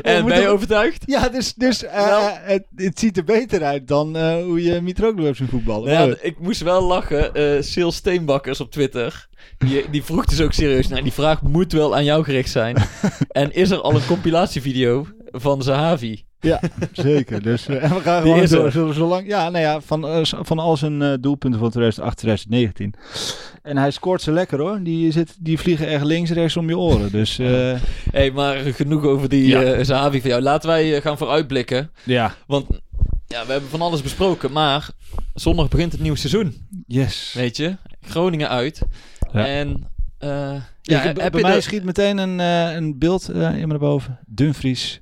En 0.02 0.26
ben 0.26 0.42
je 0.42 0.48
overtuigd? 0.48 1.04
Ja, 1.06 1.30
dus, 1.30 1.54
dus 1.54 1.84
eh, 1.84 2.06
Nou. 2.08 2.24
het, 2.42 2.64
het 2.76 3.00
ziet 3.00 3.18
er 3.18 3.24
beter 3.24 3.64
uit 3.64 3.88
dan 3.88 4.16
eh, 4.18 4.36
hoe 4.44 4.64
je 4.64 4.82
Mitroglou 4.82 5.26
hebt 5.26 5.38
zien 5.38 5.48
voetballen. 5.48 5.94
Nou 5.94 6.10
ja, 6.10 6.16
ik 6.22 6.40
moest 6.40 6.62
wel 6.62 6.82
lachen. 6.84 7.34
eh 7.34 7.62
Sil 7.72 7.92
Steenbakkers 7.92 8.60
op 8.62 8.72
Twitter. 8.72 9.30
Die, 9.58 9.86
die 9.92 10.04
vroeg 10.04 10.26
dus 10.26 10.42
ook 10.42 10.54
serieus. 10.54 10.88
Nou, 10.88 11.04
die 11.04 11.12
vraag 11.12 11.42
moet 11.42 11.72
wel 11.72 11.96
aan 11.96 12.04
jou 12.04 12.24
gericht 12.24 12.50
zijn. 12.50 12.76
en 13.42 13.54
is 13.54 13.70
er 13.72 13.82
al 13.82 13.96
een 13.96 14.06
compilatievideo 14.06 15.08
van 15.32 15.62
Zahavi? 15.64 16.24
Ja, 16.40 16.60
zeker. 16.92 17.42
Dus 17.42 17.68
eh, 17.68 17.84
en 17.84 17.96
we 17.96 18.02
gaan 18.02 18.24
Die 18.24 18.34
gewoon 18.34 18.48
door. 18.48 18.66
er. 18.66 18.72
Zo, 18.72 18.92
zolang, 18.92 19.28
ja, 19.28 19.50
nou 19.50 19.64
ja, 19.64 19.82
van, 19.82 20.08
eh, 20.08 20.22
van 20.24 20.60
al 20.60 20.78
zijn 20.78 21.02
eh, 21.02 21.14
doelpunten 21.20 21.60
van 21.60 21.70
2008, 21.70 22.18
2019. 22.18 22.94
En 23.62 23.78
hij 23.78 23.92
scoort 23.92 24.22
ze 24.22 24.32
lekker 24.32 24.60
hoor. 24.60 24.80
Die, 24.84 25.12
zit, 25.12 25.36
die 25.40 25.60
vliegen 25.60 25.88
echt 25.88 26.04
links, 26.04 26.30
rechts 26.32 26.58
om 26.58 26.68
je 26.70 26.78
oren. 26.78 27.12
Dus 27.12 27.38
Hé, 27.38 27.78
hey, 28.12 28.32
maar 28.32 28.58
genoeg 28.58 29.04
over 29.04 29.30
die 29.30 29.48
Ja. 29.48 29.84
Zahavi 29.84 30.22
van 30.22 30.30
jou. 30.30 30.42
Laten 30.42 30.70
wij 30.70 31.02
gaan 31.02 31.18
vooruitblikken. 31.18 31.92
ja, 32.04 32.36
Want 32.48 32.66
ja, 33.28 33.46
we 33.46 33.52
hebben 33.52 33.70
van 33.70 33.82
alles 33.82 34.02
besproken. 34.02 34.52
Maar 34.52 34.90
zondag 35.34 35.68
begint 35.68 35.92
het 35.92 36.02
nieuwe 36.02 36.18
seizoen. 36.18 36.68
yes. 36.88 37.34
Weet 37.34 37.58
je? 37.58 37.76
Groningen 38.02 38.50
uit. 38.50 38.82
Ja. 39.32 39.46
En 39.48 39.88
eh, 40.22 40.30
Ja, 40.30 40.64
ja, 40.82 41.00
ik- 41.10 41.18
heb 41.18 41.32
bij 41.32 41.42
je 41.42 41.48
mij 41.48 41.56
de- 41.56 41.62
schiet 41.62 41.84
meteen 41.84 42.18
een, 42.18 42.40
eh, 42.40 42.76
een 42.76 42.98
beeld 43.00 43.30
eh, 43.30 43.42
in 43.52 43.60
me 43.60 43.66
naar 43.66 43.80
boven. 43.80 44.20
Dumfries 44.26 45.00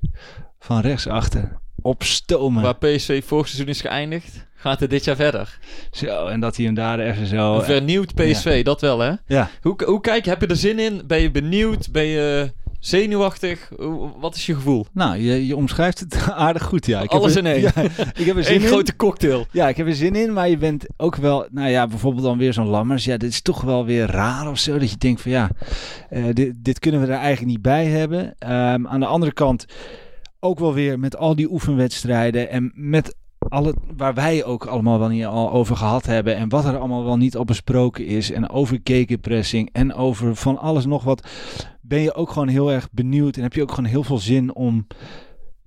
van 0.58 0.80
rechtsachter. 0.80 1.58
Opstomen. 1.82 2.62
waar 2.62 2.76
PSV 2.76 3.24
vorig 3.24 3.46
seizoen 3.48 3.68
is 3.68 3.80
geëindigd, 3.80 4.46
gaat 4.54 4.80
het 4.80 4.90
dit 4.90 5.04
jaar 5.04 5.16
verder. 5.16 5.58
Zo, 5.90 6.26
en 6.26 6.40
dat 6.40 6.56
hij 6.56 6.64
hem 6.64 6.74
daar 6.74 6.98
even 6.98 7.26
zo... 7.26 7.54
Een 7.54 7.62
vernieuwd 7.64 8.14
PSV, 8.14 8.64
dat 8.64 8.80
wel 8.80 8.98
hè? 8.98 9.12
ja, 9.26 9.50
Hoe, 9.62 9.76
hoe 9.84 10.00
kijk 10.00 10.24
je? 10.24 10.30
Heb 10.30 10.40
je 10.40 10.46
er 10.46 10.56
zin 10.56 10.78
in? 10.78 11.02
Ben 11.06 11.20
je 11.20 11.30
benieuwd? 11.30 11.90
Ben 11.92 12.04
je 12.04 12.52
zenuwachtig? 12.80 13.70
Wat 14.20 14.34
is 14.34 14.46
je 14.46 14.54
gevoel? 14.54 14.86
nou, 14.92 15.16
je, 15.16 15.46
je 15.46 15.56
omschrijft 15.56 15.98
het 16.00 16.28
aardig 16.30 16.62
goed, 16.62 16.86
ja. 16.86 17.00
Ik 17.00 17.10
Alles 17.10 17.34
heb 17.34 17.44
er- 17.44 17.50
in 17.50 17.62
één. 17.62 17.72
Ja, 17.74 17.82
ik 18.14 18.26
heb 18.26 18.36
er 18.36 18.44
zin 18.50 18.54
Een 18.56 18.60
in. 18.62 18.66
grote 18.68 18.96
cocktail. 18.96 19.46
Ja, 19.52 19.68
ik 19.68 19.76
heb 19.76 19.86
er 19.86 19.94
zin 19.94 20.14
in, 20.14 20.32
maar 20.32 20.48
je 20.48 20.56
bent 20.58 20.86
ook 20.96 21.16
wel, 21.16 21.46
nou 21.50 21.68
ja, 21.70 21.86
bijvoorbeeld 21.86 22.24
dan 22.24 22.38
weer 22.38 22.52
zo'n 22.52 22.66
Lammers. 22.66 23.04
Ja, 23.04 23.16
dit 23.16 23.30
is 23.30 23.42
toch 23.42 23.60
wel 23.60 23.84
weer 23.84 24.06
raar 24.06 24.50
of 24.50 24.58
zo. 24.58 24.78
Dat 24.78 24.90
je 24.90 24.96
denkt 24.96 25.20
van 25.20 25.30
ja, 25.30 25.50
eh, 26.10 26.24
dit, 26.32 26.52
dit 26.56 26.78
kunnen 26.78 27.00
we 27.00 27.06
er 27.06 27.12
eigenlijk 27.12 27.46
niet 27.46 27.62
bij 27.62 27.86
hebben. 27.86 28.34
Ehm, 28.38 28.86
aan 28.86 29.00
de 29.00 29.06
andere 29.06 29.32
kant 29.32 29.64
ook 30.40 30.58
wel 30.58 30.74
weer 30.74 30.98
met 30.98 31.16
al 31.16 31.34
die 31.36 31.50
oefenwedstrijden 31.52 32.50
en 32.50 32.72
met 32.74 33.14
alle, 33.48 33.74
waar 33.96 34.14
wij 34.14 34.44
ook 34.44 34.66
allemaal 34.66 34.98
wel 34.98 35.08
niet 35.08 35.24
al 35.24 35.52
over 35.52 35.76
gehad 35.76 36.06
hebben. 36.06 36.36
En 36.36 36.48
wat 36.48 36.64
er 36.64 36.78
allemaal 36.78 37.04
wel 37.04 37.16
niet 37.16 37.36
op 37.36 37.46
besproken 37.46 38.06
is. 38.06 38.30
En 38.30 38.50
over 38.50 38.80
gegenpressing 38.84 39.68
en 39.72 39.94
over 39.94 40.36
van 40.36 40.58
alles 40.58 40.84
nog 40.84 41.04
wat. 41.04 41.28
Ben 41.80 42.00
je 42.00 42.14
ook 42.14 42.30
gewoon 42.30 42.48
heel 42.48 42.72
erg 42.72 42.88
benieuwd 42.90 43.36
en 43.36 43.42
heb 43.42 43.52
je 43.52 43.62
ook 43.62 43.70
gewoon 43.70 43.90
heel 43.90 44.04
veel 44.04 44.18
zin 44.18 44.54
om 44.54 44.86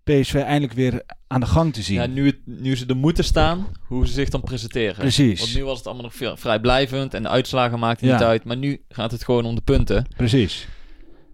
PSV 0.04 0.36
eindelijk 0.36 0.74
weer 0.74 1.04
aan 1.28 1.40
de 1.40 1.46
gang 1.46 1.74
te 1.74 1.82
zien. 1.82 1.96
Ja, 1.96 2.06
nu, 2.06 2.26
het, 2.26 2.40
nu 2.46 2.76
ze 2.76 2.86
er 2.86 2.96
moeten 2.96 3.24
staan, 3.24 3.68
hoe 3.88 4.08
ze 4.08 4.14
zich 4.14 4.30
dan 4.30 4.42
presenteren. 4.42 4.96
Precies. 4.96 5.40
Want 5.40 5.56
nu 5.56 5.64
was 5.64 5.78
het 5.78 5.88
allemaal 5.88 6.12
nog 6.20 6.40
vrijblijvend 6.40 7.14
en 7.14 7.24
de 7.24 7.30
uitslagen 7.30 7.80
maakten 7.80 8.08
niet 8.08 8.22
uit. 8.22 8.44
Maar 8.44 8.58
nu 8.58 8.82
gaat 8.90 9.12
het 9.12 9.24
gewoon 9.24 9.46
om 9.46 9.56
de 9.56 9.62
punten. 9.62 10.08
Precies. 10.16 10.68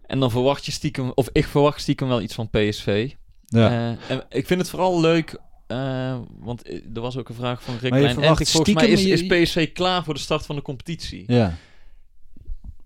En 0.06 0.20
dan 0.20 0.32
verwacht 0.32 0.66
je 0.66 0.72
stiekem, 0.72 1.12
of 1.16 1.30
ik 1.32 1.46
verwacht 1.46 1.82
stiekem 1.82 2.08
wel 2.08 2.22
iets 2.22 2.34
van 2.34 2.50
PSV. 2.50 3.12
Ja. 3.46 3.70
Eh, 3.70 4.12
en 4.12 4.26
ik 4.30 4.48
vind 4.48 4.60
het 4.60 4.70
vooral 4.70 5.02
leuk, 5.02 5.40
eh, 5.70 6.18
want 6.40 6.64
eh, 6.64 6.80
er 6.94 7.02
was 7.02 7.18
ook 7.18 7.30
een 7.30 7.36
vraag 7.36 7.64
van 7.64 7.78
Rick 7.78 7.92
Klein. 7.92 8.06
En 8.06 8.14
volgens 8.36 8.74
mij 8.74 8.88
is, 8.88 9.06
is 9.06 9.26
PSV 9.28 9.72
klaar 9.74 10.04
voor 10.04 10.14
de 10.14 10.20
start 10.20 10.46
van 10.46 10.56
de 10.56 10.62
competitie. 10.62 11.24
ja. 11.28 11.54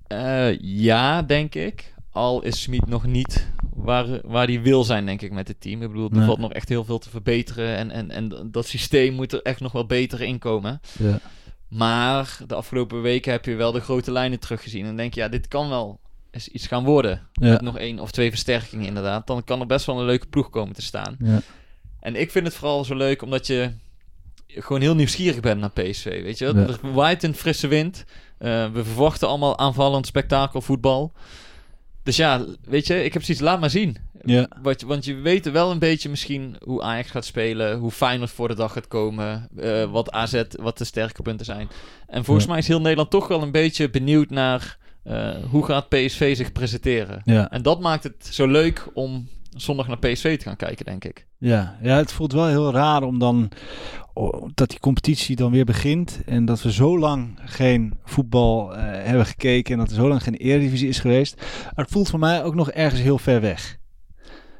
Eh, 0.07 0.59
ja, 0.59 1.21
denk 1.21 1.55
ik. 1.55 1.93
Al 2.11 2.41
is 2.43 2.61
Smit 2.61 2.85
nog 2.87 3.05
niet 3.05 3.47
waar, 3.73 4.21
waar 4.23 4.47
hij 4.47 4.61
wil 4.61 4.83
zijn, 4.83 5.05
denk 5.05 5.21
ik, 5.21 5.31
met 5.31 5.47
het 5.47 5.61
team. 5.61 5.81
Ik 5.81 5.87
bedoel, 5.87 6.09
er 6.09 6.17
Nee. 6.17 6.25
valt 6.25 6.39
nog 6.39 6.53
echt 6.53 6.69
heel 6.69 6.83
veel 6.83 6.97
te 6.99 7.09
verbeteren. 7.09 7.75
En, 7.75 7.91
en, 7.91 8.11
en 8.11 8.49
dat 8.51 8.65
systeem 8.67 9.13
moet 9.13 9.33
er 9.33 9.41
echt 9.41 9.59
nog 9.59 9.71
wel 9.71 9.85
beter 9.85 10.21
in 10.21 10.39
komen. 10.39 10.81
Ja. 10.99 11.19
Maar 11.67 12.37
de 12.47 12.55
afgelopen 12.55 13.01
weken 13.01 13.31
heb 13.31 13.45
je 13.45 13.55
wel 13.55 13.71
de 13.71 13.79
grote 13.79 14.11
lijnen 14.11 14.39
teruggezien. 14.39 14.85
En 14.85 14.95
denk 14.95 15.13
je, 15.13 15.19
ja, 15.21 15.27
dit 15.27 15.47
kan 15.47 15.69
wel 15.69 15.99
eens 16.31 16.47
iets 16.47 16.67
gaan 16.67 16.83
worden. 16.83 17.27
Ja. 17.33 17.49
Met 17.49 17.61
nog 17.61 17.77
één 17.77 17.99
of 17.99 18.11
twee 18.11 18.29
versterkingen, 18.29 18.85
inderdaad. 18.85 19.27
Dan 19.27 19.43
kan 19.43 19.59
er 19.59 19.67
best 19.67 19.85
wel 19.85 19.99
een 19.99 20.05
leuke 20.05 20.27
ploeg 20.27 20.49
komen 20.49 20.73
te 20.73 20.81
staan. 20.81 21.15
Ja. 21.19 21.41
En 22.03 22.15
ik 22.15 22.31
vind 22.31 22.45
het 22.45 22.55
vooral 22.55 22.85
zo 22.85 22.95
leuk 22.95 23.21
omdat 23.21 23.47
je 23.47 23.71
gewoon 24.47 24.81
heel 24.81 24.95
nieuwsgierig 24.95 25.39
bent 25.39 25.59
naar 25.59 25.69
PSV. 25.71 26.03
Weet 26.23 26.37
je, 26.37 26.45
Ja. 26.45 26.53
er 26.53 26.79
waait 26.93 27.23
een 27.23 27.35
frisse 27.35 27.67
wind. 27.67 28.03
Eh, 28.37 28.71
we 28.71 28.83
verwachten 28.83 29.27
allemaal 29.27 29.57
aanvallend 29.57 30.05
spektakelvoetbal. 30.07 31.11
Dus 32.03 32.15
ja, 32.15 32.45
weet 32.65 32.87
je, 32.87 33.03
ik 33.03 33.13
heb 33.13 33.23
zoiets, 33.23 33.43
laat 33.43 33.59
maar 33.59 33.69
zien. 33.69 33.97
Ja. 34.25 34.47
Wat, 34.61 34.81
want 34.81 35.05
je 35.05 35.13
weet 35.15 35.51
wel 35.51 35.71
een 35.71 35.79
beetje 35.79 36.09
misschien 36.09 36.55
hoe 36.63 36.81
Ajax 36.81 37.09
gaat 37.09 37.25
spelen, 37.25 37.77
hoe 37.77 37.91
Feyenoord 37.91 38.31
voor 38.31 38.47
de 38.47 38.55
dag 38.55 38.73
gaat 38.73 38.87
komen, 38.87 39.49
eh, 39.57 39.91
wat 39.91 40.11
AZ, 40.11 40.43
wat 40.49 40.77
de 40.77 40.83
sterke 40.83 41.21
punten 41.21 41.45
zijn. 41.45 41.69
En 42.07 42.23
volgens 42.23 42.45
Ja. 42.45 42.51
mij 42.51 42.59
is 42.61 42.67
heel 42.67 42.81
Nederland 42.81 43.09
toch 43.09 43.27
wel 43.27 43.41
een 43.41 43.51
beetje 43.51 43.89
benieuwd 43.89 44.29
naar 44.29 44.77
eh, 45.03 45.35
hoe 45.49 45.65
gaat 45.65 45.89
PSV 45.89 46.35
zich 46.35 46.51
presenteren. 46.51 47.21
Ja. 47.25 47.49
En 47.51 47.61
dat 47.61 47.79
maakt 47.79 48.03
het 48.03 48.27
zo 48.31 48.47
leuk 48.47 48.87
om 48.93 49.27
zondag 49.55 49.87
naar 49.87 49.99
PSV 49.99 50.37
te 50.37 50.43
gaan 50.43 50.55
kijken, 50.55 50.85
denk 50.85 51.05
ik. 51.05 51.25
Ja, 51.37 51.77
ja, 51.81 51.95
het 51.95 52.11
voelt 52.11 52.33
wel 52.33 52.47
heel 52.47 52.71
raar 52.71 53.03
om 53.03 53.19
dan 53.19 53.49
oh, 54.13 54.49
dat 54.53 54.69
die 54.69 54.79
competitie 54.79 55.35
dan 55.35 55.51
weer 55.51 55.65
begint 55.65 56.21
en 56.25 56.45
dat 56.45 56.61
we 56.61 56.71
zo 56.71 56.99
lang 56.99 57.39
geen 57.45 57.93
voetbal 58.03 58.75
eh, 58.75 58.83
hebben 58.83 59.25
gekeken 59.25 59.73
en 59.73 59.79
dat 59.79 59.89
er 59.89 59.95
zo 59.95 60.07
lang 60.07 60.23
geen 60.23 60.35
eredivisie 60.35 60.87
is 60.87 60.99
geweest. 60.99 61.35
Maar 61.63 61.85
het 61.85 61.91
voelt 61.91 62.09
voor 62.09 62.19
mij 62.19 62.43
ook 62.43 62.55
nog 62.55 62.71
ergens 62.71 63.01
heel 63.01 63.17
ver 63.17 63.41
weg. 63.41 63.77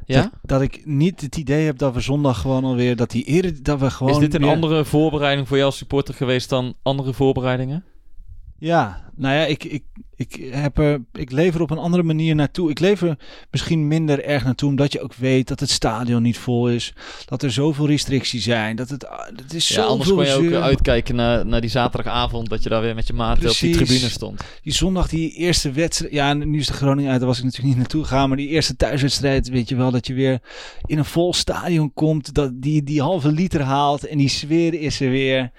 Ja? 0.06 0.22
Dat, 0.22 0.32
dat 0.42 0.62
ik 0.62 0.86
niet 0.86 1.22
het 1.22 1.38
idee 1.38 1.66
heb 1.66 1.78
dat 1.78 1.94
we 1.94 2.00
zondag 2.00 2.42
gewoon 2.42 2.64
alweer 2.64 2.96
dat 2.96 3.12
die 3.12 3.24
ere, 3.24 3.62
dat 3.62 3.80
we 3.80 3.90
gewoon 3.90 4.14
Is 4.14 4.20
dit 4.20 4.34
een 4.34 4.42
weer- 4.42 4.50
andere 4.50 4.86
voorbereiding 4.86 5.48
voor 5.48 5.58
jou 5.58 5.70
als 5.70 5.78
supporter 5.78 6.14
geweest 6.14 6.50
dan 6.50 6.74
andere 6.82 7.14
voorbereidingen? 7.14 7.84
Ja, 8.64 9.12
nou 9.16 9.36
ja, 9.36 9.46
ik, 9.46 9.64
ik, 9.64 9.84
ik, 10.16 10.50
heb 10.52 10.78
er, 10.78 11.02
ik 11.14 11.32
leef 11.32 11.56
er 11.56 11.62
op 11.62 11.72
een 11.72 11.78
andere 11.78 12.04
manier 12.04 12.36
naartoe. 12.36 12.70
Ik 12.70 12.80
leef 12.80 13.02
er 13.02 13.18
misschien 13.52 13.88
minder 13.88 14.24
erg 14.24 14.44
naartoe, 14.44 14.70
omdat 14.70 14.92
je 14.92 15.02
ook 15.02 15.14
weet 15.14 15.48
dat 15.48 15.60
het 15.60 15.70
stadion 15.70 16.22
niet 16.22 16.38
vol 16.38 16.70
is. 16.70 16.94
Dat 17.26 17.44
er 17.44 17.52
zoveel 17.52 17.88
restricties 17.88 18.44
zijn. 18.44 18.76
Dat 18.76 18.90
het, 18.90 19.08
ah, 19.08 19.28
het 19.36 19.54
is 19.54 19.68
Ja, 19.68 19.74
zo 19.74 19.88
anders 19.88 20.10
kon 20.10 20.26
je 20.26 20.34
ook 20.34 20.52
eh, 20.52 20.62
uitkijken 20.62 21.16
naar, 21.16 21.46
naar 21.46 21.62
die 21.62 21.70
zaterdagavond 21.70 22.50
dat 22.50 22.64
je 22.64 22.70
daar 22.70 22.82
weer 22.82 22.96
met 22.96 23.08
je 23.08 23.14
maat 23.14 23.46
op 23.46 23.58
die 23.60 23.76
tribune 23.76 24.10
stond. 24.10 24.44
Die 24.62 24.74
zondag, 24.74 25.10
die 25.10 25.34
eerste 25.34 25.72
wedstrijd. 25.72 26.14
Ja, 26.14 26.34
nu 26.34 26.60
is 26.60 26.68
de 26.68 26.74
Groningen 26.74 27.12
uit, 27.12 27.20
daar 27.20 27.30
was 27.30 27.38
ik 27.38 27.44
natuurlijk 27.44 27.70
niet 27.70 27.80
naartoe 27.80 28.04
gegaan. 28.04 28.28
Maar 28.28 28.38
die 28.38 28.50
eerste 28.50 28.76
thuiswedstrijd, 28.76 29.50
weet 29.50 29.70
je 29.70 29.76
wel, 29.76 29.92
dat 29.92 30.08
je 30.08 30.14
weer 30.14 30.42
in 30.86 30.98
een 30.98 31.06
vol 31.06 31.34
stadion 31.34 31.94
komt. 31.94 32.34
Dat 32.34 32.52
die, 32.62 32.84
die 32.84 33.02
halve 33.02 33.32
liter 33.32 33.62
haalt 33.62 34.08
en 34.08 34.18
die 34.18 34.30
sfeer 34.30 34.74
is 34.74 35.02
er 35.02 35.10
weer. 35.10 35.52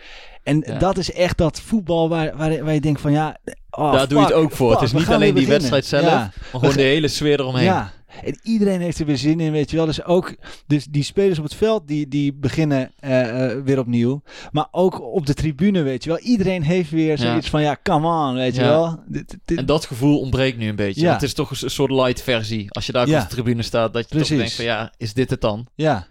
En 0.44 0.62
Ja. 0.66 0.78
dat 0.78 0.98
is 0.98 1.12
echt 1.12 1.38
dat 1.38 1.61
voetbal 1.61 2.09
waar, 2.09 2.37
waar, 2.37 2.64
waar 2.64 2.74
je 2.74 2.80
denkt 2.80 3.00
van 3.00 3.12
ja... 3.12 3.37
oh, 3.70 3.92
Daar 3.92 4.09
doe 4.09 4.18
je 4.18 4.24
het 4.24 4.35
ook 4.35 4.52
voor. 4.52 4.70
Het 4.72 4.83
is 4.83 4.92
niet 4.92 5.07
alleen 5.09 5.20
die 5.20 5.33
beginnen. 5.46 5.70
wedstrijd 5.70 5.85
zelf, 5.85 6.04
Ja. 6.04 6.16
maar 6.52 6.61
gewoon 6.61 6.76
de 6.76 6.83
hele 6.83 7.09
sfeer 7.09 7.40
eromheen. 7.40 7.64
Ja, 7.64 7.92
en 8.24 8.38
iedereen 8.42 8.80
heeft 8.80 8.98
er 8.98 9.07
weer 9.07 9.16
zin 9.16 9.40
in, 9.40 9.52
weet 9.52 9.70
je 9.70 9.76
wel. 9.76 9.87
Dus 9.87 10.04
ook 10.04 10.35
dus 10.66 10.85
die 10.85 11.02
spelers 11.02 11.38
op 11.38 11.44
het 11.44 11.54
veld, 11.54 11.88
die, 11.88 12.09
die 12.09 12.33
beginnen 12.35 12.90
eh, 13.00 13.50
eh, 13.52 13.64
weer 13.64 13.78
opnieuw. 13.78 14.22
Maar 14.52 14.66
ook 14.70 15.00
op 15.02 15.26
de 15.26 15.35
tribune, 15.35 15.83
weet 15.83 16.04
je 16.04 16.11
wel. 16.11 16.18
Iedereen 16.18 16.62
heeft 16.62 16.90
weer 16.90 17.18
zoiets 17.18 17.48
van, 17.50 17.62
ja, 17.62 17.76
come 17.83 18.07
on, 18.28 18.35
weet 18.35 18.54
je 18.54 18.61
Ja. 18.62 18.68
wel. 18.68 18.98
Dit, 19.07 19.37
dit- 19.44 19.59
En 19.59 19.66
dat 19.66 19.85
gevoel 19.85 20.18
ontbreekt 20.20 20.59
nu 20.59 20.68
een 20.68 20.76
beetje. 20.76 21.00
Ja. 21.00 21.12
Het 21.12 21.22
is 21.22 21.35
toch 21.35 21.50
een 21.62 21.70
soort 21.70 21.90
light 21.90 22.22
versie. 22.22 22.66
Als 22.70 22.87
je 22.87 22.92
daar 22.92 23.02
op 23.07 23.12
de 23.12 23.26
tribune 23.28 23.62
staat, 23.62 23.92
dat 23.92 24.02
je 24.02 24.09
Precies. 24.09 24.28
toch 24.28 24.38
denkt 24.38 24.54
van 24.54 24.64
ja, 24.64 24.92
is 24.96 25.12
dit 25.14 25.30
het 25.30 25.40
dan? 25.40 25.66
Ja. 25.74 26.07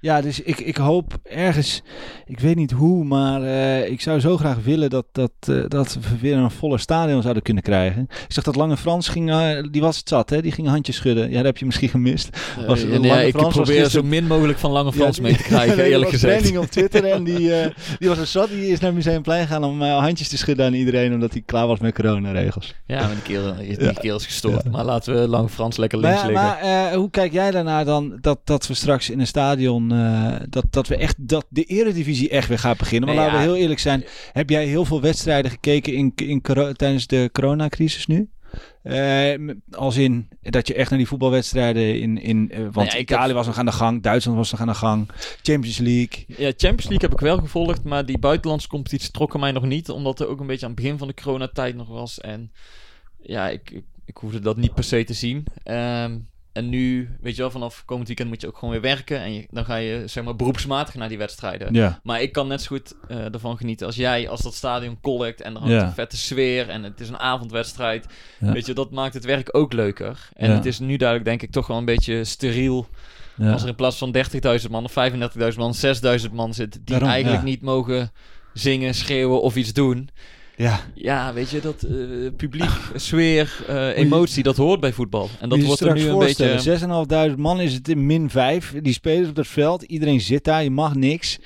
Ja, 0.00 0.20
dus 0.20 0.40
ik, 0.40 0.58
ik 0.60 0.76
hoop 0.76 1.12
ergens, 1.22 1.82
ik 2.26 2.40
weet 2.40 2.56
niet 2.56 2.70
hoe, 2.70 3.04
maar 3.04 3.42
eh, 3.42 3.90
ik 3.90 4.00
zou 4.00 4.20
zo 4.20 4.36
graag 4.36 4.56
willen 4.64 4.90
dat, 4.90 5.06
dat, 5.12 5.30
eh, 5.40 5.64
dat 5.68 5.94
we 5.94 6.18
weer 6.20 6.36
een 6.36 6.50
volle 6.50 6.78
stadion 6.78 7.22
zouden 7.22 7.42
kunnen 7.42 7.62
krijgen. 7.62 8.02
Ik 8.02 8.32
zag 8.32 8.44
dat 8.44 8.56
Lange 8.56 8.76
Frans 8.76 9.08
ging, 9.08 9.30
eh, 9.30 9.62
die 9.70 9.80
was 9.80 9.96
het 9.96 10.08
zat, 10.08 10.30
hè? 10.30 10.42
die 10.42 10.52
ging 10.52 10.68
handjes 10.68 10.96
schudden. 10.96 11.28
Ja, 11.30 11.36
dat 11.36 11.44
heb 11.44 11.56
je 11.58 11.64
misschien 11.64 11.88
gemist. 11.88 12.28
Was- 12.66 12.82
ja, 12.82 13.20
ik 13.20 13.34
Frans 13.36 13.54
probeer 13.54 13.80
gisteren- 13.80 13.90
zo 13.90 14.02
min 14.02 14.26
mogelijk 14.26 14.58
van 14.58 14.70
Lange 14.70 14.92
Frans 14.92 15.16
Ja, 15.16 15.22
mee 15.22 15.36
te 15.36 15.42
krijgen, 15.52 15.76
nee, 15.76 15.86
eerlijk 15.90 16.04
er 16.12 16.18
gezegd. 16.18 16.38
training 16.38 16.64
op 16.64 16.70
Twitter 16.70 17.04
en 17.04 17.24
die, 17.24 17.38
die 17.98 18.08
was 18.08 18.18
er 18.18 18.26
zat. 18.26 18.48
Die 18.48 18.66
is 18.68 18.80
naar 18.80 18.94
Museumplein 18.94 19.46
gegaan 19.46 19.64
om 19.64 19.82
handjes 19.82 20.28
te 20.28 20.36
schudden 20.36 20.66
aan 20.66 20.74
iedereen, 20.74 21.12
omdat 21.14 21.32
hij 21.32 21.42
klaar 21.46 21.66
was 21.66 21.78
met 21.78 21.94
coronaregels. 21.94 22.74
Ja, 22.86 23.00
maar 23.00 23.10
die 23.14 23.22
kerel, 23.22 23.54
die 23.56 23.92
kerel 24.00 24.16
is 24.16 24.26
gestoord. 24.26 24.70
Maar 24.70 24.84
laten 24.84 25.14
we 25.20 25.28
Lange 25.28 25.48
Frans 25.48 25.76
lekker 25.76 25.98
links 25.98 26.22
liggen. 26.22 26.32
maar 26.42 26.94
hoe 26.94 27.10
kijk 27.10 27.32
jij 27.32 27.50
daarnaar 27.50 27.84
dan 27.84 28.18
dat, 28.20 28.38
dat 28.44 28.66
we 28.66 28.74
straks 28.74 29.10
in 29.10 29.20
een 29.20 29.26
stadion, 29.26 29.73
eh, 29.82 30.34
dat, 30.48 30.64
dat 30.70 30.86
we 30.88 30.96
echt, 30.96 31.28
dat 31.28 31.46
de 31.48 31.64
eredivisie 31.64 32.28
echt 32.28 32.48
weer 32.48 32.58
gaat 32.58 32.78
beginnen? 32.78 33.08
Nee, 33.08 33.18
laten 33.18 33.38
we 33.38 33.42
heel 33.44 33.56
eerlijk 33.56 33.80
zijn, 33.80 34.04
heb 34.32 34.50
jij 34.50 34.66
heel 34.66 34.84
veel 34.84 35.00
wedstrijden 35.00 35.50
gekeken 35.50 35.92
in, 35.94 36.12
in, 36.14 36.40
tijdens 36.76 37.06
de 37.06 37.28
coronacrisis 37.32 38.06
nu? 38.06 38.28
Eh, 38.82 39.34
als 39.70 39.96
in 39.96 40.28
dat 40.40 40.66
je 40.68 40.74
echt 40.74 40.90
naar 40.90 40.98
die 40.98 41.08
voetbalwedstrijden 41.08 42.00
in, 42.00 42.18
in 42.22 42.50
eh, 42.50 42.58
want 42.58 42.74
Nou 42.74 42.86
ja, 42.86 42.98
Italië 42.98 43.26
heb- 43.26 43.36
was 43.36 43.46
nog 43.46 43.58
aan 43.58 43.66
de 43.66 43.72
gang, 43.72 44.02
Duitsland 44.02 44.38
was 44.38 44.50
nog 44.50 44.60
aan 44.60 44.66
de 44.66 44.74
gang, 44.74 45.08
Champions 45.42 45.78
League. 45.78 46.24
Ja, 46.26 46.52
Champions 46.56 46.88
League 46.88 47.08
heb 47.08 47.12
ik 47.12 47.20
wel 47.20 47.38
gevolgd, 47.38 47.84
maar 47.84 48.06
die 48.06 48.18
buitenlandse 48.18 48.68
competitie 48.68 49.10
trokken 49.10 49.40
mij 49.40 49.52
nog 49.52 49.64
niet, 49.64 49.88
omdat 49.90 50.20
er 50.20 50.28
ook 50.28 50.40
een 50.40 50.46
beetje 50.46 50.66
aan 50.66 50.72
het 50.72 50.80
begin 50.80 50.98
van 50.98 51.08
de 51.08 51.14
coronatijd 51.14 51.76
nog 51.76 51.88
was. 51.88 52.20
En 52.20 52.52
ja, 53.22 53.48
ik, 53.48 53.70
ik, 53.70 53.84
ik 54.04 54.16
hoefde 54.16 54.40
dat 54.40 54.56
niet 54.56 54.74
per 54.74 54.84
se 54.84 55.04
te 55.04 55.14
zien. 55.14 55.44
Ehm, 55.62 56.18
en 56.54 56.68
nu, 56.68 57.08
weet 57.20 57.34
je 57.36 57.40
wel, 57.40 57.50
vanaf 57.50 57.82
komend 57.84 58.06
weekend 58.06 58.28
moet 58.28 58.40
je 58.40 58.46
ook 58.46 58.58
gewoon 58.58 58.70
weer 58.70 58.82
werken. 58.82 59.20
En 59.20 59.32
je, 59.34 59.46
dan 59.50 59.64
ga 59.64 59.76
je, 59.76 60.02
zeg 60.06 60.24
maar, 60.24 60.36
beroepsmatig 60.36 60.94
naar 60.94 61.08
die 61.08 61.18
wedstrijden. 61.18 61.74
Ja. 61.74 62.00
Maar 62.02 62.22
ik 62.22 62.32
kan 62.32 62.46
net 62.48 62.62
zo 62.62 62.66
goed 62.66 62.94
eh, 63.08 63.34
ervan 63.34 63.56
genieten 63.56 63.86
als 63.86 63.96
jij, 63.96 64.28
als 64.28 64.40
dat 64.40 64.54
stadion 64.54 64.98
collect 65.00 65.40
en 65.40 65.54
er 65.54 65.60
hangt 65.60 65.74
Ja. 65.74 65.86
een 65.86 65.92
vette 65.92 66.16
sfeer 66.16 66.68
en 66.68 66.82
het 66.82 67.00
is 67.00 67.08
een 67.08 67.18
avondwedstrijd. 67.18 68.06
Ja. 68.40 68.52
Weet 68.52 68.66
je, 68.66 68.72
dat 68.72 68.90
maakt 68.90 69.14
het 69.14 69.24
werk 69.24 69.48
ook 69.56 69.72
leuker. 69.72 70.28
En 70.36 70.50
het 70.50 70.66
is 70.66 70.78
nu 70.78 70.96
duidelijk, 70.96 71.28
denk 71.28 71.42
ik, 71.42 71.50
toch 71.50 71.66
wel 71.66 71.76
een 71.78 71.84
beetje 71.84 72.24
steriel 72.24 72.86
als 73.38 73.62
er 73.62 73.68
in 73.68 73.74
plaats 73.74 73.98
van 73.98 74.16
30.000 74.64 74.70
man 74.70 74.84
of 74.84 74.94
35.000 75.52 75.56
man 75.56 75.74
6.000 76.26 76.32
man 76.32 76.54
zitten 76.54 76.80
die 76.84 76.90
Daarom, 76.94 77.08
eigenlijk 77.08 77.42
niet 77.42 77.62
mogen 77.62 78.12
zingen, 78.52 78.94
schreeuwen 78.94 79.42
of 79.42 79.56
iets 79.56 79.72
doen. 79.72 80.08
Ja. 80.56 80.80
Ja, 80.94 81.32
weet 81.32 81.50
je, 81.50 81.60
dat 81.60 81.82
eh, 81.82 81.94
publiek, 82.36 82.70
sfeer, 82.94 83.64
eh, 83.68 83.96
emotie, 83.96 84.42
dat 84.42 84.56
hoort 84.56 84.80
bij 84.80 84.92
voetbal. 84.92 85.28
En 85.40 85.48
dat 85.48 85.58
je 85.58 85.64
wordt 85.64 85.80
je 85.80 85.88
er 85.88 85.94
nu 85.94 86.08
een 86.08 86.18
beetje... 86.18 86.50
voorstellen, 86.50 87.30
6.500 87.32 87.36
man 87.38 87.60
is 87.60 87.74
het 87.74 87.88
in 87.88 88.06
min 88.06 88.30
5. 88.30 88.74
Die 88.82 88.92
spelers 88.92 89.28
op 89.28 89.34
dat 89.34 89.46
veld, 89.46 89.82
iedereen 89.82 90.20
zit 90.20 90.44
daar, 90.44 90.62
je 90.62 90.70
mag 90.70 90.94
niks. 90.94 91.38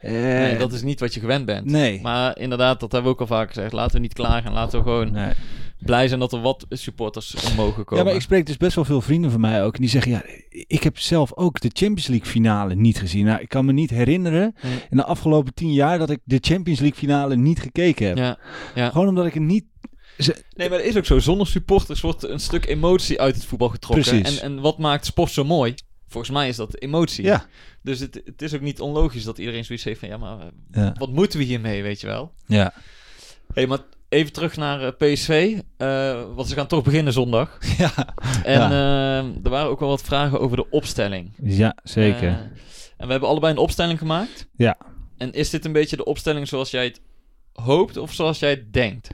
Eh, 0.00 0.12
Nee, 0.12 0.56
dat 0.56 0.72
is 0.72 0.82
niet 0.82 1.00
wat 1.00 1.14
je 1.14 1.20
gewend 1.20 1.46
bent. 1.46 1.64
nee. 1.70 2.00
Maar 2.02 2.38
inderdaad, 2.38 2.80
dat 2.80 2.92
hebben 2.92 3.10
we 3.10 3.16
ook 3.16 3.30
al 3.30 3.36
vaak 3.36 3.48
gezegd. 3.48 3.72
Laten 3.72 3.94
we 3.94 4.00
niet 4.00 4.14
klagen. 4.14 4.52
Laten 4.52 4.78
we 4.78 4.84
gewoon 4.84 5.12
Nee. 5.12 5.32
Blij 5.78 6.08
zijn 6.08 6.20
dat 6.20 6.32
er 6.32 6.40
wat 6.40 6.66
supporters 6.68 7.34
om 7.50 7.54
mogen 7.54 7.84
komen. 7.84 7.98
Ja, 7.98 8.04
maar 8.04 8.14
ik 8.14 8.20
spreek 8.24 8.46
dus 8.46 8.56
best 8.56 8.74
wel 8.74 8.84
veel 8.84 9.00
vrienden 9.00 9.30
van 9.30 9.40
mij 9.40 9.64
ook. 9.64 9.74
En 9.74 9.80
die 9.80 9.90
zeggen, 9.90 10.12
ja, 10.12 10.22
ik 10.66 10.82
heb 10.82 10.98
zelf 10.98 11.34
ook 11.34 11.60
de 11.60 11.70
Champions 11.72 12.06
League 12.06 12.26
finale 12.26 12.74
niet 12.74 12.98
gezien. 12.98 13.24
Nou, 13.24 13.40
ik 13.40 13.48
kan 13.48 13.64
me 13.64 13.72
niet 13.72 13.90
herinneren 13.90 14.54
in 14.90 14.96
de 14.96 15.04
afgelopen 15.04 15.54
tien 15.54 15.72
jaar 15.72 15.98
dat 15.98 16.10
ik 16.10 16.20
de 16.24 16.38
Champions 16.40 16.80
League 16.80 16.98
finale 16.98 17.36
niet 17.36 17.60
gekeken 17.60 18.06
heb. 18.06 18.16
Ja, 18.16 18.38
ja. 18.74 18.90
Gewoon 18.90 19.08
omdat 19.08 19.26
ik 19.26 19.34
het 19.34 19.42
niet... 19.42 19.64
ze- 20.18 20.44
Nee, 20.54 20.68
maar 20.68 20.78
dat 20.78 20.86
is 20.86 20.96
ook 20.96 21.04
zo. 21.04 21.18
Zonder 21.18 21.46
supporters 21.46 22.00
wordt 22.00 22.22
een 22.28 22.40
stuk 22.40 22.66
emotie 22.66 23.20
uit 23.20 23.34
het 23.34 23.44
voetbal 23.44 23.68
getrokken. 23.68 24.10
Precies. 24.10 24.40
En, 24.40 24.44
en 24.56 24.60
wat 24.60 24.78
maakt 24.78 25.06
sport 25.06 25.30
zo 25.30 25.44
mooi? 25.44 25.74
Volgens 26.08 26.32
mij 26.32 26.48
is 26.48 26.56
dat 26.56 26.80
emotie. 26.80 27.24
Ja. 27.24 27.46
Dus 27.82 28.00
het, 28.00 28.20
het 28.24 28.42
is 28.42 28.54
ook 28.54 28.60
niet 28.60 28.80
onlogisch 28.80 29.24
dat 29.24 29.38
iedereen 29.38 29.64
zoiets 29.64 29.84
heeft 29.84 30.00
van... 30.00 30.08
Ja, 30.08 30.16
maar 30.16 30.50
Ja. 30.70 30.94
wat 30.98 31.12
moeten 31.12 31.38
we 31.38 31.44
hiermee, 31.44 31.82
weet 31.82 32.00
je 32.00 32.06
wel? 32.06 32.32
Ja. 32.46 32.72
hey, 33.54 33.66
maar 33.66 33.78
even 34.08 34.32
terug 34.32 34.56
naar 34.56 34.82
eh, 34.82 35.12
PSV. 35.12 35.58
eh, 35.76 36.22
want 36.34 36.48
ze 36.48 36.54
gaan 36.54 36.66
toch 36.66 36.82
beginnen 36.84 37.12
zondag. 37.12 37.58
Ja. 37.78 37.92
En 38.44 38.60
Ja. 38.60 38.70
eh, 38.70 39.44
er 39.44 39.50
waren 39.50 39.70
ook 39.70 39.80
wel 39.80 39.88
wat 39.88 40.02
vragen 40.02 40.40
over 40.40 40.56
de 40.56 40.70
opstelling. 40.70 41.32
ja, 41.42 41.76
zeker. 41.82 42.28
En 42.96 43.06
we 43.06 43.10
hebben 43.12 43.28
allebei 43.28 43.52
een 43.52 43.58
opstelling 43.58 43.98
gemaakt. 43.98 44.48
Ja. 44.56 44.76
En 45.16 45.32
is 45.32 45.50
dit 45.50 45.64
een 45.64 45.72
beetje 45.72 45.96
de 45.96 46.04
opstelling 46.04 46.48
zoals 46.48 46.70
jij 46.70 46.84
het 46.84 47.00
hoopt 47.52 47.96
of 47.96 48.12
zoals 48.12 48.38
jij 48.38 48.50
het 48.50 48.72
denkt? 48.72 49.08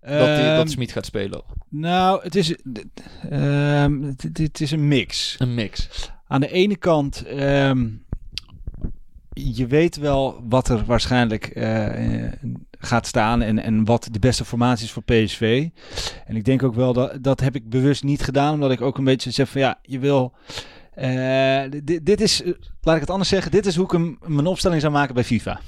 dat, 0.00 0.26
die, 0.26 0.44
Ehm, 0.46 0.56
dat 0.56 0.70
Smit 0.70 0.92
gaat 0.92 1.06
spelen? 1.06 1.42
Nou, 1.68 2.22
het 2.22 2.34
is, 2.34 2.46
d- 2.72 2.84
ehm, 3.30 4.02
het, 4.02 4.22
het- 4.22 4.38
het 4.38 4.60
is 4.60 4.70
een 4.70 4.88
mix. 4.88 5.34
Een 5.38 5.54
mix. 5.54 5.88
Aan 6.26 6.40
de 6.40 6.50
ene 6.52 6.76
kant, 6.76 7.24
ehm, 7.24 7.88
je 9.32 9.66
weet 9.66 9.96
wel 9.96 10.40
wat 10.48 10.68
er 10.68 10.84
waarschijnlijk 10.84 11.46
gaat 12.78 13.06
staan 13.06 13.42
en, 13.42 13.58
en 13.62 13.84
wat 13.84 14.08
de 14.12 14.18
beste 14.18 14.44
formatie 14.44 14.84
is 14.84 14.92
voor 14.92 15.02
PSV. 15.02 15.68
En 16.26 16.36
ik 16.36 16.44
denk 16.44 16.62
ook 16.62 16.74
wel 16.74 16.92
dat 16.92 17.18
dat 17.22 17.40
heb 17.40 17.54
ik 17.54 17.70
bewust 17.70 18.02
niet 18.04 18.22
gedaan, 18.22 18.54
omdat 18.54 18.70
ik 18.70 18.80
ook 18.80 18.98
een 18.98 19.04
beetje 19.04 19.30
zeg 19.30 19.48
van 19.48 19.60
ja, 19.60 19.78
je 19.82 19.98
wil. 19.98 20.32
eh, 20.94 21.62
dit, 21.84 22.06
dit 22.06 22.20
is, 22.20 22.42
eh, 22.42 22.52
laat 22.80 22.94
ik 22.94 23.00
het 23.00 23.10
anders 23.10 23.28
zeggen, 23.28 23.50
dit 23.50 23.66
is 23.66 23.76
hoe 23.76 23.84
ik 23.84 23.90
hem, 23.90 24.18
mijn 24.26 24.46
opstelling 24.46 24.80
zou 24.80 24.92
maken 24.92 25.14
bij 25.14 25.24
FIFA. 25.24 25.60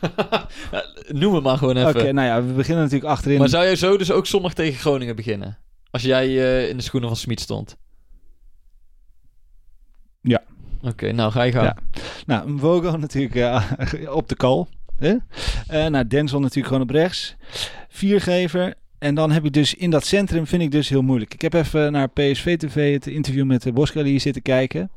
Noem 1.08 1.34
het 1.34 1.42
maar 1.42 1.58
gewoon 1.58 1.78
Oké, 1.78 1.98
even. 1.98 2.14
nou 2.14 2.26
ja, 2.28 2.44
we 2.44 2.52
beginnen 2.52 2.84
natuurlijk 2.84 3.10
achterin. 3.10 3.38
Maar 3.38 3.48
zou 3.48 3.64
jij 3.64 3.76
zo 3.76 3.96
dus 3.98 4.10
ook 4.10 4.26
zondag 4.26 4.54
tegen 4.54 4.80
Groningen 4.80 5.16
beginnen? 5.16 5.58
Als 5.90 6.02
jij 6.02 6.26
eh, 6.26 6.68
in 6.68 6.76
de 6.76 6.82
schoenen 6.82 7.08
van 7.08 7.18
Smit 7.18 7.40
stond? 7.40 7.76
Ja. 10.20 10.42
Oké, 10.82 11.12
nou 11.12 11.32
ga 11.32 11.42
je 11.42 11.52
gaan. 11.52 11.64
Ja. 11.64 11.76
Nou, 12.26 12.50
Mvogo 12.50 12.96
natuurlijk 12.96 13.62
op 14.20 14.28
de 14.28 14.36
kal. 14.36 14.68
Eh, 14.98 15.86
nou, 15.86 16.06
Denzel 16.06 16.40
natuurlijk 16.40 16.66
gewoon 16.66 16.82
op 16.82 16.90
rechts. 16.90 17.36
Viergever. 17.88 18.74
En 18.98 19.14
dan 19.14 19.30
heb 19.30 19.44
ik 19.44 19.52
dus 19.52 19.74
in 19.74 19.90
dat 19.90 20.06
centrum, 20.06 20.46
vind 20.46 20.62
ik 20.62 20.70
dus 20.70 20.88
heel 20.88 21.02
moeilijk. 21.02 21.34
Ik 21.34 21.42
heb 21.42 21.54
even 21.54 21.92
naar 21.92 22.08
PSV 22.08 22.56
TV 22.56 22.92
het 22.92 23.06
interview 23.06 23.44
met 23.44 23.62
de 23.62 23.72
Boskali 23.72 24.20
zitten 24.20 24.42
kijken. 24.42 24.90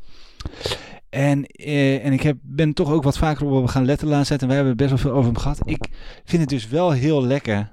En, 1.09 1.45
eh, 1.45 2.05
en 2.05 2.13
ik 2.13 2.21
heb, 2.21 2.37
ben 2.41 2.73
toch 2.73 2.91
ook 2.91 3.03
wat 3.03 3.17
vaker 3.17 3.45
op 3.45 3.53
hem 3.53 3.67
gaan 3.67 3.85
letten 3.85 4.07
laten 4.07 4.25
zetten. 4.25 4.47
En 4.47 4.53
wij 4.53 4.63
hebben 4.63 4.77
best 4.77 4.89
wel 4.89 4.99
veel 4.99 5.19
over 5.19 5.31
hem 5.31 5.41
gehad. 5.41 5.59
Ik 5.65 5.87
vind 6.25 6.41
het 6.41 6.49
dus 6.49 6.67
wel 6.67 6.91
heel 6.91 7.23
lekker 7.23 7.71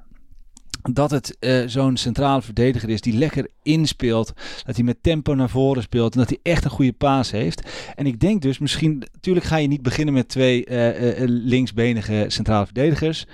dat 0.82 1.10
het 1.10 1.36
eh, 1.38 1.62
zo'n 1.66 1.96
centrale 1.96 2.42
verdediger 2.42 2.88
is 2.88 3.00
die 3.00 3.18
lekker 3.18 3.48
inspeelt. 3.62 4.32
Dat 4.64 4.74
hij 4.76 4.84
met 4.84 5.02
tempo 5.02 5.34
naar 5.34 5.50
voren 5.50 5.82
speelt. 5.82 6.12
En 6.12 6.20
dat 6.20 6.28
hij 6.28 6.38
echt 6.42 6.64
een 6.64 6.70
goede 6.70 6.92
paas 6.92 7.30
heeft. 7.30 7.70
En 7.94 8.06
ik 8.06 8.20
denk 8.20 8.42
dus 8.42 8.58
misschien, 8.58 9.02
natuurlijk 9.12 9.46
ga 9.46 9.56
je 9.56 9.68
niet 9.68 9.82
beginnen 9.82 10.14
met 10.14 10.28
twee 10.28 10.64
eh, 10.64 11.22
eh, 11.22 11.28
linksbenige 11.28 12.24
centrale 12.28 12.64
verdedigers. 12.64 13.26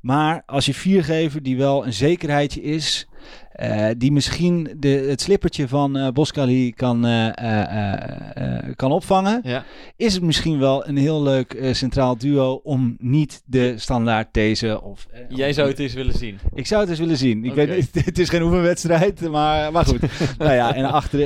Maar 0.00 0.42
als 0.46 0.66
je 0.66 0.74
viergever 0.74 1.42
die 1.42 1.56
wel 1.56 1.86
een 1.86 1.92
zekerheidje 1.92 2.62
is. 2.62 3.07
Eh, 3.52 3.86
die 3.96 4.12
misschien 4.12 4.70
de, 4.76 4.88
het 4.88 5.20
slippertje 5.20 5.68
van 5.68 5.96
eh 5.96 6.08
Boskali 6.08 6.72
kan, 6.74 7.06
eh, 7.06 8.68
kan 8.76 8.92
opvangen, 8.92 9.40
Ja. 9.44 9.64
is 9.96 10.14
het 10.14 10.22
misschien 10.22 10.58
wel 10.58 10.88
een 10.88 10.96
heel 10.96 11.22
leuk 11.22 11.68
centraal 11.72 12.18
duo 12.18 12.60
om 12.62 12.96
niet 12.98 13.42
de 13.44 13.74
standaard 13.76 14.28
deze 14.32 14.82
of... 14.82 15.06
Jij 15.28 15.48
of- 15.48 15.54
zou 15.54 15.68
het 15.68 15.78
eens 15.78 15.94
willen 15.94 16.14
zien. 16.18 16.38
Ik 16.54 16.66
zou 16.66 16.80
het 16.80 16.90
eens 16.90 16.98
willen 16.98 17.16
zien. 17.16 17.44
Ik 17.44 17.54
weet, 17.54 17.76
niet, 17.76 18.04
het 18.06 18.18
is 18.18 18.28
geen 18.28 18.42
oefenwedstrijd, 18.42 19.20
maar, 19.30 19.72
maar 19.72 19.84
goed. 19.84 20.00
nou 20.38 20.52
ja, 20.52 20.74
en 20.74 20.84
achter, 20.84 21.18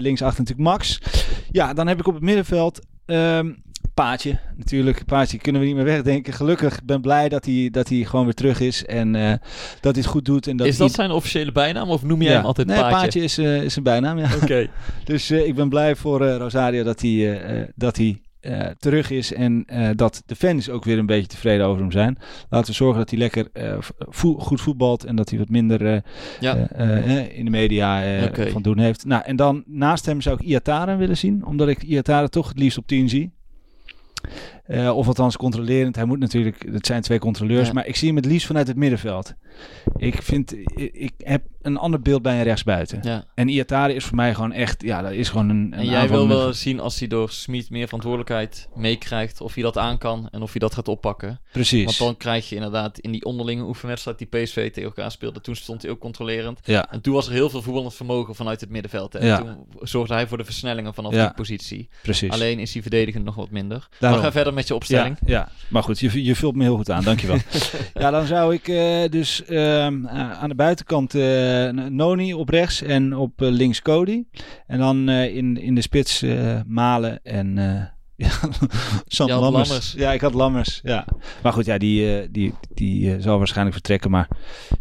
links 0.00 0.22
achter 0.22 0.40
natuurlijk 0.44 0.68
Max. 0.68 0.98
Ja, 1.50 1.72
dan 1.74 1.86
heb 1.86 1.98
ik 1.98 2.06
op 2.06 2.14
het 2.14 2.22
middenveld 2.22 2.86
ehm 3.06 3.50
Paatje. 4.04 4.38
Natuurlijk, 4.56 5.04
Paatje 5.04 5.38
kunnen 5.38 5.60
we 5.60 5.66
niet 5.66 5.76
meer 5.76 5.84
wegdenken. 5.84 6.32
Gelukkig 6.32 6.84
ben 6.84 7.00
blij 7.00 7.28
dat 7.28 7.44
hij, 7.44 7.68
dat 7.72 7.88
hij 7.88 8.04
gewoon 8.04 8.24
weer 8.24 8.34
terug 8.34 8.60
is 8.60 8.84
en 8.86 9.14
eh, 9.14 9.30
dat 9.80 9.94
hij 9.94 10.02
het 10.02 10.06
goed 10.06 10.24
doet. 10.24 10.46
En 10.46 10.56
dat 10.56 10.66
is 10.66 10.76
dat 10.76 10.86
hij- 10.86 10.96
zijn 10.96 11.10
officiële 11.10 11.52
bijnaam 11.52 11.88
of 11.90 12.02
noem 12.02 12.22
jij 12.22 12.30
Ja. 12.30 12.36
hem 12.36 12.46
altijd 12.46 12.66
nee, 12.66 12.78
Paatje? 12.80 13.20
is, 13.22 13.38
eh, 13.38 13.62
is 13.62 13.72
zijn 13.72 13.84
bijnaam, 13.84 14.18
ja. 14.18 14.28
Oké. 14.42 14.66
Dus 15.04 15.30
eh, 15.30 15.46
ik 15.46 15.54
ben 15.54 15.68
blij 15.68 15.96
voor 15.96 16.26
Rosario 16.26 16.82
dat 16.82 17.00
hij, 17.00 17.70
dat 17.74 17.96
hij 17.96 18.20
terug 18.78 19.10
is 19.10 19.32
en 19.32 19.66
dat 19.96 20.22
de 20.26 20.36
fans 20.36 20.70
ook 20.70 20.84
weer 20.84 20.98
een 20.98 21.06
beetje 21.06 21.26
tevreden 21.26 21.66
over 21.66 21.80
hem 21.80 21.90
zijn. 21.92 22.18
Laten 22.48 22.70
we 22.70 22.76
zorgen 22.76 22.98
dat 22.98 23.10
hij 23.10 23.18
lekker 23.18 23.48
vo- 23.98 24.38
goed 24.38 24.60
voetbalt 24.60 25.04
en 25.04 25.16
dat 25.16 25.28
hij 25.30 25.38
wat 25.38 25.48
minder 25.48 26.02
Ja. 26.40 26.54
in 27.30 27.44
de 27.44 27.50
media 27.50 28.02
van 28.50 28.62
doen 28.62 28.78
heeft. 28.78 29.04
Nou, 29.04 29.22
en 29.24 29.36
dan 29.36 29.62
naast 29.66 30.06
hem 30.06 30.20
zou 30.20 30.36
ik 30.40 30.46
Iataren 30.46 30.98
willen 30.98 31.16
zien, 31.16 31.46
omdat 31.46 31.68
ik 31.68 31.82
Iataren 31.82 32.30
toch 32.30 32.48
het 32.48 32.58
liefst 32.58 32.78
op 32.78 32.86
10 32.86 33.08
zie. 33.08 33.36
Eh, 34.64 34.96
of 34.96 35.06
althans 35.06 35.36
controlerend. 35.36 35.96
Hij 35.96 36.04
moet 36.04 36.18
natuurlijk, 36.18 36.66
het 36.72 36.86
zijn 36.86 37.02
twee 37.02 37.18
controleurs, 37.18 37.66
Ja. 37.66 37.72
maar 37.72 37.86
ik 37.86 37.96
zie 37.96 38.08
hem 38.08 38.16
het 38.16 38.26
liefst 38.26 38.46
vanuit 38.46 38.66
het 38.68 38.76
middenveld. 38.76 39.34
Ik 39.96 40.22
vind, 40.22 40.52
ik, 40.52 40.90
ik 40.92 41.12
heb 41.18 41.42
een 41.62 41.76
ander 41.76 42.00
beeld 42.00 42.22
bij 42.22 42.38
een 42.38 42.42
rechtsbuiten. 42.42 42.98
Ja. 43.02 43.24
En 43.34 43.48
Iatare 43.48 43.94
is 43.94 44.04
voor 44.04 44.16
mij 44.16 44.34
gewoon 44.34 44.52
echt, 44.52 44.82
ja, 44.82 45.02
dat 45.02 45.12
is 45.12 45.28
gewoon 45.28 45.48
een. 45.48 45.56
een 45.56 45.72
En 45.72 45.86
jij 45.86 46.08
wil 46.08 46.28
wel 46.28 46.52
zien 46.52 46.80
als 46.80 46.98
hij 46.98 47.08
door 47.08 47.30
Smit 47.30 47.70
meer 47.70 47.84
verantwoordelijkheid 47.84 48.68
meekrijgt, 48.74 49.40
of 49.40 49.54
hij 49.54 49.62
dat 49.62 49.78
aan 49.78 49.98
kan 49.98 50.28
en 50.30 50.42
of 50.42 50.50
hij 50.50 50.60
dat 50.60 50.74
gaat 50.74 50.88
oppakken. 50.88 51.40
Precies. 51.52 51.84
Want 51.84 51.98
dan 51.98 52.16
krijg 52.16 52.48
je 52.48 52.54
inderdaad 52.54 52.98
in 52.98 53.12
die 53.12 53.24
onderlinge 53.24 53.62
oefenwedstrijd 53.62 54.18
die 54.18 54.26
PSV 54.26 54.54
tegen 54.54 54.82
elkaar 54.82 55.10
speelde, 55.10 55.40
toen 55.40 55.56
stond 55.56 55.82
hij 55.82 55.90
ook 55.90 55.98
controlerend. 55.98 56.60
Ja, 56.64 56.90
En 56.90 57.00
toen 57.00 57.14
was 57.14 57.26
er 57.26 57.32
heel 57.32 57.50
veel 57.50 57.62
voetballend 57.62 57.94
vermogen 57.94 58.34
vanuit 58.34 58.60
het 58.60 58.70
middenveld. 58.70 59.16
Ja. 59.20 59.38
Toen 59.38 59.56
zorgde 59.80 60.14
hij 60.14 60.26
voor 60.26 60.38
de 60.38 60.44
versnellingen 60.44 60.94
vanaf 60.94 61.12
die 61.12 61.32
positie. 61.32 61.88
precies. 62.02 62.30
Alleen 62.30 62.58
is 62.58 62.72
hij 62.72 62.82
verdedigend 62.82 63.24
nog 63.24 63.34
wat 63.34 63.50
minder. 63.50 63.88
Daarom. 63.98 64.20
Maar 64.20 64.28
ga 64.28 64.36
verder 64.36 64.54
met 64.54 64.68
je 64.68 64.74
opstelling. 64.74 65.18
ja, 65.26 65.48
maar 65.68 65.82
goed, 65.82 65.98
je, 65.98 66.24
je 66.24 66.34
vult 66.34 66.56
me 66.56 66.62
heel 66.62 66.76
goed 66.76 66.90
aan, 66.90 67.04
dankjewel. 67.04 67.36
ja, 67.94 68.10
dan 68.10 68.26
zou 68.26 68.54
ik 68.54 68.68
eh, 68.68 69.10
dus 69.10 69.44
ehm, 69.48 70.04
eh, 70.04 70.32
aan 70.42 70.48
de 70.48 70.54
buitenkant 70.54 71.14
eh, 71.14 71.68
Noni 71.70 72.34
op 72.34 72.48
rechts 72.48 72.82
en 72.82 73.16
op 73.16 73.42
eh, 73.42 73.48
links 73.48 73.82
Cody. 73.82 74.24
En 74.66 74.78
dan 74.78 75.08
in, 75.10 75.56
in 75.56 75.74
de 75.74 75.80
spits 75.80 76.24
Malen 76.66 77.20
en... 77.22 77.56
ja, 78.24 78.30
Sam 79.06 79.28
Lammers. 79.28 79.68
Lammers. 79.68 79.92
Ja, 79.96 80.12
ik 80.12 80.20
had 80.20 80.34
Lammers. 80.34 80.80
Ja. 80.82 81.06
Maar 81.42 81.52
goed, 81.52 81.64
ja, 81.64 81.78
die, 81.78 82.30
die, 82.30 82.54
die 82.74 83.20
zal 83.20 83.38
waarschijnlijk 83.38 83.76
vertrekken. 83.76 84.10
Maar 84.10 84.28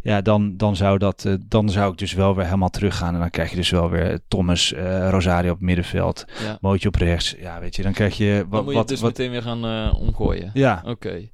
ja, 0.02 0.22
dan, 0.22 0.58
dan, 0.58 0.76
zou 0.76 0.98
dat, 0.98 1.38
dan 1.48 1.70
zou 1.70 1.92
ik 1.92 1.98
dus 1.98 2.14
wel 2.14 2.36
weer 2.36 2.46
helemaal 2.46 2.70
teruggaan. 2.70 3.14
En 3.14 3.20
dan 3.20 3.30
krijg 3.30 3.50
je 3.50 3.56
dus 3.56 3.70
wel 3.70 3.90
weer 3.90 4.20
Thomas, 4.28 4.74
Rosario 5.10 5.52
op 5.52 5.62
middenveld. 5.62 6.26
Ja. 6.44 6.58
Mootje 6.62 6.88
op 6.88 6.96
rechts. 6.96 7.36
Ja, 7.40 7.60
weet 7.60 7.76
je, 7.76 7.84
dan 7.84 7.94
krijg 7.94 8.18
je 8.18 8.38
Dan 8.40 8.50
wat... 8.50 8.64
moet 8.64 8.72
je 8.72 8.78
wat, 8.78 8.90
het 8.90 9.00
dus 9.00 9.00
wat 9.00 9.18
meteen 9.18 9.32
weer 9.32 9.42
gaan 9.42 9.66
eh, 9.66 10.00
omgooien. 10.00 10.52
ja, 10.54 10.82
Oké. 10.86 11.30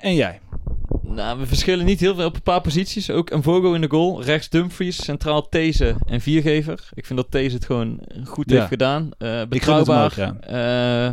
En 0.00 0.14
jij? 0.14 0.40
Nou, 1.16 1.38
we 1.38 1.46
verschillen 1.46 1.84
niet 1.84 2.00
heel 2.00 2.14
veel 2.14 2.26
op 2.26 2.34
een 2.34 2.42
paar 2.42 2.60
posities. 2.60 3.10
Ook 3.10 3.30
een 3.30 3.42
Vogo 3.42 3.72
in 3.72 3.80
de 3.80 3.90
goal. 3.90 4.22
Rechts 4.22 4.48
Dumfries, 4.48 5.04
centraal 5.04 5.48
These 5.48 5.96
en 6.06 6.20
Viergever. 6.20 6.88
Ik 6.94 7.06
vind 7.06 7.18
dat 7.18 7.30
These 7.30 7.54
het 7.54 7.64
gewoon 7.64 8.00
goed 8.24 8.50
Ja. 8.50 8.56
heeft 8.56 8.68
gedaan. 8.68 9.02
Ik 9.06 9.14
vind 9.18 9.32
het 9.38 9.48
betrouwbaar. 9.48 10.12
mooi, 10.16 10.38
Eh, 10.40 11.10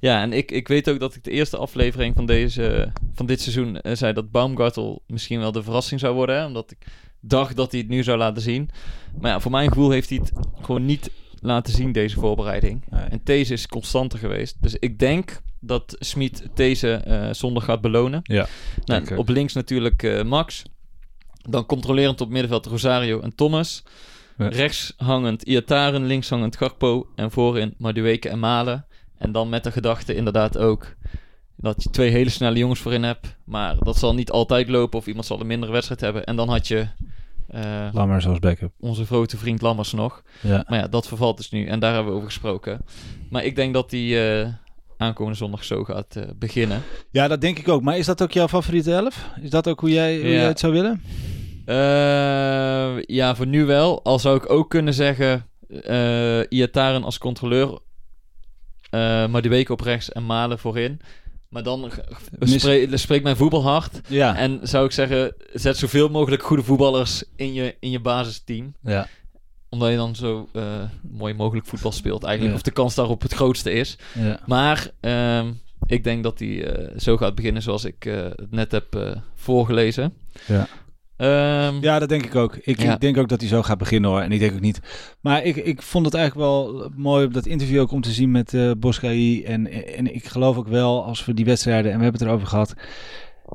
ja, 0.00 0.22
en 0.22 0.32
ik, 0.32 0.50
ik 0.50 0.68
weet 0.68 0.90
ook 0.90 1.00
dat 1.00 1.14
ik 1.14 1.24
de 1.24 1.30
eerste 1.30 1.56
aflevering 1.56 2.14
van, 2.14 2.26
deze, 2.26 2.92
van 3.14 3.26
dit 3.26 3.40
seizoen 3.40 3.80
eh, 3.80 3.94
zei 3.96 4.12
dat 4.12 4.30
Baumgartel 4.30 5.02
misschien 5.06 5.38
wel 5.40 5.52
de 5.52 5.62
verrassing 5.62 6.00
zou 6.00 6.14
worden. 6.14 6.36
Hè? 6.36 6.46
Omdat 6.46 6.70
ik 6.70 6.86
dacht 7.20 7.56
dat 7.56 7.70
hij 7.70 7.80
het 7.80 7.88
nu 7.88 8.02
zou 8.02 8.18
laten 8.18 8.42
zien. 8.42 8.70
Maar 9.20 9.30
ja, 9.30 9.40
voor 9.40 9.50
mijn 9.50 9.68
gevoel 9.68 9.90
heeft 9.90 10.08
hij 10.08 10.18
het 10.18 10.32
gewoon 10.60 10.84
niet 10.84 11.10
laten 11.40 11.72
zien, 11.72 11.92
deze 11.92 12.18
voorbereiding. 12.20 12.84
Nee. 12.90 13.04
En 13.04 13.22
These 13.22 13.52
is 13.52 13.66
constanter 13.66 14.18
geweest. 14.18 14.56
Dus 14.60 14.74
ik 14.74 14.98
denk 14.98 15.40
dat 15.66 15.96
Smit 15.98 16.48
These 16.54 16.92
eh 16.92 17.28
zondag 17.32 17.64
gaat 17.64 17.80
belonen. 17.80 18.20
Ja, 18.22 18.46
Nou, 18.84 19.16
op 19.16 19.28
links 19.28 19.52
natuurlijk 19.52 20.02
eh, 20.02 20.22
Max. 20.22 20.62
Dan 21.48 21.66
controlerend 21.66 22.20
op 22.20 22.28
middenveld 22.28 22.66
Rosario 22.66 23.20
en 23.20 23.34
Thomas. 23.34 23.82
Ja. 24.38 24.48
Rechts 24.48 24.92
hangend 24.96 25.42
Iataren, 25.42 26.06
links 26.06 26.28
hangend 26.28 26.56
Garpo. 26.56 27.08
En 27.14 27.30
voorin 27.30 27.74
Madueke 27.78 28.28
en 28.28 28.38
Malen. 28.38 28.86
En 29.18 29.32
dan 29.32 29.48
met 29.48 29.64
de 29.64 29.72
gedachte 29.72 30.14
inderdaad 30.14 30.58
ook 30.58 30.94
dat 31.56 31.82
je 31.82 31.90
twee 31.90 32.10
hele 32.10 32.30
snelle 32.30 32.58
jongens 32.58 32.80
voorin 32.80 33.02
hebt. 33.02 33.36
Maar 33.44 33.76
dat 33.78 33.96
zal 33.96 34.14
niet 34.14 34.30
altijd 34.30 34.68
lopen 34.68 34.98
of 34.98 35.06
iemand 35.06 35.26
zal 35.26 35.40
een 35.40 35.46
mindere 35.46 35.72
wedstrijd 35.72 36.00
hebben. 36.00 36.24
En 36.24 36.36
dan 36.36 36.48
had 36.48 36.68
je 36.68 36.86
eh, 37.48 37.88
Lammers 37.92 38.26
als 38.26 38.38
backup. 38.38 38.72
onze 38.80 39.06
grote 39.06 39.36
vriend 39.36 39.62
Lammers 39.62 39.92
nog. 39.92 40.22
Ja. 40.40 40.64
Maar 40.68 40.78
ja, 40.78 40.88
dat 40.88 41.08
vervalt 41.08 41.36
dus 41.36 41.50
nu. 41.50 41.66
En 41.66 41.80
daar 41.80 41.94
hebben 41.94 42.12
we 42.12 42.16
over 42.18 42.30
gesproken. 42.30 42.80
Maar 43.30 43.44
ik 43.44 43.56
denk 43.56 43.74
dat 43.74 43.90
die 43.90 44.18
aankomende 44.96 45.38
zondag 45.38 45.64
zo 45.64 45.84
gaat 45.84 46.16
eh, 46.16 46.22
beginnen. 46.36 46.82
ja, 47.10 47.28
dat 47.28 47.40
denk 47.40 47.58
ik 47.58 47.68
ook. 47.68 47.82
Maar 47.82 47.98
is 47.98 48.06
dat 48.06 48.22
ook 48.22 48.32
jouw 48.32 48.48
favoriete 48.48 48.92
elf? 48.92 49.28
Is 49.42 49.50
dat 49.50 49.68
ook 49.68 49.80
hoe 49.80 49.90
jij, 49.90 50.16
hoe 50.16 50.24
Ja. 50.28 50.32
jij 50.34 50.46
het 50.46 50.58
zou 50.60 50.72
willen? 50.72 51.02
Eh, 51.64 53.02
ja, 53.02 53.34
voor 53.36 53.46
nu 53.46 53.64
wel. 53.64 54.04
Al 54.04 54.18
zou 54.18 54.36
ik 54.36 54.50
ook 54.50 54.70
kunnen 54.70 54.94
zeggen... 54.94 55.46
eh 55.82 56.40
Iataren 56.48 57.04
als 57.04 57.18
controleur... 57.18 57.78
maar 59.30 59.42
die 59.42 59.50
week 59.50 59.68
op 59.68 59.80
rechts 59.80 60.12
en 60.12 60.26
Malen 60.26 60.58
voorin. 60.58 61.00
Maar 61.48 61.62
dan 61.62 61.90
spreekt 62.90 63.22
mijn 63.24 63.36
voetbalhart. 63.36 64.00
Ja. 64.08 64.36
En 64.36 64.58
zou 64.62 64.84
ik 64.84 64.92
zeggen... 64.92 65.34
Zet 65.52 65.76
zoveel 65.76 66.08
mogelijk 66.08 66.42
goede 66.42 66.62
voetballers 66.62 67.24
in 67.36 67.52
je, 67.52 67.76
in 67.80 67.90
je 67.90 68.00
basisteam. 68.00 68.74
ja. 68.82 69.08
Omdat 69.68 69.90
je 69.90 69.96
dan 69.96 70.14
zo 70.16 70.48
eh, 70.52 70.62
mooi 71.10 71.34
mogelijk 71.34 71.66
voetbal 71.66 71.92
speelt 71.92 72.22
eigenlijk. 72.24 72.54
Ja. 72.54 72.60
Of 72.60 72.64
de 72.66 72.70
kans 72.80 72.94
daarop 72.94 73.22
het 73.22 73.32
grootste 73.34 73.72
is. 73.72 73.98
ja. 74.14 74.40
Maar 74.46 74.90
ehm, 75.00 75.46
ik 75.86 76.04
denk 76.04 76.22
dat 76.22 76.38
hij 76.38 76.64
eh, 76.74 76.98
zo 76.98 77.16
gaat 77.16 77.34
beginnen 77.34 77.62
zoals 77.62 77.84
ik 77.84 78.04
eh, 78.04 78.14
het 78.22 78.50
net 78.50 78.72
heb 78.72 78.94
eh, 78.94 79.10
voorgelezen. 79.34 80.12
Ja. 80.46 80.66
Ehm, 81.16 81.74
Ja, 81.80 81.98
dat 81.98 82.08
denk 82.08 82.24
ik 82.24 82.34
ook. 82.34 82.56
Ik, 82.56 82.80
Ja. 82.80 82.94
ik 82.94 83.00
denk 83.00 83.16
ook 83.18 83.28
dat 83.28 83.40
hij 83.40 83.48
zo 83.48 83.62
gaat 83.62 83.78
beginnen 83.78 84.10
hoor. 84.10 84.20
En 84.20 84.32
ik 84.32 84.38
denk 84.40 84.52
ook 84.54 84.60
niet. 84.60 84.80
Maar 85.20 85.44
ik, 85.44 85.56
ik 85.56 85.82
vond 85.82 86.04
het 86.04 86.14
eigenlijk 86.14 86.46
wel 86.48 86.90
mooi 86.96 87.26
op 87.26 87.34
dat 87.34 87.46
interview 87.46 87.80
ook 87.80 87.90
om 87.92 88.00
te 88.00 88.10
zien 88.12 88.30
met 88.30 88.54
eh 88.54 88.70
Boskai. 88.78 89.44
En, 89.44 89.70
en 89.94 90.14
ik 90.14 90.24
geloof 90.26 90.56
ook 90.56 90.68
wel, 90.68 91.04
als 91.04 91.24
we 91.24 91.34
die 91.34 91.44
wedstrijden, 91.44 91.92
en 91.92 91.96
we 91.98 92.02
hebben 92.02 92.20
het 92.20 92.30
erover 92.30 92.48
gehad. 92.48 92.74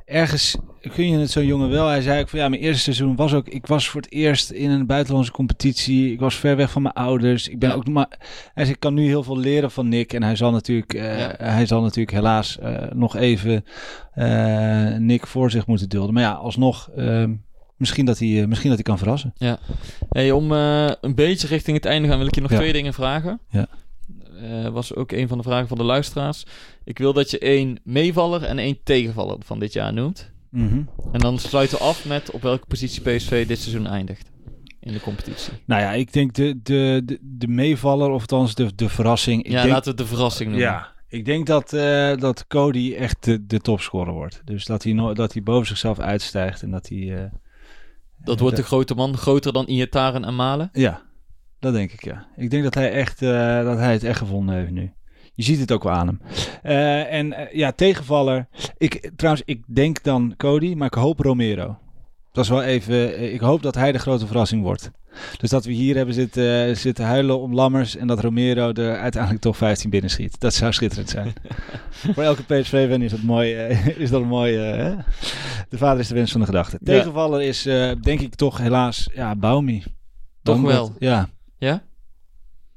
Ergens 0.06 0.58
kun 0.94 1.10
je 1.10 1.18
het 1.18 1.32
zo'n 1.32 1.46
jongen 1.46 1.70
wel. 1.70 1.88
Hij 1.88 2.02
zei 2.02 2.22
ook 2.22 2.30
van 2.30 2.40
ja, 2.40 2.50
mijn 2.50 2.62
eerste 2.62 2.82
seizoen 2.84 3.16
was 3.16 3.34
ook. 3.34 3.48
Ik 3.48 3.68
was 3.68 3.90
voor 3.90 4.02
het 4.02 4.12
eerst 4.12 4.52
in 4.52 4.70
een 4.70 4.86
buitenlandse 4.86 5.32
competitie. 5.32 6.12
Ik 6.12 6.20
was 6.20 6.36
ver 6.36 6.56
weg 6.56 6.72
van 6.72 6.82
mijn 6.82 6.94
ouders. 6.94 7.48
Ik 7.48 7.60
ben 7.60 7.70
Ja. 7.70 7.76
ook 7.76 7.88
maar. 7.88 8.08
Hij 8.54 8.64
zei, 8.64 8.70
ik 8.76 8.80
kan 8.80 8.94
nu 8.94 9.06
heel 9.06 9.24
veel 9.24 9.38
leren 9.38 9.72
van 9.72 9.88
Nick. 9.90 10.14
En 10.14 10.24
hij 10.24 10.36
zal 10.36 10.52
natuurlijk, 10.52 10.94
eh, 10.94 11.20
Ja. 11.20 11.36
hij 11.38 11.66
zal 11.66 11.82
natuurlijk 11.82 12.12
helaas 12.12 12.60
eh, 12.60 12.92
nog 12.94 13.16
even 13.16 13.66
eh, 14.14 14.96
Nick 14.98 15.28
voor 15.28 15.52
zich 15.52 15.68
moeten 15.68 15.90
dulden. 15.90 16.14
Maar 16.14 16.24
ja, 16.24 16.32
alsnog. 16.32 16.90
ehm, 16.96 17.34
Misschien 17.78 18.06
dat, 18.06 18.20
hij, 18.20 18.28
misschien 18.48 18.68
dat 18.70 18.78
hij 18.78 18.84
kan 18.88 18.98
verrassen. 18.98 19.34
Hey, 20.10 20.32
om 20.32 20.52
een 20.52 21.16
beetje 21.16 21.48
richting 21.48 21.78
het 21.78 21.86
einde 21.86 22.08
gaan 22.08 22.18
wil 22.18 22.28
ik 22.28 22.36
je 22.36 22.42
nog 22.42 22.52
Ja. 22.52 22.58
twee 22.58 22.74
dingen 22.74 22.94
vragen. 22.94 23.40
Ja. 23.50 23.68
Eh, 24.42 24.68
was 24.68 24.96
ook 24.96 25.12
een 25.12 25.28
van 25.28 25.38
de 25.38 25.44
vragen 25.44 25.68
van 25.68 25.78
de 25.78 25.84
luisteraars. 25.84 26.46
Ik 26.84 26.98
wil 26.98 27.14
dat 27.14 27.32
je 27.32 27.40
één 27.40 27.80
meevaller 27.84 28.44
en 28.44 28.60
één 28.60 28.78
tegenvaller 28.84 29.38
van 29.46 29.60
dit 29.60 29.74
jaar 29.74 29.94
noemt. 29.94 30.32
Mhm. 30.50 30.82
En 31.12 31.20
dan 31.20 31.40
sluiten 31.40 31.78
we 31.78 31.84
af 31.84 32.06
met 32.06 32.32
op 32.32 32.42
welke 32.42 32.66
positie 32.68 33.02
PSV 33.02 33.48
dit 33.48 33.60
seizoen 33.60 33.88
eindigt 33.88 34.32
in 34.80 34.94
de 34.94 35.00
competitie. 35.02 35.54
Nou 35.66 35.82
ja, 35.82 35.92
ik 35.92 36.14
denk 36.14 36.34
de, 36.34 36.60
de, 36.64 37.02
de, 37.06 37.18
de 37.22 37.48
meevaller, 37.48 38.10
of 38.10 38.22
althans 38.22 38.56
de, 38.56 38.76
de 38.76 38.90
verrassing. 38.90 39.44
Ik 39.44 39.52
ja, 39.52 39.62
denk, 39.62 39.74
laten 39.74 39.92
we 39.92 39.98
de 39.98 40.06
verrassing 40.06 40.50
noemen. 40.50 40.68
ja, 40.68 40.92
ik 41.08 41.26
denk 41.26 41.48
dat, 41.48 41.74
eh, 41.74 42.18
dat 42.18 42.48
Cody 42.48 42.94
echt 42.94 43.24
de, 43.24 43.46
de 43.46 43.60
topscorer 43.60 44.14
wordt. 44.14 44.42
Dus 44.46 44.66
dat 44.66 44.84
hij, 44.84 44.94
no 44.94 45.14
dat 45.14 45.34
hij 45.34 45.44
boven 45.44 45.68
zichzelf 45.68 46.00
uitstijgt 46.00 46.62
en 46.62 46.72
dat 46.72 46.88
hij... 46.90 47.18
eh, 47.18 47.32
Dat 48.18 48.40
wordt 48.40 48.56
de 48.56 48.64
grote 48.64 48.96
man, 48.96 49.18
groter 49.18 49.54
dan 49.54 49.66
Iataren 49.68 50.24
en 50.26 50.36
Malen. 50.36 50.70
Ja, 50.74 51.02
dat 51.62 51.74
denk 51.74 51.92
ik, 51.92 52.04
ja. 52.04 52.28
Ik 52.36 52.50
denk 52.50 52.64
dat 52.64 52.74
hij, 52.74 52.92
echt, 52.92 53.22
eh, 53.22 53.64
dat 53.64 53.78
hij 53.78 53.92
het 53.92 54.04
echt 54.04 54.18
gevonden 54.18 54.56
heeft 54.56 54.72
nu. 54.72 54.92
Je 55.34 55.44
ziet 55.44 55.60
het 55.60 55.72
ook 55.72 55.84
wel 55.84 55.94
aan 55.94 56.08
hem. 56.08 56.22
Eh, 56.64 57.14
en 57.14 57.34
eh, 57.34 57.56
ja, 57.56 57.72
tegenvaller. 57.72 58.48
Ik, 58.78 59.12
trouwens, 59.16 59.46
ik 59.46 59.64
denk 59.68 60.04
dan 60.04 60.34
Cody, 60.38 60.74
maar 60.74 60.88
ik 60.88 60.94
hoop 60.94 61.20
Romero. 61.20 61.78
Dat 62.32 62.44
is 62.44 62.50
wel 62.50 62.64
even. 62.64 63.34
Ik 63.34 63.40
hoop 63.40 63.62
dat 63.62 63.76
hij 63.76 63.92
de 63.92 64.00
grote 64.00 64.28
verrassing 64.28 64.64
wordt. 64.64 64.92
Dus 65.38 65.50
dat 65.50 65.66
we 65.66 65.72
hier 65.72 65.96
hebben 65.96 66.14
zitten, 66.14 66.78
zitten 66.78 67.06
huilen 67.06 67.40
om 67.40 67.54
Lammers 67.54 67.96
en 67.96 68.08
dat 68.08 68.20
Romero 68.20 68.72
er 68.72 68.98
uiteindelijk 68.98 69.42
toch 69.42 69.58
15 69.58 69.90
binnenschiet. 69.90 70.40
Dat 70.40 70.54
zou 70.54 70.74
schitterend 70.74 71.10
zijn. 71.10 71.34
Voor 72.14 72.24
elke 72.24 72.44
PSV-fan 72.44 73.02
is 73.02 73.12
dat 73.12 73.22
mooi. 73.22 73.54
is 74.04 74.10
dat 74.10 74.22
een 74.22 74.28
mooi. 74.28 74.58
hè? 74.58 74.96
de 75.70 75.78
vader 75.78 76.00
is 76.00 76.08
de 76.08 76.16
wens 76.16 76.32
van 76.32 76.40
de 76.40 76.46
gedachte. 76.46 76.78
Ja. 76.84 76.94
Tegenvaller 76.98 77.42
is 77.42 77.64
denk 78.02 78.20
ik 78.20 78.36
toch 78.36 78.58
helaas 78.58 79.10
ja, 79.14 79.36
Baumi. 79.36 79.84
Toch 80.44 80.62
wel. 80.62 80.96
Ja. 81.00 81.30
Ja? 81.62 81.84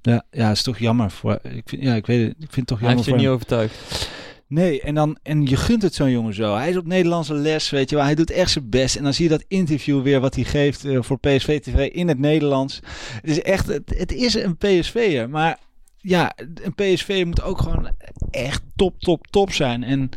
Ja, 0.00 0.22
ja, 0.30 0.50
is 0.50 0.62
toch 0.62 0.78
jammer 0.78 1.10
voor. 1.10 1.38
Ik 1.42 1.68
vind, 1.68 1.82
ja, 1.82 1.94
ik 1.94 2.06
weet 2.06 2.28
het. 2.28 2.30
Ik 2.30 2.52
vind 2.52 2.56
het 2.56 2.66
toch 2.66 2.78
Hij 2.78 2.88
jammer 2.88 3.04
heeft 3.04 3.04
je 3.04 3.10
voor 3.10 3.18
niet 3.18 3.26
hem. 3.26 3.34
overtuigd. 3.34 4.10
Nee, 4.46 4.80
en, 4.80 4.94
dan, 4.94 5.18
en 5.22 5.46
je 5.46 5.56
gunt 5.56 5.82
het 5.82 5.94
zo'n 5.94 6.10
jongen 6.10 6.34
zo. 6.34 6.54
Hij 6.54 6.70
is 6.70 6.76
op 6.76 6.86
Nederlandse 6.86 7.34
les, 7.34 7.70
weet 7.70 7.90
je 7.90 7.96
wel. 7.96 8.04
Hij 8.04 8.14
doet 8.14 8.30
echt 8.30 8.50
zijn 8.50 8.68
best. 8.70 8.96
En 8.96 9.02
dan 9.02 9.14
zie 9.14 9.24
je 9.24 9.30
dat 9.30 9.44
interview 9.48 10.02
weer 10.02 10.20
wat 10.20 10.34
hij 10.34 10.44
geeft 10.44 10.84
eh, 10.84 11.02
voor 11.02 11.18
PSV 11.18 11.60
TV 11.60 11.88
in 11.92 12.08
het 12.08 12.18
Nederlands. 12.18 12.80
Het 13.20 13.30
is 13.30 13.42
echt, 13.42 13.66
het, 13.66 13.94
het 13.96 14.12
is 14.12 14.34
een 14.34 14.56
PSV'er. 14.56 15.30
Maar 15.30 15.58
ja, 15.96 16.32
een 16.36 16.74
PSV'er 16.74 17.26
moet 17.26 17.42
ook 17.42 17.58
gewoon 17.58 17.90
echt 18.30 18.62
top, 18.76 19.00
top, 19.00 19.26
top 19.26 19.52
zijn. 19.52 19.82
En 19.84 20.08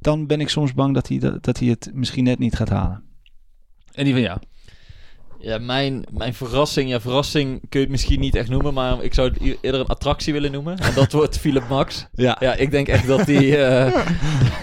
dan 0.00 0.26
ben 0.26 0.40
ik 0.40 0.48
soms 0.48 0.74
bang 0.74 0.94
dat 0.94 1.08
hij, 1.08 1.18
dat, 1.18 1.44
dat 1.44 1.58
hij 1.58 1.68
het 1.68 1.90
misschien 1.92 2.24
net 2.24 2.38
niet 2.38 2.54
gaat 2.54 2.68
halen. 2.68 3.02
En 3.92 4.04
die 4.04 4.12
van 4.12 4.22
jou? 4.22 4.38
Ja, 5.40 5.58
mijn, 5.58 6.04
mijn 6.10 6.34
verrassing, 6.34 6.90
ja, 6.90 7.00
verrassing 7.00 7.60
kun 7.60 7.80
je 7.80 7.84
het 7.86 7.88
misschien 7.90 8.20
niet 8.20 8.34
echt 8.34 8.48
noemen, 8.48 8.74
maar 8.74 9.02
ik 9.02 9.14
zou 9.14 9.28
het 9.28 9.56
eerder 9.60 9.80
een 9.80 9.86
attractie 9.86 10.32
willen 10.32 10.52
noemen. 10.52 10.78
En 10.78 10.94
dat 10.94 11.12
wordt 11.12 11.38
Philip 11.42 11.68
Max. 11.68 12.06
Ja. 12.14 12.36
Ja, 12.40 12.54
ik 12.54 12.70
denk 12.70 12.88
echt 12.88 13.06
dat 13.06 13.26
die. 13.26 13.56
eh, 13.56 14.06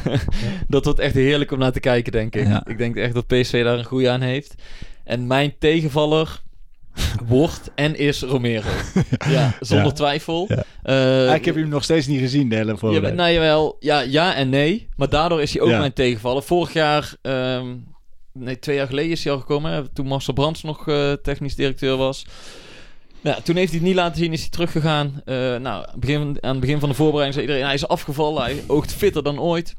dat 0.68 0.86
wordt 0.86 1.00
echt 1.00 1.14
heerlijk 1.14 1.52
om 1.52 1.60
naar 1.60 1.72
te 1.72 1.80
kijken, 1.80 2.12
denk 2.12 2.36
ik. 2.36 2.48
Ja. 2.48 2.64
Ik 2.68 2.78
denk 2.78 2.96
echt 2.96 3.14
dat 3.14 3.28
PSV 3.28 3.64
daar 3.64 3.78
een 3.78 3.84
goede 3.84 4.10
aan 4.10 4.22
heeft. 4.22 4.56
En 5.04 5.28
mijn 5.28 5.54
tegenvaller 5.60 6.42
wordt 7.26 7.72
en 7.76 7.96
is 7.98 8.22
Romero. 8.22 8.70
ja, 9.30 9.54
zonder 9.60 9.86
Ja. 9.88 9.92
twijfel. 9.92 10.48
Ja. 10.48 10.64
Eh, 11.30 11.36
ik 11.36 11.46
heb 11.46 11.56
hem 11.56 11.68
nog 11.70 11.84
steeds 11.84 12.08
niet 12.08 12.20
gezien, 12.20 12.50
de 12.50 12.56
hele 12.56 12.78
ja, 12.82 13.00
nou 13.10 13.32
jawel, 13.32 13.76
ja, 13.80 14.00
ja 14.00 14.36
en 14.36 14.50
nee. 14.50 14.88
Maar 14.96 15.10
daardoor 15.10 15.42
is 15.42 15.54
hij 15.54 15.62
ook 15.62 15.70
Ja. 15.70 15.80
mijn 15.80 15.94
tegenvaller. 15.94 16.44
Vorig 16.44 16.74
jaar, 16.74 17.14
ehm, 17.22 17.66
nee, 18.34 18.60
twee 18.60 18.76
jaar 18.76 18.88
geleden 18.88 19.12
is 19.12 19.24
hij 19.24 19.34
al 19.34 19.40
gekomen. 19.40 19.94
Toen 19.94 20.08
Marcel 20.08 20.34
Brands 20.34 20.64
nog 20.64 20.88
eh, 20.88 21.12
technisch 21.12 21.56
directeur 21.56 21.98
was. 21.98 22.26
Nou, 23.22 23.42
toen 23.42 23.56
heeft 23.56 23.72
hij 23.72 23.80
het 23.80 23.88
niet 23.88 23.98
laten 23.98 24.18
zien, 24.18 24.34
is 24.34 24.42
hij 24.42 24.50
teruggegaan. 24.50 25.22
Eh, 25.26 25.56
nou, 25.56 25.88
begin, 25.96 26.38
aan 26.42 26.52
het 26.52 26.60
begin 26.60 26.80
van 26.80 26.90
de 26.90 26.96
voorbereiding 26.96 27.34
zei 27.34 27.46
iedereen, 27.46 27.66
hij 27.66 27.74
is 27.74 27.88
afgevallen. 27.88 28.44
Hij 28.44 28.64
oogt 28.68 28.94
fitter 28.94 29.24
dan 29.24 29.40
ooit. 29.40 29.76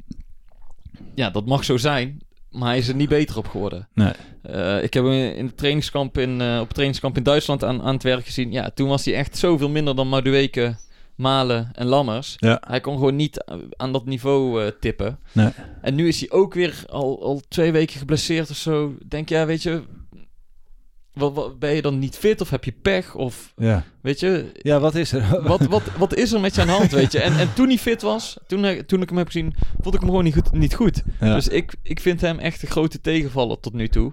Ja, 1.14 1.30
dat 1.30 1.46
mag 1.46 1.64
zo 1.64 1.76
zijn. 1.76 2.22
Maar 2.50 2.68
hij 2.68 2.78
is 2.78 2.88
er 2.88 2.94
niet 2.94 3.08
beter 3.08 3.36
op 3.36 3.48
geworden. 3.48 3.88
Nee. 3.94 4.12
Eh, 4.42 4.82
ik 4.82 4.94
heb 4.94 5.04
hem 5.04 5.12
in 5.12 5.46
het 5.46 5.56
trainingskamp 5.56 6.18
in, 6.18 6.32
op 6.32 6.66
het 6.66 6.74
trainingskamp 6.74 7.16
in 7.16 7.22
Duitsland 7.22 7.64
aan, 7.64 7.82
aan 7.82 7.94
het 7.94 8.02
werk 8.02 8.24
gezien. 8.24 8.52
Ja, 8.52 8.70
toen 8.70 8.88
was 8.88 9.04
hij 9.04 9.14
echt 9.14 9.38
zoveel 9.38 9.68
minder 9.68 9.96
dan 9.96 10.08
Madueke, 10.08 10.76
Malen 11.16 11.68
en 11.72 11.86
Lammers. 11.86 12.34
Ja. 12.36 12.62
Hij 12.66 12.80
kon 12.80 12.94
gewoon 12.94 13.16
niet 13.16 13.44
aan 13.76 13.92
dat 13.92 14.06
niveau 14.06 14.64
eh, 14.64 14.70
tippen. 14.80 15.18
Nee. 15.32 15.50
En 15.80 15.94
nu 15.94 16.08
is 16.08 16.20
hij 16.20 16.30
ook 16.30 16.54
weer 16.54 16.84
al, 16.88 17.22
al 17.22 17.42
twee 17.48 17.72
weken 17.72 17.98
geblesseerd 17.98 18.50
of 18.50 18.56
zo. 18.56 18.94
Denk 19.08 19.28
ja, 19.28 19.46
weet 19.46 19.62
je, 19.62 19.82
wat, 21.12 21.34
wat, 21.34 21.58
ben 21.58 21.74
je 21.74 21.82
dan 21.82 21.98
niet 21.98 22.16
fit 22.16 22.40
of 22.40 22.50
heb 22.50 22.64
je 22.64 22.72
pech? 22.82 23.14
Of 23.14 23.52
Ja. 23.56 23.84
weet 24.00 24.20
je, 24.20 24.50
ja, 24.62 24.80
wat 24.80 24.94
is 24.94 25.12
er? 25.12 25.42
wat, 25.48 25.66
wat, 25.66 25.82
wat 25.98 26.14
is 26.14 26.32
er 26.32 26.40
met 26.40 26.54
je 26.54 26.60
aan 26.60 26.66
de 26.66 26.72
hand, 26.72 26.90
weet 26.90 27.12
je? 27.12 27.20
En, 27.20 27.38
en 27.38 27.54
toen 27.54 27.66
hij 27.68 27.78
fit 27.78 28.02
was, 28.02 28.36
toen, 28.46 28.62
hij- 28.62 28.82
toen 28.82 29.02
ik 29.02 29.08
hem 29.08 29.18
heb 29.18 29.26
gezien, 29.26 29.54
vond 29.80 29.94
ik 29.94 30.00
hem 30.00 30.08
gewoon 30.08 30.24
niet 30.24 30.34
goed. 30.34 30.52
Niet 30.52 30.74
goed. 30.74 31.02
Ja. 31.20 31.34
Dus 31.34 31.48
ik, 31.48 31.74
ik 31.82 32.00
vind 32.00 32.20
hem 32.20 32.38
echt 32.38 32.62
een 32.62 32.68
grote 32.68 33.00
tegenvaller 33.00 33.60
tot 33.60 33.72
nu 33.72 33.88
toe. 33.88 34.12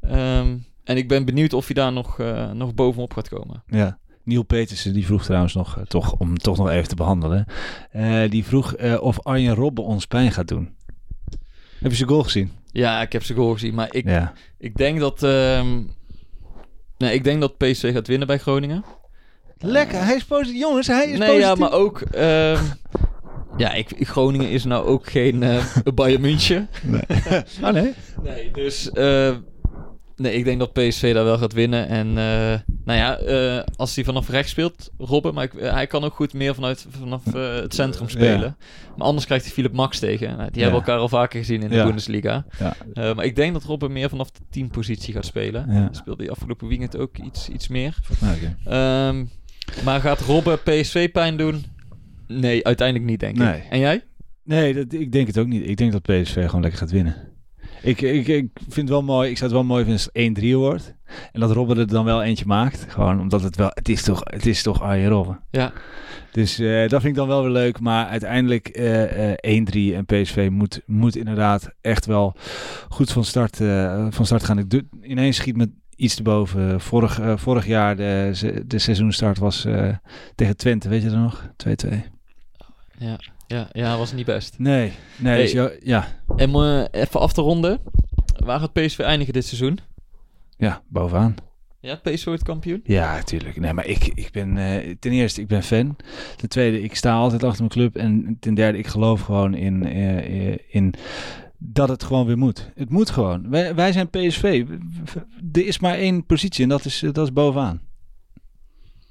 Ehm, 0.00 0.56
en 0.84 0.96
ik 0.96 1.08
ben 1.08 1.24
benieuwd 1.24 1.52
of 1.52 1.66
hij 1.66 1.74
daar 1.74 1.92
nog, 1.92 2.18
eh, 2.20 2.50
nog 2.50 2.74
bovenop 2.74 3.12
gaat 3.12 3.28
komen. 3.28 3.62
Ja. 3.66 3.98
Niel 4.30 4.42
Petersen 4.42 4.92
die 4.92 5.06
vroeg 5.06 5.24
trouwens 5.24 5.54
nog, 5.54 5.76
eh, 5.78 5.82
toch, 5.84 6.12
om 6.12 6.38
toch 6.38 6.56
nog 6.56 6.68
even 6.70 6.88
te 6.88 6.94
behandelen. 6.94 7.46
eh, 7.90 8.30
die 8.30 8.44
vroeg 8.44 8.74
eh, 8.74 9.02
of 9.02 9.20
Arjen 9.22 9.54
Robben 9.54 9.84
ons 9.84 10.06
pijn 10.06 10.32
gaat 10.32 10.48
doen. 10.48 10.74
Heb 11.80 11.90
je 11.90 11.96
zijn 11.96 12.08
goal 12.08 12.22
gezien? 12.22 12.52
Ja, 12.72 13.00
ik 13.02 13.12
heb 13.12 13.24
zijn 13.24 13.38
goal 13.38 13.52
gezien, 13.52 13.74
maar 13.74 13.88
ik, 13.90 14.04
Ja. 14.04 14.32
ik 14.58 14.76
denk 14.76 15.00
dat... 15.00 15.22
ehm, 15.22 15.80
nee, 16.98 17.14
ik 17.14 17.24
denk 17.24 17.40
dat 17.40 17.56
PSV 17.56 17.92
gaat 17.92 18.06
winnen 18.06 18.26
bij 18.26 18.38
Groningen. 18.38 18.84
Lekker, 19.58 20.04
hij 20.04 20.14
is 20.16 20.24
positief. 20.24 20.60
Jongens, 20.60 20.86
hij 20.86 21.04
is 21.04 21.18
nee, 21.18 21.28
positief. 21.28 21.42
ja, 21.42 21.54
maar 21.54 21.72
ook... 21.72 22.00
ehm, 22.00 22.62
ja, 23.56 23.72
ik, 23.72 24.08
Groningen 24.08 24.50
is 24.50 24.64
nou 24.64 24.86
ook 24.86 25.10
geen 25.10 25.42
eh 25.42 25.64
Bayern 25.94 26.20
München. 26.20 26.68
Ah, 27.62 27.72
nee? 27.74 27.92
Nee, 28.22 28.50
dus... 28.52 28.90
nee, 30.20 30.34
ik 30.34 30.44
denk 30.44 30.58
dat 30.58 30.72
PSV 30.72 31.14
daar 31.14 31.24
wel 31.24 31.38
gaat 31.38 31.52
winnen. 31.52 31.88
En 31.88 32.06
eh, 32.08 32.58
nou 32.84 32.98
ja, 32.98 33.18
eh, 33.18 33.64
als 33.76 33.94
hij 33.94 34.04
vanaf 34.04 34.28
rechts 34.28 34.50
speelt, 34.50 34.90
Robben... 34.98 35.34
Maar 35.34 35.44
ik, 35.44 35.54
eh, 35.54 35.72
hij 35.72 35.86
kan 35.86 36.04
ook 36.04 36.14
goed 36.14 36.32
meer 36.32 36.54
vanuit, 36.54 36.86
vanaf 36.88 37.32
het 37.32 37.74
centrum 37.74 38.08
spelen. 38.08 38.56
Maar 38.96 39.06
anders 39.06 39.26
krijgt 39.26 39.44
hij 39.44 39.54
Philip 39.54 39.72
Max 39.72 39.98
tegen. 39.98 40.36
Nou, 40.36 40.50
die 40.50 40.62
hebben 40.62 40.80
elkaar 40.80 40.98
al 40.98 41.08
vaker 41.08 41.38
gezien 41.38 41.62
in 41.62 41.68
de 41.68 41.74
Ja. 41.74 41.84
Bundesliga. 41.84 42.44
Ja. 42.58 43.14
Maar 43.14 43.24
ik 43.24 43.36
denk 43.36 43.52
dat 43.52 43.64
Robben 43.64 43.92
meer 43.92 44.08
vanaf 44.08 44.30
de 44.30 44.40
teampositie 44.50 45.14
gaat 45.14 45.26
spelen. 45.26 45.88
Speelde 45.92 46.22
hij 46.22 46.32
afgelopen 46.32 46.68
weekend 46.68 46.96
ook 46.96 47.18
iets, 47.18 47.48
iets 47.48 47.68
meer. 47.68 47.96
Ehm, 48.64 49.24
maar 49.84 50.00
gaat 50.00 50.20
Robben 50.20 50.58
PSV 50.62 51.10
pijn 51.10 51.36
doen? 51.36 51.64
Nee, 52.26 52.64
uiteindelijk 52.66 53.10
niet, 53.10 53.20
denk 53.20 53.36
Nee. 53.36 53.56
ik. 53.56 53.64
En 53.70 53.78
jij? 53.78 54.04
Nee, 54.44 54.74
dat, 54.74 54.92
ik 54.92 55.12
denk 55.12 55.26
het 55.26 55.38
ook 55.38 55.46
niet. 55.46 55.68
Ik 55.68 55.76
denk 55.76 55.92
dat 55.92 56.02
PSV 56.02 56.44
gewoon 56.44 56.60
lekker 56.60 56.78
gaat 56.80 56.90
winnen. 56.90 57.29
Ik, 57.82 58.00
ik, 58.00 58.28
ik 58.28 58.48
vind 58.54 58.74
het 58.74 58.88
wel 58.88 59.02
mooi. 59.02 59.30
Ik 59.30 59.36
zou 59.36 59.50
het 59.50 59.60
wel 59.60 59.68
mooi 59.68 59.84
vinden 59.84 60.02
als 60.02 60.10
het 60.12 60.44
1-3 60.44 60.54
wordt. 60.54 60.94
En 61.32 61.40
dat 61.40 61.50
Robben 61.50 61.78
er 61.78 61.86
dan 61.86 62.04
wel 62.04 62.22
eentje 62.22 62.46
maakt. 62.46 62.86
Gewoon 62.88 63.20
omdat 63.20 63.42
het 63.42 63.56
wel... 63.56 63.70
Het 63.74 63.88
is 63.88 64.02
toch, 64.02 64.20
het 64.24 64.46
is 64.46 64.62
toch 64.62 64.82
Arjen 64.82 65.08
Robben. 65.08 65.40
Ja. 65.50 65.72
Dus 66.32 66.58
eh, 66.58 66.80
dat 66.80 67.00
vind 67.00 67.04
ik 67.04 67.14
dan 67.14 67.28
wel 67.28 67.42
weer 67.42 67.52
leuk. 67.52 67.80
Maar 67.80 68.06
uiteindelijk 68.06 68.68
eh, 68.68 69.32
eh, 69.32 69.64
1-3 69.92 69.94
en 69.94 70.04
PSV 70.06 70.48
moet, 70.52 70.80
moet 70.86 71.16
inderdaad 71.16 71.70
echt 71.80 72.06
wel 72.06 72.36
goed 72.88 73.12
van 73.12 73.24
start, 73.24 73.60
eh, 73.60 74.06
van 74.10 74.26
start 74.26 74.44
gaan. 74.44 74.58
Ik 74.58 74.70
doe, 74.70 74.84
ineens 75.02 75.36
schiet 75.36 75.56
me 75.56 75.70
iets 75.96 76.14
te 76.14 76.22
boven. 76.22 76.80
Vorig, 76.80 77.20
eh, 77.20 77.36
vorig 77.36 77.66
jaar 77.66 77.96
de, 77.96 78.62
de 78.66 78.78
seizoenstart 78.78 79.38
was 79.38 79.66
tegen 80.34 80.56
Twente. 80.56 80.88
Weet 80.88 81.02
je 81.02 81.08
dat 81.08 81.18
nog? 81.18 81.46
2-2. 81.56 82.19
Ja, 83.00 83.18
ja, 83.46 83.68
ja, 83.72 83.98
was 83.98 84.12
niet 84.12 84.26
best. 84.26 84.58
Nee, 84.58 84.92
nee. 85.16 85.32
Hey. 85.32 85.42
dus 85.42 85.52
ja, 85.52 85.70
ja, 85.82 86.08
En 86.36 86.88
even 86.90 87.20
af 87.20 87.32
te 87.32 87.40
ronden. 87.40 87.80
Waar 88.36 88.60
gaat 88.60 88.72
PSV 88.72 88.98
eindigen 88.98 89.32
dit 89.32 89.46
seizoen? 89.46 89.78
ja, 90.56 90.82
bovenaan. 90.88 91.34
Ja, 91.80 91.94
PSV 91.94 92.24
wordt 92.24 92.42
kampioen? 92.42 92.80
Ja, 92.84 93.14
natuurlijk. 93.14 93.60
Nee, 93.60 93.72
maar 93.72 93.86
ik, 93.86 94.06
ik 94.06 94.28
ben 94.32 94.56
eh, 94.56 94.96
ten 94.98 95.12
eerste, 95.12 95.40
ik 95.40 95.46
ben 95.46 95.62
fan. 95.62 95.96
Ten 96.36 96.48
tweede, 96.48 96.82
ik 96.82 96.94
sta 96.94 97.14
altijd 97.14 97.42
achter 97.42 97.58
mijn 97.58 97.70
club. 97.70 97.96
En 97.96 98.36
ten 98.40 98.54
derde, 98.54 98.78
ik 98.78 98.86
geloof 98.86 99.20
gewoon 99.20 99.54
in, 99.54 99.86
eh, 99.86 100.58
in 100.68 100.94
dat 101.58 101.88
het 101.88 102.02
gewoon 102.02 102.26
weer 102.26 102.38
moet. 102.38 102.70
Het 102.74 102.90
moet 102.90 103.10
gewoon. 103.10 103.50
Wij, 103.50 103.74
wij 103.74 103.92
zijn 103.92 104.10
PSV. 104.10 104.64
Er 105.52 105.66
is 105.66 105.78
maar 105.78 105.94
één 105.94 106.26
positie 106.26 106.62
en 106.62 106.68
dat 106.68 106.84
is, 106.84 107.02
eh, 107.02 107.12
dat 107.12 107.26
is 107.26 107.32
bovenaan. 107.32 107.80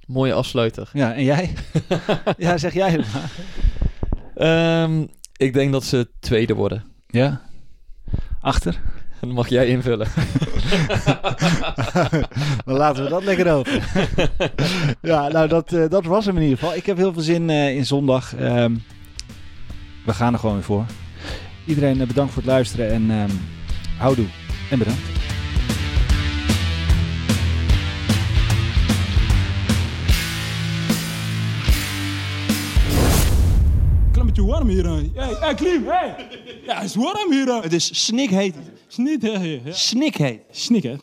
Mooie 0.07 0.33
afsluiter. 0.33 0.89
Ja, 0.93 1.13
en 1.13 1.23
jij? 1.23 1.53
ja, 2.37 2.57
zeg 2.57 2.73
jij 2.73 2.91
het 2.91 3.13
maar. 3.13 3.31
Ehm, 4.39 5.05
ik 5.37 5.53
denk 5.53 5.71
dat 5.71 5.83
ze 5.83 6.09
tweede 6.19 6.53
worden. 6.53 6.83
Ja? 7.07 7.41
Achter? 8.41 8.79
Dan 9.19 9.31
mag 9.31 9.49
jij 9.49 9.67
invullen. 9.67 10.07
Dan 12.65 12.75
laten 12.75 13.03
we 13.03 13.09
dat 13.09 13.23
lekker 13.23 13.53
open. 13.53 13.81
ja, 15.11 15.27
nou 15.27 15.47
dat, 15.47 15.73
eh, 15.73 15.89
dat 15.89 16.05
was 16.05 16.25
hem 16.25 16.35
in 16.35 16.41
ieder 16.41 16.57
geval. 16.57 16.75
Ik 16.75 16.85
heb 16.85 16.97
heel 16.97 17.13
veel 17.13 17.21
zin 17.21 17.49
eh, 17.49 17.75
in 17.75 17.85
zondag. 17.85 18.35
Ehm, 18.35 18.75
we 20.05 20.13
gaan 20.13 20.33
er 20.33 20.39
gewoon 20.39 20.55
weer 20.55 20.63
voor. 20.63 20.85
Iedereen 21.65 22.01
eh, 22.01 22.07
bedankt 22.07 22.33
voor 22.33 22.41
het 22.41 22.51
luisteren 22.51 22.91
en 22.91 23.11
ehm 23.11 23.31
houdoe 23.97 24.27
en 24.69 24.79
bedankt. 24.79 25.01
Beetje 34.39 34.51
warm 34.53 34.67
hier. 34.67 34.85
hè. 34.85 35.35
Hey, 35.39 35.53
Klim, 35.55 35.87
hey. 35.87 36.15
Ja, 36.65 36.75
het 36.75 36.83
is 36.83 36.95
warm 36.95 37.31
hier. 37.31 37.61
Het 37.61 37.73
is 37.73 38.05
snikheet. 38.05 38.55
Snikheet. 38.87 39.61
Snikheet. 39.75 40.41
Snikheet. 40.51 41.01